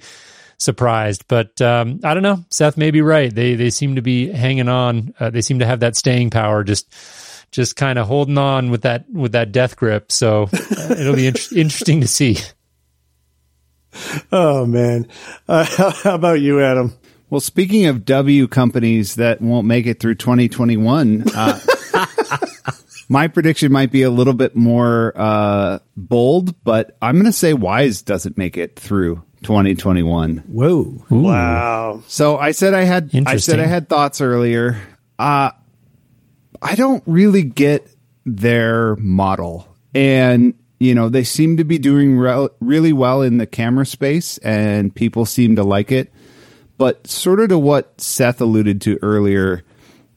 surprised. 0.57 1.25
But 1.27 1.61
um, 1.61 1.99
I 2.03 2.13
don't 2.13 2.23
know. 2.23 2.43
Seth 2.49 2.77
may 2.77 2.91
be 2.91 3.01
right. 3.01 3.34
They 3.34 3.55
they 3.55 3.69
seem 3.69 3.95
to 3.95 4.01
be 4.01 4.31
hanging 4.31 4.69
on. 4.69 5.13
Uh, 5.19 5.29
they 5.29 5.41
seem 5.41 5.59
to 5.59 5.65
have 5.65 5.81
that 5.81 5.95
staying 5.95 6.29
power. 6.29 6.63
Just 6.63 6.93
just 7.51 7.75
kind 7.75 7.99
of 7.99 8.07
holding 8.07 8.38
on 8.38 8.71
with 8.71 8.81
that 8.81 9.09
with 9.09 9.34
that 9.34 9.51
death 9.51 9.75
grip. 9.75 10.11
So 10.11 10.43
uh, 10.53 10.95
it'll 10.97 11.15
be 11.15 11.27
in- 11.27 11.36
interesting 11.55 12.01
to 12.01 12.07
see. 12.07 12.38
Oh 14.32 14.66
man, 14.66 15.08
uh, 15.48 15.66
how 16.04 16.16
about 16.16 16.41
you, 16.41 16.62
Adam? 16.62 16.94
Well, 17.30 17.41
speaking 17.41 17.88
of 17.88 18.06
W 18.06 18.48
companies 18.48 19.16
that 19.16 19.41
won't 19.41 19.66
make 19.66 19.88
it 19.88 20.00
through 20.00 20.16
2021, 20.16 21.26
uh, 21.36 21.60
my 23.10 23.28
prediction 23.28 23.72
might 23.72 23.91
be 23.91 24.04
a 24.04 24.12
little 24.12 24.34
bit 24.34 24.56
more 24.56 25.14
uh, 25.16 25.80
bold, 25.98 26.64
but 26.64 26.96
I'm 27.02 27.16
going 27.16 27.26
to 27.26 27.32
say 27.32 27.54
Wyze 27.54 28.06
doesn't 28.06 28.38
make 28.38 28.56
it 28.56 28.76
through 28.76 29.24
2021. 29.44 30.38
Whoa. 30.48 30.70
Ooh. 30.70 31.06
Wow. 31.10 32.04
So 32.08 32.38
I 32.38 32.52
said 32.52 32.74
I 32.74 32.84
had 32.84 33.12
I 33.26 33.38
said 33.38 33.60
I 33.60 33.66
had 33.66 33.89
thoughts 33.89 34.22
earlier. 34.22 34.80
Uh 35.20 35.52
I 36.62 36.76
don't 36.76 37.04
really 37.06 37.44
get 37.44 37.94
their 38.26 38.96
model. 38.96 39.68
And 39.94 40.54
you 40.84 40.95
know, 40.95 41.09
they 41.09 41.23
seem 41.23 41.57
to 41.57 41.63
be 41.63 41.77
doing 41.77 42.17
re- 42.17 42.49
really 42.59 42.93
well 42.93 43.21
in 43.21 43.38
the 43.38 43.47
camera 43.47 43.86
space 43.86 44.38
and 44.39 44.93
people 44.93 45.25
seem 45.25 45.55
to 45.55 45.63
like 45.63 45.91
it. 45.91 46.11
But 46.77 47.07
sort 47.07 47.39
of 47.39 47.49
to 47.49 47.59
what 47.59 47.99
Seth 48.01 48.41
alluded 48.41 48.81
to 48.81 48.99
earlier, 49.01 49.63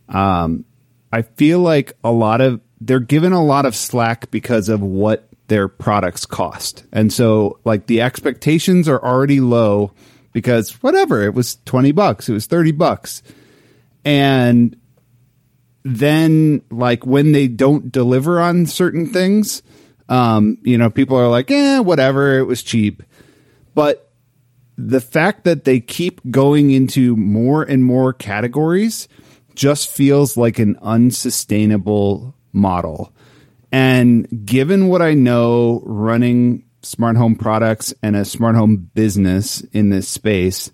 um 0.08 0.64
I 1.12 1.22
feel 1.22 1.60
like 1.60 1.92
a 2.04 2.10
lot 2.10 2.40
of 2.40 2.60
they're 2.80 3.00
given 3.00 3.32
a 3.32 3.44
lot 3.44 3.64
of 3.64 3.74
slack 3.74 4.30
because 4.30 4.68
of 4.68 4.82
what 4.82 5.28
their 5.48 5.68
products 5.68 6.26
cost. 6.26 6.84
And 6.92 7.12
so 7.12 7.58
like 7.64 7.86
the 7.86 8.00
expectations 8.02 8.88
are 8.88 9.02
already 9.02 9.40
low 9.40 9.92
because 10.32 10.72
whatever, 10.82 11.22
it 11.22 11.34
was 11.34 11.56
20 11.64 11.92
bucks, 11.92 12.28
it 12.28 12.32
was 12.32 12.46
30 12.46 12.72
bucks. 12.72 13.22
And 14.04 14.76
then 15.84 16.62
like 16.70 17.06
when 17.06 17.32
they 17.32 17.48
don't 17.48 17.90
deliver 17.90 18.40
on 18.40 18.66
certain 18.66 19.06
things, 19.06 19.62
um, 20.08 20.58
you 20.62 20.78
know, 20.78 20.90
people 20.90 21.16
are 21.16 21.28
like, 21.28 21.50
"Eh, 21.50 21.78
whatever, 21.78 22.38
it 22.38 22.44
was 22.44 22.62
cheap." 22.62 23.02
But 23.74 24.10
the 24.76 25.00
fact 25.00 25.44
that 25.44 25.64
they 25.64 25.80
keep 25.80 26.20
going 26.30 26.70
into 26.70 27.16
more 27.16 27.62
and 27.62 27.84
more 27.84 28.12
categories 28.12 29.08
just 29.54 29.90
feels 29.90 30.36
like 30.36 30.58
an 30.58 30.78
unsustainable 30.82 32.34
model. 32.52 33.12
And 33.72 34.46
given 34.46 34.88
what 34.88 35.02
I 35.02 35.14
know 35.14 35.82
running 35.84 36.64
smart 36.82 37.16
home 37.16 37.34
products 37.34 37.92
and 38.02 38.14
a 38.14 38.24
smart 38.24 38.54
home 38.54 38.90
business 38.94 39.60
in 39.72 39.90
this 39.90 40.08
space, 40.08 40.70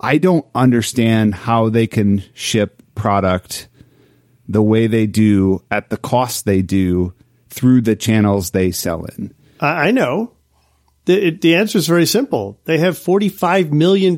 I 0.00 0.18
don't 0.18 0.46
understand 0.54 1.34
how 1.34 1.68
they 1.68 1.86
can 1.86 2.22
ship 2.34 2.82
product 2.94 3.68
the 4.48 4.62
way 4.62 4.86
they 4.86 5.06
do 5.06 5.62
at 5.70 5.90
the 5.90 5.96
cost 5.96 6.44
they 6.44 6.62
do 6.62 7.14
through 7.52 7.82
the 7.82 7.96
channels 7.96 8.50
they 8.50 8.70
sell 8.70 9.04
in. 9.04 9.34
I 9.60 9.90
know. 9.90 10.32
The, 11.04 11.30
the 11.30 11.56
answer 11.56 11.78
is 11.78 11.86
very 11.86 12.06
simple. 12.06 12.60
They 12.64 12.78
have 12.78 12.96
$45 12.98 13.72
million 13.72 14.16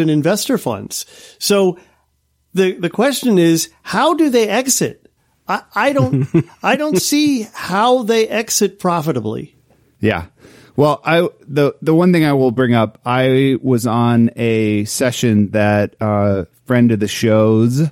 in 0.00 0.08
investor 0.08 0.58
funds. 0.58 1.06
So 1.38 1.78
the, 2.54 2.72
the 2.72 2.90
question 2.90 3.38
is, 3.38 3.70
how 3.82 4.14
do 4.14 4.30
they 4.30 4.48
exit? 4.48 5.04
I, 5.46 5.62
I 5.74 5.92
don't 5.92 6.26
I 6.62 6.76
don't 6.76 7.00
see 7.00 7.46
how 7.52 8.02
they 8.02 8.26
exit 8.28 8.78
profitably. 8.78 9.56
Yeah. 10.00 10.26
Well, 10.76 11.00
I 11.04 11.28
the 11.46 11.76
the 11.82 11.94
one 11.94 12.12
thing 12.12 12.24
I 12.24 12.32
will 12.32 12.50
bring 12.50 12.74
up, 12.74 12.98
I 13.04 13.58
was 13.62 13.86
on 13.86 14.30
a 14.36 14.84
session 14.86 15.50
that 15.50 15.96
uh 16.00 16.46
friend 16.64 16.90
of 16.92 17.00
the 17.00 17.08
shows, 17.08 17.82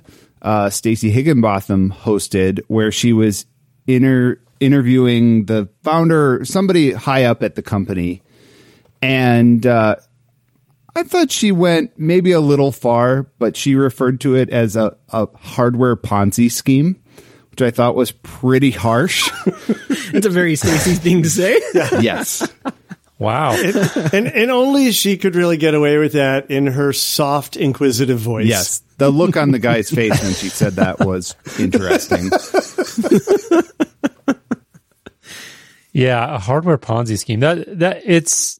uh 0.41 0.69
Stacey 0.69 1.11
Higginbotham 1.11 1.91
hosted 1.91 2.61
where 2.67 2.91
she 2.91 3.13
was 3.13 3.45
inter 3.87 4.39
interviewing 4.63 5.45
the 5.45 5.69
founder, 5.83 6.43
somebody 6.45 6.91
high 6.91 7.25
up 7.25 7.43
at 7.43 7.55
the 7.55 7.61
company. 7.61 8.21
And 9.01 9.65
uh 9.65 9.97
I 10.95 11.03
thought 11.03 11.31
she 11.31 11.51
went 11.51 11.97
maybe 11.97 12.31
a 12.33 12.39
little 12.39 12.71
far, 12.71 13.23
but 13.39 13.57
she 13.57 13.73
referred 13.75 14.21
to 14.21 14.35
it 14.35 14.51
as 14.51 14.75
a, 14.75 14.95
a 15.09 15.27
hardware 15.35 15.95
Ponzi 15.95 16.51
scheme, 16.51 17.01
which 17.49 17.63
I 17.63 17.71
thought 17.71 17.95
was 17.95 18.11
pretty 18.11 18.71
harsh. 18.71 19.29
It's 20.13 20.27
a 20.27 20.29
very 20.29 20.55
Stacey 20.55 20.93
thing 20.93 21.23
to 21.23 21.29
say. 21.29 21.59
yes. 21.99 22.47
Wow. 23.17 23.53
and 24.13 24.27
and 24.27 24.51
only 24.51 24.91
she 24.91 25.17
could 25.17 25.35
really 25.35 25.57
get 25.57 25.73
away 25.73 25.97
with 25.97 26.13
that 26.13 26.51
in 26.51 26.67
her 26.67 26.93
soft, 26.93 27.55
inquisitive 27.55 28.19
voice. 28.19 28.45
Yes. 28.45 28.83
The 28.97 29.09
look 29.09 29.35
on 29.35 29.49
the 29.49 29.57
guy's 29.57 29.89
face 29.89 30.21
when 30.21 30.33
she 30.33 30.49
said 30.49 30.73
that 30.73 30.99
was 30.99 31.35
interesting. 31.57 32.29
Yeah, 35.93 36.35
a 36.35 36.39
hardware 36.39 36.77
Ponzi 36.77 37.17
scheme. 37.17 37.39
That 37.39 37.79
that 37.79 38.01
it's 38.03 38.59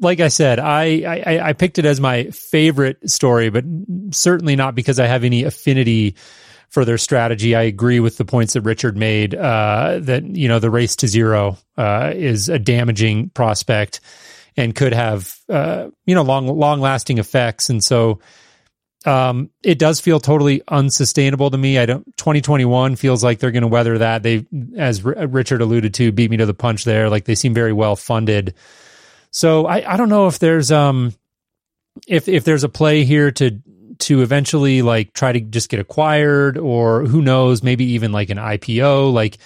like 0.00 0.20
I 0.20 0.28
said, 0.28 0.58
I, 0.58 1.02
I 1.26 1.48
I 1.48 1.52
picked 1.54 1.78
it 1.78 1.86
as 1.86 2.00
my 2.00 2.24
favorite 2.24 3.10
story, 3.10 3.48
but 3.48 3.64
certainly 4.10 4.56
not 4.56 4.74
because 4.74 5.00
I 5.00 5.06
have 5.06 5.24
any 5.24 5.44
affinity 5.44 6.16
for 6.68 6.84
their 6.84 6.98
strategy. 6.98 7.54
I 7.54 7.62
agree 7.62 8.00
with 8.00 8.18
the 8.18 8.24
points 8.26 8.52
that 8.52 8.60
Richard 8.60 8.96
made. 8.96 9.34
Uh, 9.34 10.00
that 10.02 10.24
you 10.24 10.48
know 10.48 10.58
the 10.58 10.70
race 10.70 10.96
to 10.96 11.08
zero 11.08 11.56
uh, 11.78 12.12
is 12.14 12.50
a 12.50 12.58
damaging 12.58 13.30
prospect 13.30 14.00
and 14.56 14.74
could 14.74 14.92
have 14.92 15.34
uh, 15.48 15.88
you 16.04 16.14
know 16.14 16.22
long 16.22 16.46
long 16.46 16.80
lasting 16.80 17.16
effects, 17.16 17.70
and 17.70 17.82
so 17.82 18.20
um, 19.06 19.50
it 19.62 19.78
does 19.78 20.00
feel 20.00 20.18
totally 20.18 20.62
unsustainable 20.68 21.50
to 21.50 21.56
me. 21.56 21.78
I 21.78 21.86
don't. 21.86 22.04
2021 22.16 22.96
feels 22.96 23.22
like 23.22 23.38
they're 23.38 23.52
going 23.52 23.62
to 23.62 23.68
weather 23.68 23.98
that. 23.98 24.22
They, 24.22 24.44
as 24.76 25.04
R- 25.06 25.26
Richard 25.28 25.62
alluded 25.62 25.94
to, 25.94 26.10
beat 26.12 26.30
me 26.30 26.38
to 26.38 26.46
the 26.46 26.54
punch 26.54 26.84
there. 26.84 27.08
Like 27.08 27.24
they 27.24 27.36
seem 27.36 27.54
very 27.54 27.72
well 27.72 27.94
funded. 27.94 28.54
So 29.30 29.66
I, 29.66 29.94
I 29.94 29.96
don't 29.96 30.08
know 30.08 30.26
if 30.26 30.38
there's 30.38 30.72
um 30.72 31.14
if 32.06 32.28
if 32.28 32.44
there's 32.44 32.64
a 32.64 32.68
play 32.68 33.04
here 33.04 33.30
to 33.32 33.60
to 33.98 34.22
eventually 34.22 34.82
like 34.82 35.12
try 35.12 35.32
to 35.32 35.40
just 35.40 35.68
get 35.68 35.80
acquired 35.80 36.58
or 36.58 37.04
who 37.06 37.22
knows 37.22 37.62
maybe 37.62 37.84
even 37.92 38.12
like 38.12 38.30
an 38.30 38.38
IPO 38.38 39.12
like 39.12 39.38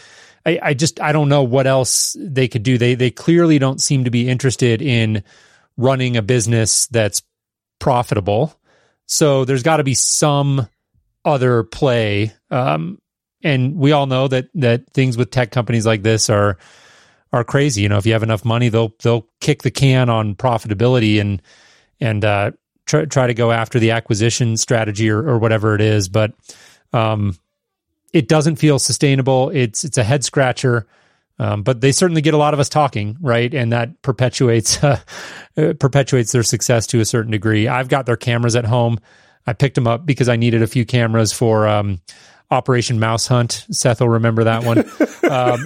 I, 0.45 0.59
I 0.63 0.75
just 0.75 1.01
I 1.01 1.13
don't 1.13 1.29
know 1.29 1.43
what 1.43 1.67
else 1.67 2.17
they 2.19 2.49
could 2.49 2.63
do 2.63 2.79
they 2.79 2.95
they 2.95 3.11
clearly 3.11 3.59
don't 3.59 3.81
seem 3.81 4.05
to 4.05 4.11
be 4.11 4.29
interested 4.29 4.83
in 4.83 5.23
running 5.77 6.17
a 6.17 6.23
business 6.23 6.87
that's 6.89 7.23
profitable 7.79 8.59
so 9.11 9.45
there's 9.45 9.63
got 9.63 9.77
to 9.77 9.85
be 9.85 9.95
some 9.95 10.67
other 11.25 11.63
play 11.65 12.33
um 12.51 12.99
and 13.43 13.77
we 13.77 13.93
all 13.93 14.07
know 14.07 14.29
that 14.29 14.49
that 14.55 14.91
things 14.93 15.17
with 15.17 15.31
tech 15.31 15.51
companies 15.51 15.87
like 15.87 16.03
this 16.03 16.31
are 16.31 16.59
are 17.33 17.45
crazy. 17.45 17.83
You 17.83 17.89
know, 17.89 17.99
if 17.99 18.07
you 18.07 18.13
have 18.13 18.23
enough 18.23 18.45
money, 18.45 18.69
they'll 18.69 18.95
they'll 19.03 19.27
kick 19.41 19.63
the 19.63 19.71
can 19.71 20.09
on 20.09 20.35
profitability 20.35 21.21
and 21.21 21.41
and 22.01 22.25
uh, 22.25 22.53
try 22.87 23.05
try 23.05 23.27
to 23.27 23.35
go 23.35 23.53
after 23.53 23.79
the 23.79 23.93
acquisition 23.93 24.57
strategy 24.57 25.09
or, 25.11 25.19
or 25.19 25.39
whatever 25.39 25.75
it 25.75 25.81
is. 25.81 26.09
But 26.09 26.33
um, 26.93 27.37
it 28.13 28.29
doesn't 28.29 28.57
feel 28.57 28.79
sustainable. 28.79 29.51
It's 29.51 29.85
it's 29.85 29.99
a 29.99 30.05
head 30.05 30.25
scratcher. 30.25 30.87
Um, 31.41 31.62
but 31.62 31.80
they 31.80 31.91
certainly 31.91 32.20
get 32.20 32.34
a 32.34 32.36
lot 32.36 32.53
of 32.53 32.61
us 32.61 32.68
talking, 32.68 33.16
right? 33.18 33.53
And 33.55 33.72
that 33.72 34.03
perpetuates 34.03 34.84
uh, 34.84 35.01
perpetuates 35.55 36.32
their 36.32 36.43
success 36.43 36.86
to 36.88 37.01
a 37.01 37.05
certain 37.07 37.30
degree. 37.30 37.66
I've 37.66 37.88
got 37.88 38.05
their 38.05 38.18
cameras 38.18 38.57
at 38.57 38.66
home. 38.66 39.01
I 39.47 39.55
picked 39.55 39.74
them 39.74 39.86
up 39.86 40.05
because 40.05 40.28
I 40.28 40.36
needed 40.36 40.62
a 40.62 40.66
few 40.66 40.84
cameras 40.84 41.32
for 41.32 41.66
um, 41.66 42.03
Operation 42.51 43.01
Mouse 43.01 43.26
Hunt. 43.26 43.66
Seth 43.70 44.03
will 44.03 44.11
remember 44.11 44.45
that 44.45 44.64
one. 44.64 44.80
um, 45.30 45.64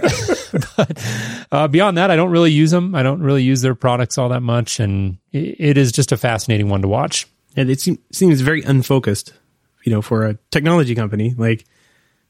but 0.76 1.46
uh, 1.50 1.66
beyond 1.66 1.98
that, 1.98 2.08
I 2.08 2.14
don't 2.14 2.30
really 2.30 2.52
use 2.52 2.70
them. 2.70 2.94
I 2.94 3.02
don't 3.02 3.20
really 3.20 3.42
use 3.42 3.60
their 3.60 3.74
products 3.74 4.16
all 4.16 4.28
that 4.28 4.42
much, 4.42 4.78
and 4.78 5.18
it, 5.32 5.56
it 5.58 5.76
is 5.76 5.90
just 5.90 6.12
a 6.12 6.16
fascinating 6.16 6.68
one 6.68 6.82
to 6.82 6.88
watch. 6.88 7.26
And 7.56 7.68
it 7.68 7.80
seem, 7.80 7.98
seems 8.12 8.42
very 8.42 8.62
unfocused, 8.62 9.32
you 9.84 9.90
know, 9.90 10.02
for 10.02 10.24
a 10.24 10.38
technology 10.52 10.94
company. 10.94 11.34
Like 11.36 11.64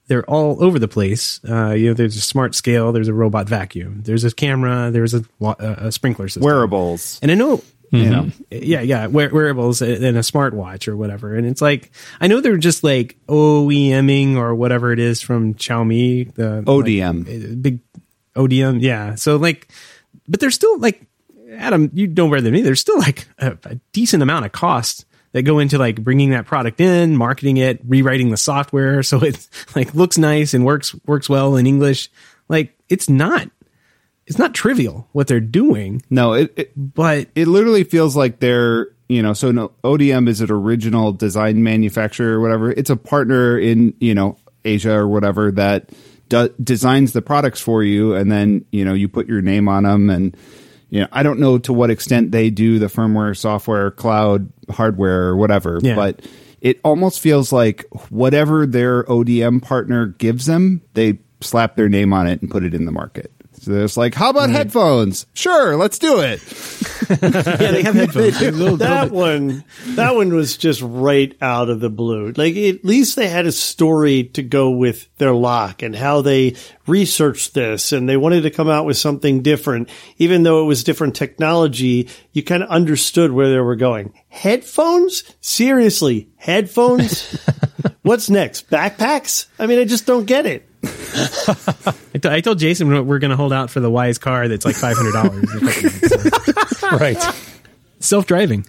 they're 0.06 0.24
all 0.28 0.62
over 0.62 0.78
the 0.78 0.88
place. 0.88 1.40
Uh, 1.48 1.70
you 1.70 1.88
know, 1.88 1.94
there's 1.94 2.16
a 2.16 2.20
smart 2.20 2.54
scale, 2.54 2.92
there's 2.92 3.08
a 3.08 3.14
robot 3.14 3.48
vacuum, 3.48 4.02
there's 4.04 4.24
a 4.24 4.30
camera, 4.30 4.90
there's 4.90 5.14
a, 5.14 5.24
a 5.40 5.90
sprinkler 5.92 6.28
system, 6.28 6.42
Wearables. 6.44 7.18
and 7.22 7.30
I 7.30 7.34
know 7.34 7.62
You 7.90 8.10
know, 8.10 8.30
yeah, 8.50 8.80
yeah, 8.80 9.06
wear- 9.06 9.32
wearables 9.32 9.80
and 9.80 10.02
a 10.16 10.20
smartwatch 10.20 10.88
or 10.88 10.96
whatever. 10.96 11.36
And 11.36 11.46
it's 11.46 11.62
like, 11.62 11.92
I 12.20 12.26
know 12.26 12.40
they're 12.40 12.56
just 12.56 12.82
like 12.82 13.16
OEMing 13.28 14.34
or 14.36 14.52
whatever 14.54 14.92
it 14.92 14.98
is 14.98 15.20
from 15.22 15.54
Xiaomi, 15.54 16.34
the 16.34 16.62
ODM. 16.66 17.26
like, 17.26 17.52
uh, 17.52 17.54
big 17.60 17.78
ODM. 18.34 18.80
Yeah. 18.82 19.14
So 19.14 19.36
like, 19.36 19.68
but 20.26 20.40
they're 20.40 20.50
still 20.50 20.76
like, 20.80 21.02
Adam, 21.56 21.88
you 21.94 22.08
know 22.08 22.28
better 22.28 22.40
than 22.40 22.52
me. 22.52 22.62
There's 22.62 22.80
still 22.80 22.98
like 22.98 23.28
a, 23.38 23.56
a 23.64 23.76
decent 23.92 24.24
amount 24.24 24.44
of 24.44 24.50
cost 24.50 25.04
that 25.34 25.42
go 25.42 25.58
into 25.58 25.78
like 25.78 26.02
bringing 26.02 26.30
that 26.30 26.46
product 26.46 26.80
in, 26.80 27.16
marketing 27.16 27.56
it, 27.56 27.80
rewriting 27.84 28.30
the 28.30 28.36
software 28.36 29.02
so 29.02 29.18
it 29.18 29.46
like 29.76 29.92
looks 29.94 30.16
nice 30.16 30.54
and 30.54 30.64
works 30.64 30.94
works 31.06 31.28
well 31.28 31.56
in 31.56 31.66
English. 31.66 32.10
Like 32.48 32.78
it's 32.88 33.10
not 33.10 33.50
it's 34.26 34.38
not 34.38 34.54
trivial 34.54 35.06
what 35.12 35.26
they're 35.26 35.40
doing, 35.40 36.02
no, 36.08 36.32
it, 36.32 36.52
it 36.56 36.72
but 36.76 37.28
it 37.34 37.48
literally 37.48 37.84
feels 37.84 38.16
like 38.16 38.38
they're 38.38 38.88
you 39.08 39.22
know 39.22 39.32
so 39.34 39.50
no, 39.50 39.72
ODM 39.82 40.28
is 40.28 40.40
an 40.40 40.52
original 40.52 41.12
design 41.12 41.62
manufacturer 41.62 42.38
or 42.38 42.40
whatever. 42.40 42.70
It's 42.70 42.90
a 42.90 42.96
partner 42.96 43.58
in 43.58 43.92
you 43.98 44.14
know 44.14 44.38
Asia 44.64 44.94
or 44.94 45.08
whatever 45.08 45.50
that 45.52 45.90
do, 46.28 46.48
designs 46.62 47.12
the 47.12 47.22
products 47.22 47.60
for 47.60 47.82
you, 47.82 48.14
and 48.14 48.30
then 48.30 48.64
you 48.70 48.84
know 48.84 48.94
you 48.94 49.08
put 49.08 49.26
your 49.26 49.42
name 49.42 49.68
on 49.68 49.82
them. 49.82 50.10
And 50.10 50.36
you 50.94 51.00
know 51.00 51.08
I 51.12 51.22
don't 51.22 51.38
know 51.40 51.58
to 51.58 51.72
what 51.72 51.90
extent 51.90 52.30
they 52.32 52.48
do 52.50 52.78
the 52.78 52.86
firmware, 52.86 53.36
software, 53.36 53.90
cloud, 53.90 54.50
hardware, 54.70 55.24
or 55.28 55.36
whatever, 55.36 55.78
Yeah. 55.82 55.96
but. 55.96 56.20
It 56.60 56.80
almost 56.82 57.20
feels 57.20 57.52
like 57.52 57.84
whatever 58.08 58.64
their 58.64 59.04
ODM 59.04 59.60
partner 59.60 60.06
gives 60.06 60.46
them, 60.46 60.80
they 60.94 61.18
slap 61.42 61.76
their 61.76 61.90
name 61.90 62.14
on 62.14 62.26
it 62.26 62.40
and 62.40 62.50
put 62.50 62.64
it 62.64 62.72
in 62.74 62.86
the 62.86 62.90
market. 62.90 63.30
So 63.64 63.72
it's 63.72 63.96
like, 63.96 64.14
how 64.14 64.28
about 64.30 64.50
headphones? 64.50 65.26
Sure, 65.32 65.76
let's 65.76 65.98
do 65.98 66.20
it. 66.20 66.42
yeah, 67.10 67.70
they 67.70 67.82
have 67.82 67.94
headphones. 67.94 68.38
They're 68.38 68.50
a 68.50 68.52
little- 68.52 68.76
that 68.76 69.10
one 69.10 69.64
that 69.94 70.14
one 70.14 70.34
was 70.34 70.56
just 70.56 70.82
right 70.82 71.34
out 71.40 71.70
of 71.70 71.80
the 71.80 71.88
blue. 71.88 72.32
Like 72.36 72.56
at 72.56 72.84
least 72.84 73.16
they 73.16 73.28
had 73.28 73.46
a 73.46 73.52
story 73.52 74.24
to 74.34 74.42
go 74.42 74.70
with 74.70 75.08
their 75.16 75.32
lock 75.32 75.82
and 75.82 75.96
how 75.96 76.20
they 76.20 76.56
researched 76.86 77.54
this 77.54 77.92
and 77.92 78.06
they 78.08 78.16
wanted 78.16 78.42
to 78.42 78.50
come 78.50 78.68
out 78.68 78.84
with 78.84 78.98
something 78.98 79.40
different. 79.42 79.88
Even 80.18 80.42
though 80.42 80.62
it 80.62 80.66
was 80.66 80.84
different 80.84 81.16
technology 81.16 82.08
you 82.32 82.42
kind 82.42 82.62
of 82.62 82.68
understood 82.68 83.32
where 83.32 83.50
they 83.50 83.60
were 83.60 83.76
going. 83.76 84.12
Headphones? 84.28 85.24
Seriously 85.40 86.28
headphones? 86.36 87.38
What's 88.02 88.28
next? 88.28 88.68
Backpacks? 88.70 89.46
I 89.58 89.66
mean 89.66 89.78
i 89.78 89.84
just 89.84 90.04
don't 90.06 90.26
get 90.26 90.44
it 90.44 90.68
I, 91.14 92.18
t- 92.18 92.28
I 92.28 92.40
told 92.40 92.58
Jason 92.58 92.88
we're- 92.88 93.00
we're 93.00 93.18
going 93.18 93.30
to 93.30 93.36
hold 93.36 93.52
out 93.52 93.70
for 93.70 93.80
the 93.80 93.90
Wyze 93.90 94.20
car 94.20 94.48
that's 94.48 94.64
like 94.64 94.74
five 94.76 94.96
hundred 94.96 95.12
dollars. 95.12 96.70
Right. 97.00 97.18
Self 97.98 98.26
driving. 98.26 98.66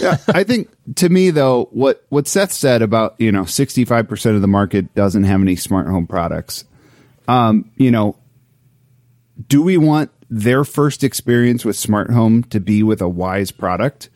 yeah, 0.00 0.16
I 0.28 0.42
think 0.44 0.70
to 0.96 1.08
me 1.08 1.30
though, 1.30 1.68
what 1.72 2.04
what 2.08 2.26
Seth 2.26 2.52
said 2.52 2.82
about 2.82 3.14
you 3.18 3.30
know 3.30 3.44
sixty 3.44 3.84
five 3.84 4.08
percent 4.08 4.34
of 4.36 4.42
the 4.42 4.48
market 4.48 4.94
doesn't 4.94 5.24
have 5.24 5.40
any 5.42 5.56
smart 5.56 5.86
home 5.86 6.06
products. 6.06 6.64
Um, 7.28 7.70
you 7.76 7.90
know, 7.90 8.16
do 9.48 9.62
we 9.62 9.76
want 9.76 10.10
their 10.30 10.64
first 10.64 11.04
experience 11.04 11.64
with 11.64 11.76
smart 11.76 12.10
home 12.10 12.42
to 12.44 12.58
be 12.60 12.82
with 12.82 13.00
a 13.00 13.04
Wyze 13.10 13.56
product? 13.56 14.08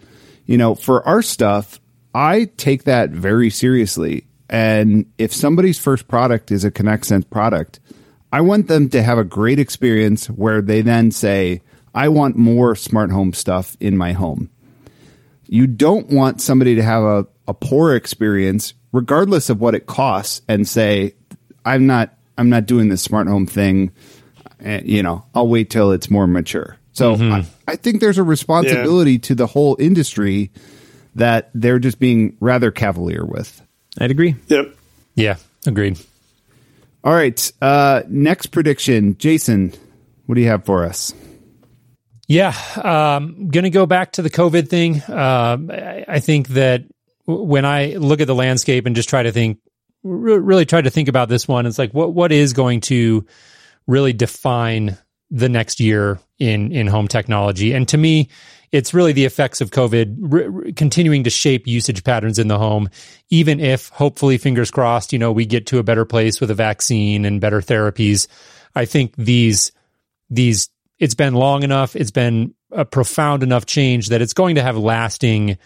You 0.46 0.58
know, 0.58 0.74
for 0.74 1.06
our 1.06 1.22
stuff, 1.22 1.80
I 2.14 2.50
take 2.56 2.84
that 2.84 3.10
very 3.10 3.50
seriously. 3.50 4.26
And 4.50 5.06
if 5.16 5.32
somebody's 5.32 5.78
first 5.78 6.08
product 6.08 6.50
is 6.50 6.64
a 6.64 6.70
Connect 6.70 7.06
Sense 7.06 7.24
product, 7.24 7.78
I 8.32 8.40
want 8.40 8.66
them 8.66 8.90
to 8.90 9.02
have 9.02 9.16
a 9.16 9.24
great 9.24 9.60
experience 9.60 10.26
where 10.26 10.60
they 10.60 10.82
then 10.82 11.12
say, 11.12 11.62
I 11.94 12.08
want 12.08 12.36
more 12.36 12.74
smart 12.74 13.10
home 13.10 13.32
stuff 13.32 13.76
in 13.80 13.96
my 13.96 14.12
home. 14.12 14.50
You 15.46 15.66
don't 15.66 16.08
want 16.10 16.40
somebody 16.40 16.74
to 16.74 16.82
have 16.82 17.02
a, 17.02 17.26
a 17.48 17.54
poor 17.54 17.94
experience 17.94 18.74
regardless 18.92 19.50
of 19.50 19.60
what 19.60 19.74
it 19.74 19.86
costs 19.86 20.42
and 20.48 20.66
say 20.66 21.14
i'm 21.64 21.86
not 21.86 22.16
i'm 22.38 22.48
not 22.48 22.66
doing 22.66 22.88
this 22.88 23.02
smart 23.02 23.28
home 23.28 23.46
thing. 23.46 23.92
And 24.58 24.88
you 24.88 25.02
know 25.02 25.24
i'll 25.34 25.48
wait 25.48 25.70
till 25.70 25.92
it's 25.92 26.10
more 26.10 26.26
mature. 26.26 26.76
So 26.92 27.16
mm-hmm. 27.16 27.32
I, 27.32 27.72
I 27.72 27.76
think 27.76 28.00
there's 28.00 28.18
a 28.18 28.22
responsibility 28.22 29.18
to 29.20 29.34
the 29.34 29.46
whole 29.46 29.76
industry 29.78 30.50
that 31.14 31.50
they're 31.54 31.78
just 31.78 31.98
being 31.98 32.36
rather 32.40 32.70
cavalier 32.70 33.24
with 33.24 33.62
I'd 33.98 34.10
agree. 34.10 34.36
yep 34.48 34.74
Yeah. 35.14 35.36
Agreed. 35.66 35.98
all 37.04 37.12
right 37.12 37.52
uh 37.60 38.02
next 38.08 38.46
prediction 38.46 39.16
jason 39.18 39.72
what 40.26 40.34
do 40.36 40.40
you 40.40 40.48
have 40.48 40.64
for 40.64 40.84
us 40.86 41.12
Yeah, 42.28 42.54
um, 42.80 43.48
going 43.48 43.64
to 43.64 43.70
go 43.70 43.86
back 43.86 44.12
to 44.12 44.22
the 44.22 44.30
COVID 44.30 44.68
thing. 44.68 45.02
Um, 45.10 45.68
I, 45.72 46.04
I 46.06 46.20
think 46.20 46.46
that 46.50 46.84
when 47.26 47.64
I 47.64 47.94
look 47.96 48.20
at 48.20 48.28
the 48.28 48.36
landscape 48.36 48.86
and 48.86 48.94
just 48.94 49.08
try 49.08 49.24
to 49.24 49.32
think, 49.32 49.58
really 50.04 50.64
try 50.64 50.80
to 50.80 50.90
think 50.90 51.08
about 51.08 51.28
this 51.28 51.48
one, 51.48 51.66
it's 51.66 51.76
like 51.78 51.92
what 51.92 52.14
what 52.14 52.30
is 52.30 52.52
going 52.52 52.82
to 52.82 53.26
really 53.88 54.12
define 54.12 54.96
the 55.32 55.48
next 55.48 55.80
year 55.80 56.20
in 56.38 56.70
in 56.70 56.86
home 56.86 57.08
technology? 57.08 57.72
And 57.72 57.88
to 57.88 57.98
me, 57.98 58.28
it's 58.72 58.94
really 58.94 59.12
the 59.12 59.24
effects 59.24 59.60
of 59.60 59.70
COVID 59.70 60.76
continuing 60.76 61.24
to 61.24 61.30
shape 61.30 61.66
usage 61.66 62.04
patterns 62.04 62.38
in 62.38 62.48
the 62.48 62.58
home, 62.58 62.88
even 63.28 63.58
if 63.58 63.88
hopefully, 63.88 64.38
fingers 64.38 64.70
crossed, 64.70 65.12
you 65.12 65.18
know, 65.18 65.32
we 65.32 65.44
get 65.44 65.66
to 65.66 65.78
a 65.78 65.82
better 65.82 66.04
place 66.04 66.40
with 66.40 66.50
a 66.50 66.54
vaccine 66.54 67.24
and 67.24 67.40
better 67.40 67.60
therapies. 67.60 68.28
I 68.74 68.84
think 68.84 69.14
these, 69.16 69.72
these, 70.28 70.68
it's 70.98 71.14
been 71.14 71.34
long 71.34 71.64
enough, 71.64 71.96
it's 71.96 72.12
been 72.12 72.54
a 72.70 72.84
profound 72.84 73.42
enough 73.42 73.66
change 73.66 74.08
that 74.10 74.22
it's 74.22 74.34
going 74.34 74.54
to 74.54 74.62
have 74.62 74.76
lasting 74.76 75.58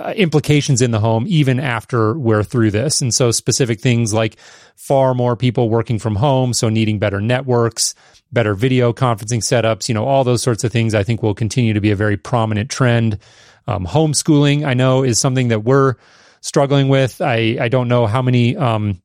uh, 0.00 0.12
implications 0.16 0.82
in 0.82 0.90
the 0.90 1.00
home 1.00 1.24
even 1.28 1.60
after 1.60 2.18
we're 2.18 2.42
through 2.42 2.70
this. 2.70 3.00
And 3.00 3.12
so 3.12 3.30
specific 3.30 3.80
things 3.80 4.12
like 4.14 4.38
far 4.76 5.14
more 5.14 5.36
people 5.36 5.68
working 5.68 5.98
from 5.98 6.16
home, 6.16 6.52
so 6.54 6.68
needing 6.68 6.98
better 6.98 7.20
networks, 7.20 7.94
better 8.32 8.54
video 8.54 8.92
conferencing 8.92 9.40
setups, 9.40 9.88
you 9.88 9.94
know, 9.94 10.04
all 10.04 10.24
those 10.24 10.42
sorts 10.42 10.64
of 10.64 10.72
things 10.72 10.94
I 10.94 11.02
think 11.02 11.22
will 11.22 11.34
continue 11.34 11.74
to 11.74 11.80
be 11.80 11.90
a 11.90 11.96
very 11.96 12.16
prominent 12.16 12.70
trend. 12.70 13.18
Um, 13.66 13.86
homeschooling, 13.86 14.64
I 14.64 14.74
know, 14.74 15.04
is 15.04 15.18
something 15.18 15.48
that 15.48 15.64
we're 15.64 15.96
struggling 16.40 16.88
with. 16.88 17.20
I, 17.20 17.58
I 17.60 17.68
don't 17.68 17.88
know 17.88 18.06
how 18.06 18.22
many 18.22 18.56
um, 18.56 19.02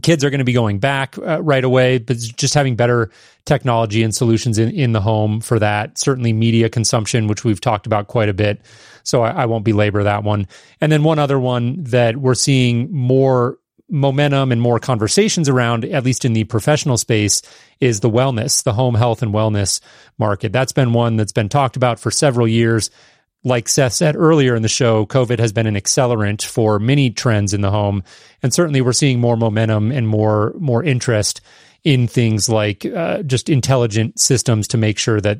kids 0.00 0.24
are 0.24 0.30
going 0.30 0.38
to 0.38 0.44
be 0.44 0.52
going 0.52 0.78
back 0.78 1.18
uh, 1.18 1.42
right 1.42 1.64
away, 1.64 1.98
but 1.98 2.16
just 2.16 2.54
having 2.54 2.76
better 2.76 3.10
technology 3.44 4.02
and 4.02 4.14
solutions 4.14 4.58
in, 4.58 4.70
in 4.70 4.92
the 4.92 5.00
home 5.00 5.40
for 5.40 5.58
that. 5.58 5.98
Certainly 5.98 6.32
media 6.32 6.70
consumption, 6.70 7.26
which 7.26 7.44
we've 7.44 7.60
talked 7.60 7.86
about 7.86 8.06
quite 8.06 8.28
a 8.28 8.34
bit. 8.34 8.62
So 9.02 9.22
I, 9.22 9.42
I 9.42 9.46
won't 9.46 9.64
belabor 9.64 10.02
that 10.04 10.24
one. 10.24 10.46
And 10.80 10.90
then 10.90 11.02
one 11.02 11.18
other 11.18 11.38
one 11.38 11.82
that 11.84 12.16
we're 12.16 12.34
seeing 12.34 12.90
more 12.92 13.58
momentum 13.90 14.50
and 14.50 14.60
more 14.60 14.78
conversations 14.78 15.48
around, 15.48 15.84
at 15.84 16.04
least 16.04 16.24
in 16.24 16.32
the 16.32 16.44
professional 16.44 16.96
space, 16.96 17.42
is 17.78 18.00
the 18.00 18.10
wellness, 18.10 18.62
the 18.62 18.72
home 18.72 18.94
health 18.94 19.22
and 19.22 19.34
wellness 19.34 19.80
market. 20.18 20.52
That's 20.52 20.72
been 20.72 20.94
one 20.94 21.16
that's 21.16 21.32
been 21.32 21.50
talked 21.50 21.76
about 21.76 22.00
for 22.00 22.10
several 22.10 22.48
years. 22.48 22.90
Like 23.44 23.68
Seth 23.68 23.94
said 23.94 24.14
earlier 24.14 24.54
in 24.54 24.62
the 24.62 24.68
show, 24.68 25.04
COVID 25.06 25.40
has 25.40 25.52
been 25.52 25.66
an 25.66 25.74
accelerant 25.74 26.44
for 26.44 26.78
many 26.78 27.10
trends 27.10 27.52
in 27.52 27.60
the 27.60 27.72
home, 27.72 28.04
and 28.42 28.54
certainly 28.54 28.80
we're 28.80 28.92
seeing 28.92 29.20
more 29.20 29.36
momentum 29.36 29.90
and 29.90 30.06
more 30.06 30.54
more 30.58 30.84
interest 30.84 31.40
in 31.82 32.06
things 32.06 32.48
like 32.48 32.86
uh, 32.86 33.22
just 33.24 33.48
intelligent 33.48 34.20
systems 34.20 34.68
to 34.68 34.78
make 34.78 34.96
sure 34.96 35.20
that 35.20 35.38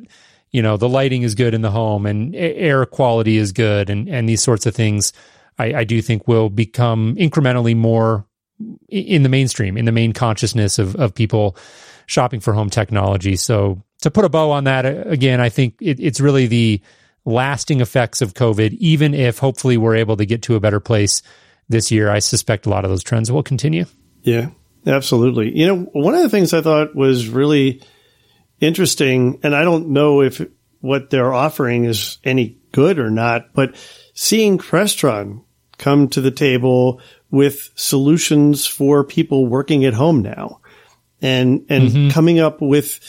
you 0.50 0.62
know 0.62 0.76
the 0.76 0.88
lighting 0.88 1.22
is 1.22 1.36
good 1.36 1.54
in 1.54 1.62
the 1.62 1.70
home 1.70 2.04
and 2.04 2.34
air 2.34 2.84
quality 2.86 3.36
is 3.36 3.52
good 3.52 3.88
and 3.88 4.08
and 4.08 4.28
these 4.28 4.42
sorts 4.42 4.66
of 4.66 4.74
things. 4.74 5.12
I, 5.58 5.74
I 5.74 5.84
do 5.84 6.02
think 6.02 6.26
will 6.26 6.48
become 6.48 7.14
incrementally 7.16 7.76
more 7.76 8.26
in 8.88 9.22
the 9.22 9.28
mainstream, 9.28 9.76
in 9.76 9.84
the 9.84 9.92
main 9.92 10.12
consciousness 10.12 10.78
of, 10.78 10.96
of 10.96 11.14
people 11.14 11.56
shopping 12.06 12.40
for 12.40 12.52
home 12.52 12.70
technology. 12.70 13.36
So 13.36 13.82
to 14.00 14.10
put 14.10 14.24
a 14.24 14.28
bow 14.28 14.50
on 14.50 14.64
that, 14.64 14.84
again, 15.06 15.40
I 15.40 15.48
think 15.48 15.76
it, 15.80 16.00
it's 16.00 16.20
really 16.20 16.46
the 16.46 16.80
lasting 17.24 17.80
effects 17.80 18.20
of 18.20 18.34
COVID, 18.34 18.72
even 18.74 19.14
if 19.14 19.38
hopefully 19.38 19.76
we're 19.76 19.96
able 19.96 20.16
to 20.16 20.26
get 20.26 20.42
to 20.42 20.56
a 20.56 20.60
better 20.60 20.80
place 20.80 21.22
this 21.68 21.90
year. 21.90 22.10
I 22.10 22.18
suspect 22.18 22.66
a 22.66 22.70
lot 22.70 22.84
of 22.84 22.90
those 22.90 23.02
trends 23.02 23.30
will 23.30 23.42
continue. 23.42 23.86
Yeah, 24.22 24.50
absolutely. 24.86 25.56
You 25.56 25.66
know, 25.66 25.76
one 25.92 26.14
of 26.14 26.22
the 26.22 26.28
things 26.28 26.52
I 26.52 26.60
thought 26.60 26.94
was 26.94 27.28
really 27.28 27.82
interesting, 28.60 29.40
and 29.42 29.54
I 29.54 29.62
don't 29.62 29.88
know 29.88 30.22
if 30.22 30.40
what 30.80 31.10
they're 31.10 31.32
offering 31.32 31.84
is 31.84 32.18
any 32.24 32.58
good 32.72 32.98
or 32.98 33.10
not, 33.10 33.54
but 33.54 33.76
seeing 34.14 34.58
Crestron 34.58 35.44
come 35.78 36.08
to 36.08 36.20
the 36.20 36.30
table 36.30 37.00
with 37.30 37.70
solutions 37.74 38.66
for 38.66 39.04
people 39.04 39.46
working 39.46 39.84
at 39.84 39.94
home 39.94 40.22
now 40.22 40.60
and, 41.20 41.66
and 41.68 41.88
mm-hmm. 41.88 42.08
coming 42.10 42.40
up 42.40 42.60
with 42.60 43.00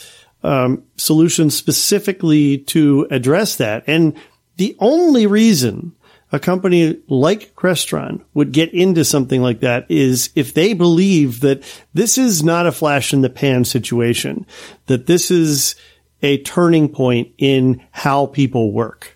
um, 0.43 0.83
solutions 0.97 1.55
specifically 1.55 2.59
to 2.59 3.07
address 3.09 3.57
that. 3.57 3.83
And 3.87 4.15
the 4.57 4.75
only 4.79 5.27
reason 5.27 5.95
a 6.31 6.39
company 6.39 6.99
like 7.07 7.53
Crestron 7.55 8.21
would 8.33 8.51
get 8.51 8.73
into 8.73 9.05
something 9.05 9.41
like 9.41 9.59
that 9.59 9.85
is 9.89 10.31
if 10.35 10.53
they 10.53 10.73
believe 10.73 11.41
that 11.41 11.63
this 11.93 12.17
is 12.17 12.43
not 12.43 12.65
a 12.65 12.71
flash 12.71 13.13
in 13.13 13.21
the 13.21 13.29
pan 13.29 13.65
situation, 13.65 14.47
that 14.87 15.05
this 15.05 15.29
is 15.29 15.75
a 16.23 16.39
turning 16.39 16.89
point 16.89 17.33
in 17.37 17.85
how 17.91 18.25
people 18.25 18.71
work. 18.71 19.15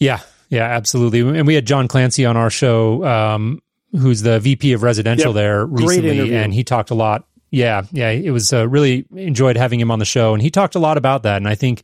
Yeah, 0.00 0.20
yeah, 0.48 0.64
absolutely. 0.64 1.20
And 1.20 1.46
we 1.46 1.54
had 1.54 1.64
John 1.64 1.86
Clancy 1.86 2.26
on 2.26 2.36
our 2.36 2.50
show 2.50 3.04
um, 3.04 3.62
who's 3.92 4.22
the 4.22 4.40
VP 4.40 4.72
of 4.72 4.82
residential 4.82 5.32
yep. 5.32 5.34
there 5.34 5.64
recently, 5.64 6.34
and 6.34 6.52
he 6.52 6.64
talked 6.64 6.90
a 6.90 6.94
lot. 6.94 7.27
Yeah, 7.50 7.82
yeah, 7.92 8.10
it 8.10 8.30
was 8.30 8.52
uh, 8.52 8.68
really 8.68 9.06
enjoyed 9.14 9.56
having 9.56 9.80
him 9.80 9.90
on 9.90 9.98
the 9.98 10.04
show, 10.04 10.34
and 10.34 10.42
he 10.42 10.50
talked 10.50 10.74
a 10.74 10.78
lot 10.78 10.98
about 10.98 11.22
that. 11.22 11.38
And 11.38 11.48
I 11.48 11.54
think, 11.54 11.82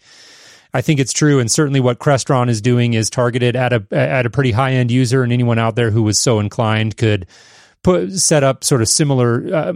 I 0.75 0.83
think 0.83 1.01
it's 1.01 1.12
true, 1.12 1.41
and 1.41 1.51
certainly 1.51 1.81
what 1.81 1.99
Crestron 1.99 2.51
is 2.51 2.61
doing 2.61 2.93
is 2.93 3.09
targeted 3.09 3.57
at 3.57 3.73
a 3.73 3.87
at 3.91 4.27
a 4.27 4.31
pretty 4.31 4.53
high 4.53 4.73
end 4.73 4.91
user, 4.91 5.23
and 5.23 5.33
anyone 5.33 5.59
out 5.59 5.75
there 5.75 5.91
who 5.91 6.03
was 6.03 6.19
so 6.19 6.39
inclined 6.39 6.97
could 6.97 7.27
put 7.83 8.12
set 8.12 8.43
up 8.43 8.62
sort 8.62 8.83
of 8.83 8.89
similar 8.89 9.55
uh, 9.55 9.73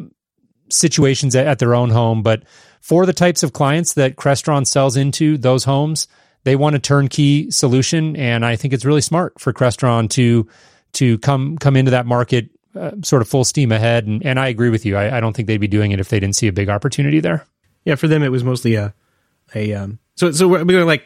situations 0.68 1.34
at, 1.34 1.46
at 1.46 1.58
their 1.58 1.74
own 1.74 1.88
home. 1.90 2.22
But 2.22 2.42
for 2.82 3.06
the 3.06 3.12
types 3.14 3.42
of 3.42 3.52
clients 3.52 3.94
that 3.94 4.16
Crestron 4.16 4.66
sells 4.66 4.96
into, 4.96 5.38
those 5.38 5.64
homes, 5.64 6.06
they 6.44 6.56
want 6.56 6.76
a 6.76 6.80
turnkey 6.80 7.50
solution, 7.50 8.14
and 8.16 8.44
I 8.44 8.56
think 8.56 8.74
it's 8.74 8.84
really 8.84 9.00
smart 9.00 9.40
for 9.40 9.54
Crestron 9.54 10.10
to 10.10 10.46
to 10.94 11.18
come 11.18 11.56
come 11.56 11.76
into 11.76 11.92
that 11.92 12.04
market 12.06 12.50
uh, 12.78 12.92
sort 13.02 13.22
of 13.22 13.28
full 13.28 13.44
steam 13.44 13.72
ahead. 13.72 14.06
And, 14.06 14.24
and 14.24 14.38
I 14.38 14.48
agree 14.48 14.70
with 14.70 14.86
you. 14.86 14.96
I, 14.96 15.16
I, 15.16 15.20
don't 15.20 15.34
think 15.34 15.48
they'd 15.48 15.58
be 15.58 15.68
doing 15.68 15.90
it 15.90 16.00
if 16.00 16.08
they 16.08 16.20
didn't 16.20 16.36
see 16.36 16.46
a 16.46 16.52
big 16.52 16.68
opportunity 16.68 17.20
there. 17.20 17.46
Yeah, 17.84 17.96
for 17.96 18.08
them 18.08 18.22
it 18.22 18.30
was 18.30 18.44
mostly 18.44 18.74
a 18.74 18.94
a 19.54 19.72
um, 19.72 19.98
so 20.14 20.30
so 20.32 20.46
we're, 20.46 20.64
we're 20.64 20.84
like 20.84 21.04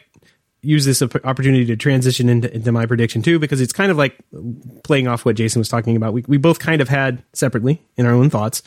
use 0.61 0.85
this 0.85 1.01
opportunity 1.01 1.65
to 1.65 1.75
transition 1.75 2.29
into, 2.29 2.53
into 2.53 2.71
my 2.71 2.85
prediction 2.85 3.21
too 3.21 3.37
because 3.37 3.59
it's 3.61 3.73
kind 3.73 3.91
of 3.91 3.97
like 3.97 4.17
playing 4.83 5.07
off 5.07 5.25
what 5.25 5.35
Jason 5.35 5.59
was 5.59 5.69
talking 5.69 5.95
about. 5.95 6.13
We 6.13 6.23
we 6.27 6.37
both 6.37 6.59
kind 6.59 6.81
of 6.81 6.89
had 6.89 7.23
separately 7.33 7.81
in 7.97 8.05
our 8.05 8.13
own 8.13 8.29
thoughts 8.29 8.63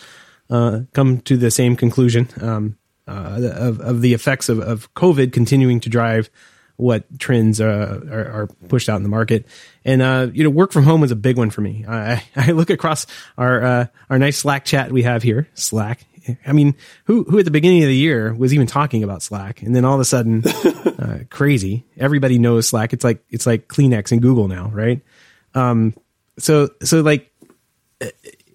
uh, 0.50 0.80
come 0.92 1.20
to 1.22 1.36
the 1.36 1.50
same 1.50 1.76
conclusion 1.76 2.28
um, 2.40 2.78
uh, 3.08 3.50
of 3.54 3.80
of 3.80 4.00
the 4.02 4.14
effects 4.14 4.48
of, 4.48 4.60
of 4.60 4.92
COVID 4.94 5.32
continuing 5.32 5.80
to 5.80 5.88
drive 5.88 6.30
what 6.76 7.18
trends 7.18 7.60
uh, 7.60 8.00
are, 8.10 8.42
are, 8.42 8.46
pushed 8.68 8.88
out 8.88 8.96
in 8.96 9.02
the 9.02 9.08
market. 9.08 9.46
And 9.84 10.02
uh, 10.02 10.28
you 10.32 10.44
know, 10.44 10.50
work 10.50 10.72
from 10.72 10.84
home 10.84 11.00
was 11.00 11.10
a 11.10 11.16
big 11.16 11.36
one 11.36 11.50
for 11.50 11.60
me. 11.60 11.84
I, 11.88 12.22
I 12.36 12.52
look 12.52 12.70
across 12.70 13.06
our 13.38 13.62
uh, 13.62 13.86
our 14.10 14.18
nice 14.18 14.38
Slack 14.38 14.64
chat 14.64 14.92
we 14.92 15.02
have 15.02 15.22
here, 15.22 15.48
Slack. 15.54 16.04
I 16.44 16.52
mean, 16.52 16.74
who 17.04 17.24
who 17.24 17.38
at 17.38 17.44
the 17.44 17.50
beginning 17.50 17.82
of 17.82 17.88
the 17.88 17.96
year 17.96 18.34
was 18.34 18.52
even 18.52 18.66
talking 18.66 19.04
about 19.04 19.22
Slack, 19.22 19.62
and 19.62 19.74
then 19.74 19.84
all 19.84 19.94
of 19.94 20.00
a 20.00 20.04
sudden, 20.04 20.46
uh, 20.46 21.20
crazy. 21.30 21.84
Everybody 21.96 22.38
knows 22.38 22.68
Slack. 22.68 22.92
It's 22.92 23.04
like 23.04 23.24
it's 23.30 23.46
like 23.46 23.68
Kleenex 23.68 24.12
and 24.12 24.20
Google 24.20 24.48
now, 24.48 24.68
right? 24.68 25.00
Um, 25.54 25.94
so 26.38 26.68
so 26.82 27.00
like 27.00 27.32
uh, 28.00 28.08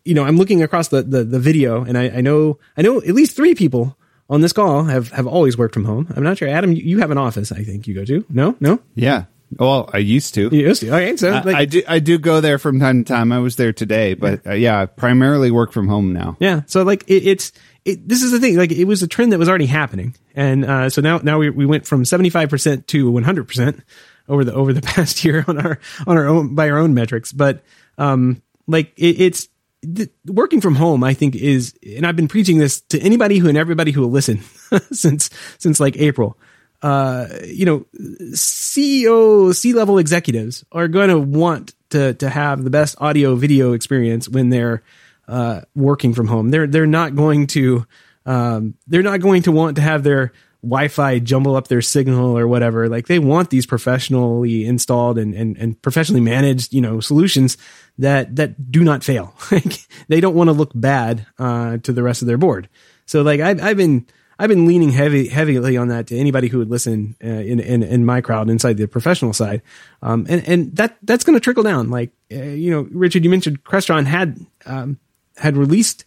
you 0.03 0.13
know, 0.13 0.23
I'm 0.23 0.37
looking 0.37 0.63
across 0.63 0.87
the, 0.87 1.03
the, 1.03 1.23
the 1.23 1.39
video 1.39 1.83
and 1.83 1.97
I, 1.97 2.09
I 2.09 2.21
know, 2.21 2.59
I 2.75 2.81
know 2.81 2.97
at 2.97 3.13
least 3.13 3.35
three 3.35 3.55
people 3.55 3.97
on 4.31 4.41
this 4.41 4.53
call 4.53 4.85
have, 4.85 5.11
have 5.11 5.27
always 5.27 5.57
worked 5.57 5.73
from 5.73 5.85
home. 5.85 6.11
I'm 6.15 6.23
not 6.23 6.37
sure, 6.37 6.47
Adam. 6.47 6.71
You, 6.71 6.81
you 6.81 6.99
have 6.99 7.11
an 7.11 7.17
office, 7.17 7.51
I 7.51 7.63
think 7.63 7.85
you 7.85 7.93
go 7.93 8.05
to. 8.05 8.25
No, 8.29 8.55
no. 8.59 8.79
Yeah. 8.95 9.25
Well, 9.59 9.89
I 9.91 9.97
used 9.97 10.33
to. 10.35 10.43
You 10.43 10.67
used 10.67 10.79
to. 10.81 10.95
Okay, 10.95 11.17
so 11.17 11.29
like, 11.29 11.47
I, 11.47 11.65
do. 11.65 11.83
I 11.85 11.99
do 11.99 12.17
go 12.17 12.39
there 12.39 12.57
from 12.57 12.79
time 12.79 13.03
to 13.03 13.13
time. 13.13 13.33
I 13.33 13.39
was 13.39 13.57
there 13.57 13.73
today, 13.73 14.13
but 14.13 14.45
yeah, 14.45 14.51
uh, 14.51 14.55
yeah 14.55 14.81
I 14.81 14.85
primarily 14.85 15.51
work 15.51 15.73
from 15.73 15.89
home 15.89 16.13
now. 16.13 16.37
Yeah. 16.39 16.61
So 16.67 16.83
like 16.83 17.03
it, 17.09 17.27
it's 17.27 17.51
it, 17.83 18.07
this 18.07 18.23
is 18.23 18.31
the 18.31 18.39
thing. 18.39 18.55
Like 18.55 18.71
it 18.71 18.85
was 18.85 19.03
a 19.03 19.07
trend 19.07 19.33
that 19.33 19.39
was 19.39 19.49
already 19.49 19.65
happening, 19.65 20.15
and 20.35 20.63
uh, 20.63 20.89
so 20.89 21.01
now 21.01 21.17
now 21.17 21.37
we 21.37 21.49
we 21.49 21.65
went 21.65 21.85
from 21.85 22.05
75 22.05 22.49
percent 22.49 22.87
to 22.87 23.11
100 23.11 23.45
percent 23.45 23.83
over 24.29 24.45
the 24.45 24.53
over 24.53 24.71
the 24.71 24.81
past 24.93 25.25
year 25.25 25.43
on 25.49 25.59
our 25.59 25.79
on 26.07 26.17
our 26.17 26.27
own 26.27 26.55
by 26.55 26.69
our 26.69 26.77
own 26.77 26.93
metrics. 26.93 27.33
But 27.33 27.61
um, 27.97 28.41
like 28.67 28.93
it, 28.95 29.19
it's 29.19 29.49
working 30.25 30.61
from 30.61 30.75
home, 30.75 31.03
I 31.03 31.13
think 31.13 31.35
is, 31.35 31.73
and 31.85 32.05
I've 32.05 32.15
been 32.15 32.27
preaching 32.27 32.57
this 32.57 32.81
to 32.89 32.99
anybody 32.99 33.37
who 33.37 33.49
and 33.49 33.57
everybody 33.57 33.91
who 33.91 34.01
will 34.01 34.11
listen 34.11 34.41
since 34.91 35.29
since 35.57 35.79
like 35.79 35.97
April. 35.97 36.37
Uh, 36.81 37.27
you 37.45 37.65
know, 37.65 37.85
CEO, 38.31 39.53
C 39.53 39.73
level 39.73 39.99
executives 39.99 40.65
are 40.71 40.87
going 40.87 41.09
to 41.09 41.19
want 41.19 41.75
to 41.91 42.13
to 42.15 42.29
have 42.29 42.63
the 42.63 42.69
best 42.69 42.95
audio 42.99 43.35
video 43.35 43.73
experience 43.73 44.27
when 44.27 44.49
they're 44.49 44.81
uh, 45.27 45.61
working 45.75 46.13
from 46.13 46.27
home. 46.27 46.49
They're 46.49 46.67
they're 46.67 46.87
not 46.87 47.15
going 47.15 47.47
to 47.47 47.85
um, 48.25 48.75
they're 48.87 49.03
not 49.03 49.21
going 49.21 49.43
to 49.43 49.51
want 49.51 49.75
to 49.77 49.81
have 49.81 50.03
their 50.03 50.31
Wi-Fi 50.63 51.19
jumble 51.19 51.55
up 51.55 51.67
their 51.67 51.81
signal 51.81 52.37
or 52.37 52.47
whatever. 52.47 52.87
Like 52.87 53.07
they 53.07 53.19
want 53.19 53.49
these 53.49 53.65
professionally 53.65 54.65
installed 54.65 55.17
and, 55.17 55.33
and, 55.33 55.57
and 55.57 55.81
professionally 55.81 56.21
managed, 56.21 56.73
you 56.73 56.81
know, 56.81 56.99
solutions 56.99 57.57
that, 57.97 58.35
that 58.35 58.71
do 58.71 58.83
not 58.83 59.03
fail. 59.03 59.33
Like 59.51 59.85
they 60.07 60.21
don't 60.21 60.35
want 60.35 60.49
to 60.49 60.53
look 60.53 60.71
bad, 60.73 61.25
uh, 61.39 61.77
to 61.77 61.91
the 61.91 62.03
rest 62.03 62.21
of 62.21 62.27
their 62.27 62.37
board. 62.37 62.69
So 63.05 63.21
like 63.21 63.39
I've, 63.39 63.61
I've 63.61 63.77
been, 63.77 64.05
I've 64.37 64.49
been 64.49 64.65
leaning 64.65 64.91
heavy, 64.91 65.27
heavily 65.27 65.77
on 65.77 65.89
that 65.89 66.07
to 66.07 66.17
anybody 66.17 66.47
who 66.47 66.59
would 66.59 66.69
listen 66.69 67.15
uh, 67.23 67.27
in, 67.27 67.59
in, 67.59 67.83
in 67.83 68.05
my 68.05 68.21
crowd 68.21 68.49
inside 68.49 68.77
the 68.77 68.87
professional 68.87 69.33
side. 69.33 69.61
Um, 70.01 70.25
and, 70.29 70.47
and 70.47 70.75
that, 70.77 70.97
that's 71.03 71.23
going 71.23 71.35
to 71.35 71.39
trickle 71.39 71.63
down. 71.63 71.89
Like, 71.89 72.11
uh, 72.31 72.41
you 72.41 72.71
know, 72.71 72.87
Richard, 72.91 73.23
you 73.23 73.29
mentioned 73.29 73.63
Crestron 73.63 74.05
had, 74.05 74.39
um, 74.65 74.99
had 75.37 75.57
released 75.57 76.05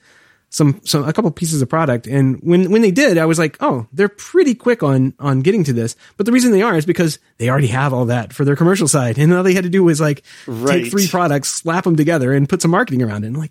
some 0.54 0.80
some 0.84 1.02
a 1.08 1.12
couple 1.12 1.28
pieces 1.32 1.60
of 1.62 1.68
product. 1.68 2.06
And 2.06 2.38
when 2.42 2.70
when 2.70 2.80
they 2.80 2.92
did, 2.92 3.18
I 3.18 3.26
was 3.26 3.40
like, 3.40 3.56
oh, 3.60 3.88
they're 3.92 4.08
pretty 4.08 4.54
quick 4.54 4.84
on 4.84 5.12
on 5.18 5.40
getting 5.40 5.64
to 5.64 5.72
this. 5.72 5.96
But 6.16 6.26
the 6.26 6.32
reason 6.32 6.52
they 6.52 6.62
are 6.62 6.76
is 6.76 6.86
because 6.86 7.18
they 7.38 7.50
already 7.50 7.66
have 7.66 7.92
all 7.92 8.04
that 8.06 8.32
for 8.32 8.44
their 8.44 8.54
commercial 8.54 8.86
side, 8.86 9.18
and 9.18 9.34
all 9.34 9.42
they 9.42 9.54
had 9.54 9.64
to 9.64 9.70
do 9.70 9.82
was 9.82 10.00
like 10.00 10.22
Right. 10.46 10.82
take 10.84 10.92
three 10.92 11.08
products, 11.08 11.48
slap 11.48 11.82
them 11.82 11.96
together, 11.96 12.32
and 12.32 12.48
put 12.48 12.62
some 12.62 12.70
marketing 12.70 13.02
around 13.02 13.24
it. 13.24 13.28
And 13.28 13.36
like, 13.36 13.50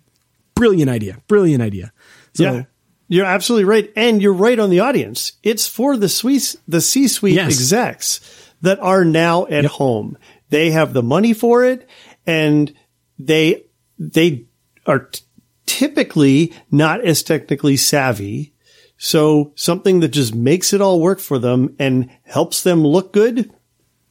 brilliant 0.54 0.90
idea, 0.90 1.18
brilliant 1.28 1.62
idea. 1.62 1.92
So, 2.32 2.42
yeah. 2.42 2.62
You're 3.06 3.26
absolutely 3.26 3.64
right. 3.66 3.92
And 3.96 4.22
you're 4.22 4.32
right 4.32 4.58
on 4.58 4.70
the 4.70 4.80
audience. 4.80 5.32
It's 5.42 5.66
for 5.68 5.98
the 5.98 6.08
Swiss, 6.08 6.56
the 6.66 6.80
C-suite 6.80 7.34
Yes. 7.34 7.48
execs 7.52 8.20
that 8.62 8.78
are 8.80 9.04
now 9.04 9.46
at 9.46 9.66
home. 9.66 10.16
They 10.48 10.70
have 10.70 10.94
the 10.94 11.02
money 11.02 11.34
for 11.34 11.64
it 11.66 11.86
and 12.26 12.72
they, 13.18 13.64
they 13.98 14.46
are 14.86 15.00
t- 15.00 15.20
typically 15.66 16.52
not 16.70 17.00
as 17.04 17.22
technically 17.22 17.76
savvy. 17.76 18.52
So 18.96 19.52
something 19.56 20.00
that 20.00 20.08
just 20.08 20.34
makes 20.34 20.72
it 20.72 20.80
all 20.80 21.00
work 21.00 21.18
for 21.20 21.38
them 21.38 21.74
and 21.78 22.10
helps 22.22 22.62
them 22.62 22.84
look 22.84 23.12
good. 23.12 23.52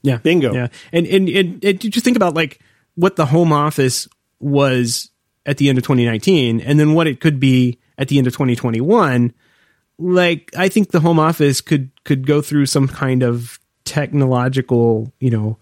Yeah. 0.01 0.17
Bingo. 0.17 0.53
Yeah. 0.53 0.67
And, 0.91 1.07
and, 1.07 1.29
and, 1.29 1.63
and 1.63 1.83
you 1.83 1.89
just 1.89 2.03
think 2.03 2.17
about 2.17 2.33
like 2.33 2.59
what 2.95 3.15
the 3.15 3.25
home 3.25 3.53
office 3.53 4.07
was 4.39 5.09
at 5.45 5.57
the 5.57 5.69
end 5.69 5.77
of 5.77 5.83
2019 5.83 6.59
and 6.61 6.79
then 6.79 6.93
what 6.93 7.07
it 7.07 7.21
could 7.21 7.39
be 7.39 7.79
at 7.97 8.09
the 8.09 8.17
end 8.17 8.27
of 8.27 8.33
2021. 8.33 9.33
Like, 9.99 10.51
I 10.57 10.69
think 10.69 10.91
the 10.91 10.99
home 10.99 11.19
office 11.19 11.61
could, 11.61 11.91
could 12.03 12.27
go 12.27 12.41
through 12.41 12.65
some 12.65 12.87
kind 12.87 13.23
of 13.23 13.59
technological, 13.85 15.13
you 15.19 15.29
know, 15.29 15.57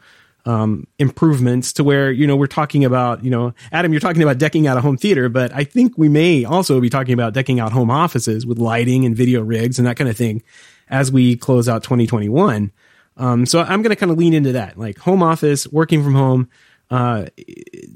um, 0.45 0.87
improvements 0.97 1.73
to 1.73 1.83
where, 1.83 2.11
you 2.11 2.25
know, 2.25 2.35
we're 2.35 2.47
talking 2.47 2.83
about, 2.83 3.23
you 3.23 3.29
know, 3.29 3.53
Adam, 3.71 3.93
you're 3.93 3.99
talking 3.99 4.23
about 4.23 4.37
decking 4.37 4.67
out 4.67 4.77
a 4.77 4.81
home 4.81 4.97
theater, 4.97 5.29
but 5.29 5.53
I 5.53 5.63
think 5.63 5.97
we 5.97 6.09
may 6.09 6.45
also 6.45 6.79
be 6.79 6.89
talking 6.89 7.13
about 7.13 7.33
decking 7.33 7.59
out 7.59 7.71
home 7.71 7.91
offices 7.91 8.45
with 8.45 8.57
lighting 8.57 9.05
and 9.05 9.15
video 9.15 9.41
rigs 9.41 9.77
and 9.77 9.87
that 9.87 9.97
kind 9.97 10.09
of 10.09 10.17
thing 10.17 10.41
as 10.89 11.11
we 11.11 11.35
close 11.35 11.69
out 11.69 11.83
2021. 11.83 12.71
Um, 13.17 13.45
so 13.45 13.61
I'm 13.61 13.81
going 13.81 13.91
to 13.91 13.95
kind 13.95 14.11
of 14.11 14.17
lean 14.17 14.33
into 14.33 14.53
that, 14.53 14.77
like 14.77 14.97
home 14.97 15.21
office, 15.21 15.67
working 15.67 16.03
from 16.03 16.15
home, 16.15 16.49
uh, 16.89 17.27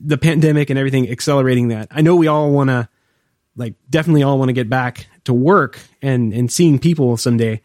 the 0.03 0.17
pandemic 0.17 0.69
and 0.69 0.77
everything 0.77 1.09
accelerating 1.09 1.69
that. 1.69 1.87
I 1.91 2.01
know 2.01 2.15
we 2.15 2.27
all 2.27 2.51
want 2.51 2.69
to, 2.69 2.87
like, 3.55 3.73
definitely 3.89 4.23
all 4.23 4.37
want 4.37 4.49
to 4.49 4.53
get 4.53 4.69
back 4.69 5.07
to 5.23 5.33
work 5.33 5.79
and 6.01 6.33
and 6.33 6.51
seeing 6.51 6.79
people 6.79 7.17
someday, 7.17 7.61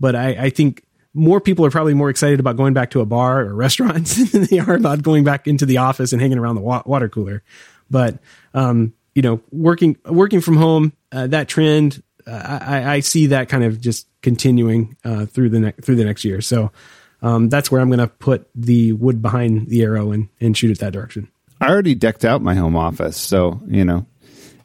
but 0.00 0.16
I, 0.16 0.28
I 0.44 0.50
think 0.50 0.84
more 1.14 1.40
people 1.40 1.64
are 1.66 1.70
probably 1.70 1.94
more 1.94 2.10
excited 2.10 2.40
about 2.40 2.56
going 2.56 2.74
back 2.74 2.90
to 2.90 3.00
a 3.00 3.06
bar 3.06 3.40
or 3.40 3.54
restaurants 3.54 4.14
than 4.32 4.44
they 4.44 4.58
are 4.58 4.74
about 4.74 5.02
going 5.02 5.24
back 5.24 5.46
into 5.46 5.66
the 5.66 5.78
office 5.78 6.12
and 6.12 6.20
hanging 6.20 6.38
around 6.38 6.54
the 6.54 6.60
wa- 6.60 6.82
water 6.86 7.08
cooler. 7.08 7.42
But 7.90 8.18
um, 8.54 8.94
you 9.14 9.22
know, 9.22 9.40
working 9.50 9.98
working 10.06 10.40
from 10.40 10.56
home, 10.56 10.92
uh, 11.10 11.26
that 11.28 11.48
trend, 11.48 12.02
uh, 12.26 12.58
I, 12.60 12.94
I 12.94 13.00
see 13.00 13.26
that 13.26 13.48
kind 13.48 13.64
of 13.64 13.80
just 13.80 14.06
continuing 14.22 14.96
uh, 15.04 15.26
through 15.26 15.50
the 15.50 15.60
ne- 15.60 15.72
through 15.72 15.96
the 15.96 16.04
next 16.04 16.24
year. 16.24 16.40
So 16.40 16.72
um, 17.20 17.48
that's 17.48 17.70
where 17.70 17.80
I'm 17.80 17.88
going 17.88 17.98
to 17.98 18.08
put 18.08 18.48
the 18.54 18.92
wood 18.92 19.20
behind 19.20 19.68
the 19.68 19.82
arrow 19.82 20.12
and 20.12 20.28
and 20.40 20.56
shoot 20.56 20.70
it 20.70 20.78
that 20.80 20.92
direction. 20.92 21.28
I 21.60 21.68
already 21.68 21.94
decked 21.94 22.24
out 22.24 22.42
my 22.42 22.54
home 22.54 22.76
office, 22.76 23.16
so 23.16 23.60
you 23.66 23.84
know. 23.84 24.06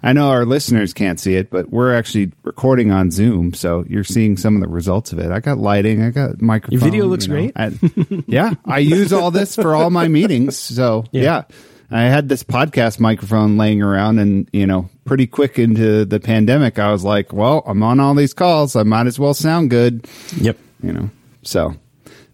I 0.07 0.13
know 0.13 0.29
our 0.29 0.45
listeners 0.45 0.93
can't 0.93 1.19
see 1.19 1.35
it, 1.35 1.49
but 1.49 1.69
we're 1.69 1.93
actually 1.93 2.31
recording 2.43 2.91
on 2.91 3.11
Zoom, 3.11 3.53
so 3.53 3.83
you're 3.89 4.05
seeing 4.05 4.37
some 4.37 4.55
of 4.55 4.61
the 4.61 4.67
results 4.69 5.11
of 5.11 5.19
it. 5.19 5.31
I 5.31 5.41
got 5.41 5.57
lighting, 5.57 6.01
I 6.01 6.11
got 6.11 6.41
microphone. 6.41 6.79
Your 6.79 6.81
video 6.81 7.05
looks 7.07 7.27
you 7.27 7.33
know. 7.33 7.39
great. 7.51 7.53
I- 7.57 8.23
yeah, 8.27 8.53
I 8.65 8.79
use 8.79 9.11
all 9.11 9.31
this 9.31 9.55
for 9.55 9.75
all 9.75 9.89
my 9.89 10.07
meetings, 10.07 10.57
so 10.57 11.03
yeah. 11.11 11.43
I 11.91 12.03
had 12.03 12.27
this 12.29 12.43
podcast 12.43 12.99
microphone 12.99 13.57
laying 13.57 13.81
around, 13.81 14.19
and 14.19 14.49
you 14.53 14.65
know, 14.65 14.89
pretty 15.05 15.27
quick 15.27 15.57
into 15.59 16.05
the 16.05 16.19
pandemic, 16.19 16.79
I 16.79 16.91
was 16.91 17.03
like, 17.03 17.31
"Well, 17.33 17.63
I'm 17.65 17.81
on 17.83 17.99
all 17.99 18.13
these 18.15 18.33
calls. 18.33 18.75
I 18.75 18.83
might 18.83 19.07
as 19.07 19.19
well 19.19 19.33
sound 19.33 19.69
good." 19.69 20.07
Yep. 20.39 20.57
you 20.83 20.93
know 20.93 21.09
so 21.43 21.75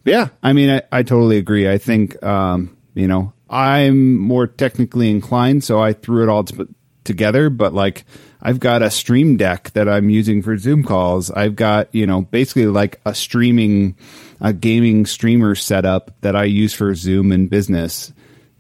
yeah 0.06 0.28
i 0.44 0.52
mean 0.54 0.70
i, 0.70 0.82
I 0.92 1.04
totally 1.04 1.38
agree 1.38 1.70
i 1.70 1.78
think 1.78 2.22
um 2.24 2.76
you 2.94 3.08
know 3.08 3.32
i'm 3.50 4.18
more 4.18 4.48
technically 4.48 5.10
inclined 5.10 5.64
so 5.64 5.80
i 5.82 5.94
threw 5.94 6.24
it 6.24 6.30
all 6.30 6.44
t- 6.44 6.58
together 7.04 7.50
but 7.50 7.74
like 7.74 8.06
i've 8.42 8.60
got 8.60 8.82
a 8.82 8.92
stream 8.92 9.38
deck 9.38 9.72
that 9.72 9.88
i'm 9.88 10.10
using 10.10 10.42
for 10.42 10.58
zoom 10.58 10.84
calls. 10.84 11.32
I've 11.32 11.56
got 11.56 11.94
you 11.94 12.06
know 12.06 12.22
basically 12.22 12.68
like 12.68 13.00
a 13.06 13.14
streaming 13.14 13.96
a 14.42 14.54
gaming 14.54 15.06
streamer 15.06 15.56
setup 15.56 16.12
that 16.22 16.36
i 16.36 16.44
use 16.44 16.74
for 16.74 16.94
zoom 16.96 17.32
and 17.32 17.50
business. 17.50 18.12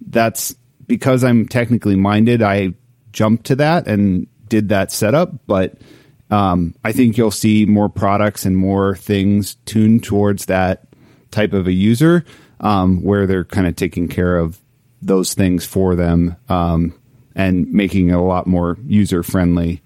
That's 0.05 0.55
because 0.87 1.23
i'm 1.23 1.47
technically 1.47 1.95
minded 1.95 2.41
i 2.41 2.73
jumped 3.11 3.45
to 3.45 3.55
that 3.55 3.87
and 3.87 4.27
did 4.49 4.69
that 4.69 4.91
setup 4.91 5.31
but 5.47 5.77
um, 6.33 6.73
I 6.83 6.93
think 6.93 7.15
you'll 7.15 7.29
see 7.29 7.65
more 7.65 7.89
products 7.89 8.45
and 8.45 8.57
more 8.57 8.95
things 8.95 9.55
tuned 9.65 10.03
towards 10.03 10.47
that 10.47 10.87
type 11.29 11.53
of 11.53 11.67
a 11.67 11.71
user, 11.71 12.25
um, 12.59 13.03
where 13.03 13.27
they're 13.27 13.43
kind 13.43 13.67
of 13.67 13.75
taking 13.75 14.07
care 14.07 14.37
of 14.37 14.59
those 14.99 15.35
things 15.35 15.63
for 15.63 15.95
them 15.95 16.35
um, 16.49 16.95
and 17.36 17.71
making 17.71 18.09
it 18.09 18.13
a 18.13 18.21
lot 18.21 18.47
more 18.47 18.77
user 18.86 19.23
friendly 19.23 19.81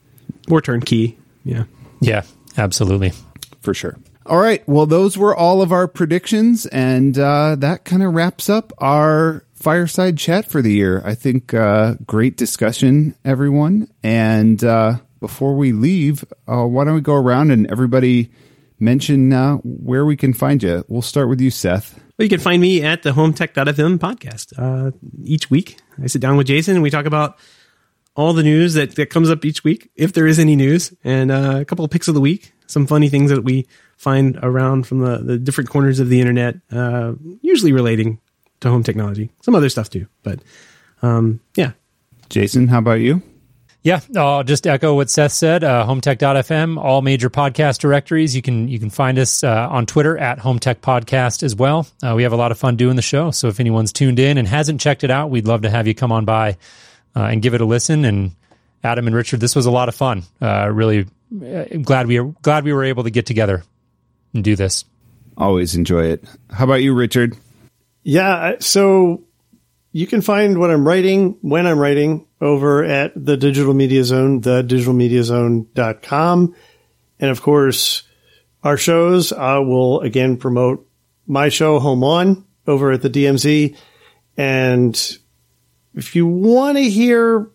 More 0.49 0.61
turnkey. 0.61 1.17
Yeah. 1.43 1.63
Yeah, 1.99 2.23
absolutely. 2.57 3.13
for 3.61 3.73
sure. 3.73 3.97
All 4.25 4.37
right. 4.37 4.61
Well, 4.67 4.85
those 4.85 5.17
were 5.17 5.35
all 5.35 5.61
of 5.61 5.71
our 5.71 5.87
predictions, 5.87 6.65
and 6.65 7.17
uh, 7.17 7.55
that 7.55 7.85
kind 7.85 8.03
of 8.03 8.13
wraps 8.13 8.49
up 8.49 8.73
our 8.79 9.45
fireside 9.55 10.17
chat 10.17 10.45
for 10.45 10.61
the 10.61 10.73
year. 10.73 11.01
I 11.05 11.15
think 11.15 11.53
uh, 11.53 11.95
great 12.05 12.35
discussion, 12.35 13.15
everyone. 13.23 13.87
And 14.03 14.61
uh, 14.63 14.97
before 15.21 15.55
we 15.55 15.71
leave, 15.71 16.25
uh, 16.47 16.65
why 16.65 16.83
don't 16.83 16.95
we 16.95 17.01
go 17.01 17.15
around 17.15 17.51
and 17.51 17.71
everybody 17.71 18.29
mention 18.79 19.33
uh, 19.33 19.55
where 19.63 20.05
we 20.05 20.15
can 20.15 20.33
find 20.33 20.61
you? 20.61 20.83
We'll 20.87 21.01
start 21.01 21.29
with 21.29 21.41
you, 21.41 21.49
Seth. 21.49 21.95
Well, 22.17 22.25
you 22.25 22.29
can 22.29 22.39
find 22.39 22.61
me 22.61 22.83
at 22.83 23.03
the 23.03 23.11
hometech.fm 23.11 23.99
podcast. 23.99 24.53
Uh, 24.57 24.91
each 25.23 25.49
week, 25.49 25.79
I 26.01 26.07
sit 26.07 26.21
down 26.21 26.37
with 26.37 26.47
Jason 26.47 26.75
and 26.75 26.83
we 26.83 26.89
talk 26.89 27.05
about 27.05 27.37
all 28.15 28.33
the 28.33 28.43
news 28.43 28.73
that, 28.73 28.95
that 28.95 29.11
comes 29.11 29.29
up 29.29 29.45
each 29.45 29.63
week, 29.63 29.91
if 29.95 30.11
there 30.13 30.25
is 30.25 30.39
any 30.39 30.55
news, 30.55 30.91
and 31.03 31.31
uh, 31.31 31.59
a 31.59 31.65
couple 31.65 31.85
of 31.85 31.91
picks 31.91 32.07
of 32.07 32.15
the 32.15 32.19
week, 32.19 32.51
some 32.65 32.87
funny 32.87 33.09
things 33.09 33.29
that 33.29 33.43
we 33.43 33.67
find 33.95 34.39
around 34.41 34.87
from 34.87 34.99
the, 34.99 35.19
the 35.19 35.37
different 35.37 35.69
corners 35.69 35.99
of 35.99 36.09
the 36.09 36.19
internet, 36.19 36.55
uh, 36.71 37.13
usually 37.41 37.71
relating 37.71 38.19
to 38.59 38.69
home 38.69 38.81
technology, 38.81 39.29
some 39.41 39.53
other 39.53 39.69
stuff 39.69 39.89
too. 39.91 40.07
But 40.23 40.39
um, 41.03 41.39
yeah, 41.55 41.73
Jason, 42.29 42.67
how 42.67 42.79
about 42.79 43.01
you? 43.01 43.21
Yeah, 43.87 44.01
I'll 44.17 44.43
just 44.43 44.67
echo 44.67 44.95
what 44.95 45.09
Seth 45.09 45.31
said. 45.31 45.63
Uh, 45.63 45.85
HomeTech.fm, 45.87 46.77
all 46.77 47.01
major 47.01 47.29
podcast 47.29 47.79
directories. 47.79 48.35
You 48.35 48.41
can 48.41 48.67
you 48.67 48.79
can 48.79 48.89
find 48.89 49.17
us 49.17 49.45
uh, 49.45 49.69
on 49.71 49.85
Twitter 49.85 50.17
at 50.17 50.39
HomeTech 50.39 50.81
Podcast 50.81 51.41
as 51.41 51.55
well. 51.55 51.87
Uh, 52.03 52.13
we 52.13 52.23
have 52.23 52.33
a 52.33 52.35
lot 52.35 52.51
of 52.51 52.59
fun 52.59 52.75
doing 52.75 52.97
the 52.97 53.01
show. 53.01 53.31
So 53.31 53.47
if 53.47 53.61
anyone's 53.61 53.93
tuned 53.93 54.19
in 54.19 54.37
and 54.37 54.45
hasn't 54.45 54.81
checked 54.81 55.05
it 55.05 55.09
out, 55.09 55.29
we'd 55.29 55.47
love 55.47 55.61
to 55.61 55.69
have 55.69 55.87
you 55.87 55.95
come 55.95 56.11
on 56.11 56.25
by 56.25 56.57
uh, 57.15 57.21
and 57.31 57.41
give 57.41 57.53
it 57.53 57.61
a 57.61 57.65
listen. 57.65 58.03
And 58.03 58.31
Adam 58.83 59.07
and 59.07 59.15
Richard, 59.15 59.39
this 59.39 59.55
was 59.55 59.67
a 59.67 59.71
lot 59.71 59.87
of 59.87 59.95
fun. 59.95 60.23
Uh, 60.41 60.69
really 60.69 61.05
uh, 61.41 61.63
glad 61.81 62.07
we 62.07 62.19
are 62.19 62.25
glad 62.41 62.65
we 62.65 62.73
were 62.73 62.83
able 62.83 63.05
to 63.05 63.09
get 63.09 63.25
together 63.25 63.63
and 64.33 64.43
do 64.43 64.57
this. 64.57 64.83
Always 65.37 65.77
enjoy 65.77 66.07
it. 66.07 66.25
How 66.51 66.65
about 66.65 66.81
you, 66.81 66.93
Richard? 66.93 67.37
Yeah. 68.03 68.55
So 68.59 69.23
you 69.91 70.07
can 70.07 70.21
find 70.21 70.59
what 70.59 70.71
I'm 70.71 70.87
writing 70.87 71.37
when 71.41 71.65
I'm 71.65 71.79
writing 71.79 72.27
over 72.41 72.83
at 72.83 73.13
the 73.15 73.37
Digital 73.37 73.73
Media 73.73 74.03
Zone, 74.03 74.41
the 74.41 74.63
digitalmediazone.com. 74.63 76.55
And 77.19 77.31
of 77.31 77.41
course, 77.41 78.03
our 78.63 78.77
shows, 78.77 79.31
I 79.31 79.59
will 79.59 80.01
again 80.01 80.37
promote 80.37 80.87
my 81.25 81.49
show 81.49 81.79
Home 81.79 82.03
On 82.03 82.45
over 82.67 82.91
at 82.91 83.01
the 83.01 83.09
DMZ. 83.09 83.75
And 84.35 85.17
if 85.95 86.15
you 86.15 86.27
want 86.27 86.77
to 86.77 86.89
hear 86.89 87.49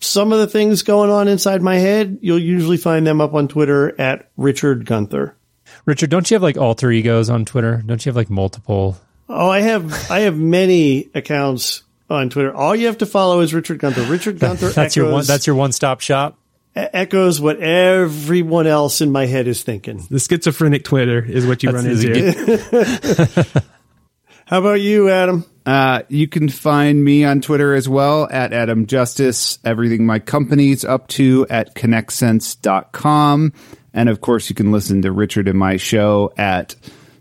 some 0.00 0.32
of 0.32 0.38
the 0.38 0.46
things 0.46 0.82
going 0.82 1.10
on 1.10 1.28
inside 1.28 1.62
my 1.62 1.76
head, 1.76 2.18
you'll 2.22 2.38
usually 2.38 2.76
find 2.76 3.06
them 3.06 3.20
up 3.20 3.34
on 3.34 3.48
Twitter 3.48 3.98
at 4.00 4.30
Richard 4.36 4.84
Gunther. 4.84 5.36
Richard, 5.84 6.10
don't 6.10 6.30
you 6.30 6.34
have 6.34 6.42
like 6.42 6.56
alter 6.56 6.90
egos 6.90 7.30
on 7.30 7.44
Twitter? 7.44 7.82
Don't 7.84 8.04
you 8.04 8.10
have 8.10 8.16
like 8.16 8.30
multiple? 8.30 8.96
Oh, 9.28 9.48
I 9.50 9.60
have 9.60 10.10
I 10.10 10.20
have 10.20 10.36
many 10.38 11.08
accounts 11.14 11.82
on 12.08 12.30
Twitter. 12.30 12.54
All 12.54 12.74
you 12.74 12.86
have 12.86 12.98
to 12.98 13.06
follow 13.06 13.40
is 13.40 13.52
Richard 13.52 13.78
Gunther. 13.78 14.02
Richard 14.04 14.38
Gunther 14.40 14.66
That's 14.70 14.78
echoes, 14.78 14.96
your 14.96 15.12
one. 15.12 15.24
That's 15.24 15.46
your 15.46 15.56
one 15.56 15.72
stop 15.72 16.00
shop. 16.00 16.38
e- 16.76 16.80
echoes 16.80 17.40
what 17.40 17.60
everyone 17.60 18.66
else 18.66 19.00
in 19.00 19.12
my 19.12 19.26
head 19.26 19.46
is 19.46 19.62
thinking. 19.62 20.06
the 20.10 20.18
schizophrenic 20.18 20.84
Twitter 20.84 21.22
is 21.22 21.46
what 21.46 21.62
you 21.62 21.70
run 21.70 21.86
into. 21.86 23.62
How 24.46 24.60
about 24.60 24.80
you, 24.80 25.10
Adam? 25.10 25.44
Uh, 25.66 26.00
you 26.08 26.26
can 26.26 26.48
find 26.48 27.04
me 27.04 27.22
on 27.24 27.42
Twitter 27.42 27.74
as 27.74 27.86
well 27.86 28.26
at 28.30 28.54
Adam 28.54 28.86
Justice. 28.86 29.58
Everything 29.62 30.06
my 30.06 30.18
company's 30.20 30.86
up 30.86 31.06
to 31.08 31.46
at 31.50 31.74
connectsense.com. 31.74 33.52
And 33.92 34.08
of 34.08 34.20
course, 34.22 34.48
you 34.48 34.54
can 34.54 34.72
listen 34.72 35.02
to 35.02 35.12
Richard 35.12 35.48
and 35.48 35.58
my 35.58 35.76
show 35.76 36.32
at 36.38 36.74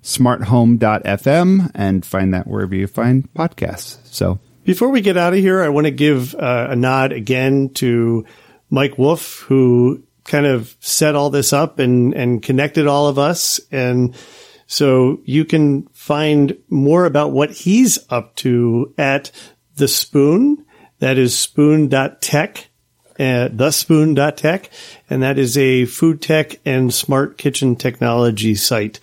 smarthome.fm 0.08 1.70
and 1.76 2.06
find 2.06 2.34
that 2.34 2.48
wherever 2.48 2.74
you 2.74 2.88
find 2.88 3.32
podcasts. 3.34 3.98
So 4.06 4.40
Before 4.64 4.88
we 4.88 5.02
get 5.02 5.18
out 5.18 5.34
of 5.34 5.40
here, 5.40 5.62
I 5.62 5.68
want 5.68 5.86
to 5.86 5.92
give 5.92 6.34
uh, 6.34 6.68
a 6.70 6.78
nod 6.78 7.12
again 7.12 7.72
to 7.76 8.26
Mike 8.70 8.98
Wolf, 8.98 9.42
who 9.42 10.04
kind 10.24 10.46
of 10.46 10.74
set 10.80 11.16
all 11.16 11.30
this 11.30 11.52
up 11.52 11.80
and, 11.80 12.14
and 12.14 12.42
connected 12.42 12.88
all 12.88 13.08
of 13.08 13.20
us. 13.20 13.60
And 13.70 14.16
so 14.66 15.20
you 15.26 15.44
can 15.44 15.88
find 15.88 16.58
more 16.70 17.06
about 17.06 17.34
what 17.34 17.52
he's 17.52 18.00
up 18.10 18.34
to 18.38 18.94
at 18.98 19.32
the 19.76 19.90
spoon. 19.90 20.66
That 21.00 21.18
is 21.18 21.38
spoon.tech 21.38 22.70
at 23.20 23.58
thespoon.tech. 23.58 24.70
And 25.10 25.24
that 25.24 25.38
is 25.38 25.58
a 25.58 25.86
food 25.86 26.22
tech 26.22 26.60
and 26.66 26.94
smart 26.94 27.38
kitchen 27.38 27.76
technology 27.76 28.56
site. 28.56 29.00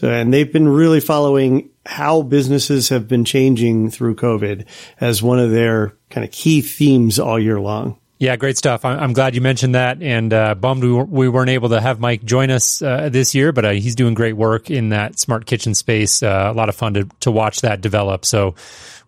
So, 0.00 0.08
and 0.08 0.32
they've 0.32 0.50
been 0.50 0.66
really 0.66 1.00
following 1.00 1.68
how 1.84 2.22
businesses 2.22 2.88
have 2.88 3.06
been 3.06 3.26
changing 3.26 3.90
through 3.90 4.14
COVID 4.14 4.64
as 4.98 5.22
one 5.22 5.38
of 5.38 5.50
their 5.50 5.94
kind 6.08 6.24
of 6.24 6.30
key 6.30 6.62
themes 6.62 7.18
all 7.18 7.38
year 7.38 7.60
long. 7.60 7.98
Yeah, 8.18 8.36
great 8.36 8.56
stuff. 8.56 8.86
I'm 8.86 9.12
glad 9.12 9.34
you 9.34 9.42
mentioned 9.42 9.74
that, 9.74 10.02
and 10.02 10.32
uh, 10.32 10.54
bummed 10.54 10.84
we 10.84 11.28
weren't 11.28 11.50
able 11.50 11.68
to 11.68 11.82
have 11.82 12.00
Mike 12.00 12.24
join 12.24 12.50
us 12.50 12.80
uh, 12.80 13.10
this 13.12 13.34
year, 13.34 13.52
but 13.52 13.66
uh, 13.66 13.70
he's 13.72 13.94
doing 13.94 14.14
great 14.14 14.38
work 14.38 14.70
in 14.70 14.88
that 14.88 15.18
smart 15.18 15.44
kitchen 15.44 15.74
space. 15.74 16.22
Uh, 16.22 16.48
a 16.50 16.54
lot 16.54 16.70
of 16.70 16.74
fun 16.74 16.94
to, 16.94 17.06
to 17.20 17.30
watch 17.30 17.60
that 17.60 17.82
develop. 17.82 18.24
So, 18.24 18.54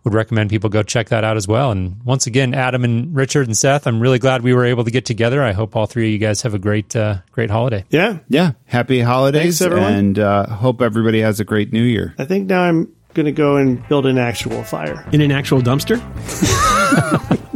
would 0.03 0.13
recommend 0.13 0.49
people 0.49 0.69
go 0.69 0.83
check 0.83 1.09
that 1.09 1.23
out 1.23 1.37
as 1.37 1.47
well. 1.47 1.71
And 1.71 2.01
once 2.03 2.27
again, 2.27 2.53
Adam 2.53 2.83
and 2.83 3.15
Richard 3.15 3.47
and 3.47 3.57
Seth, 3.57 3.87
I'm 3.87 3.99
really 3.99 4.19
glad 4.19 4.41
we 4.41 4.53
were 4.53 4.65
able 4.65 4.83
to 4.83 4.91
get 4.91 5.05
together. 5.05 5.41
I 5.41 5.53
hope 5.53 5.75
all 5.75 5.85
three 5.85 6.07
of 6.07 6.11
you 6.11 6.17
guys 6.17 6.41
have 6.41 6.53
a 6.53 6.59
great, 6.59 6.95
uh, 6.95 7.17
great 7.31 7.49
holiday. 7.49 7.85
Yeah, 7.89 8.19
yeah. 8.27 8.51
Happy 8.65 8.99
holidays, 9.01 9.59
Thanks, 9.59 9.61
everyone. 9.61 9.93
and 9.93 10.19
uh, 10.19 10.47
hope 10.47 10.81
everybody 10.81 11.21
has 11.21 11.39
a 11.39 11.45
great 11.45 11.71
New 11.71 11.83
Year. 11.83 12.13
I 12.17 12.25
think 12.25 12.47
now 12.49 12.63
I'm 12.63 12.93
going 13.13 13.27
to 13.27 13.31
go 13.31 13.57
and 13.57 13.87
build 13.87 14.05
an 14.05 14.17
actual 14.17 14.63
fire 14.63 15.07
in 15.11 15.21
an 15.21 15.31
actual 15.31 15.61
dumpster. 15.61 15.99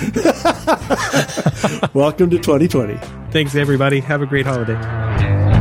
Welcome 1.94 2.30
to 2.30 2.38
2020. 2.38 2.98
Thanks, 3.32 3.54
everybody. 3.54 4.00
Have 4.00 4.22
a 4.22 4.26
great 4.26 4.46
holiday. 4.46 5.59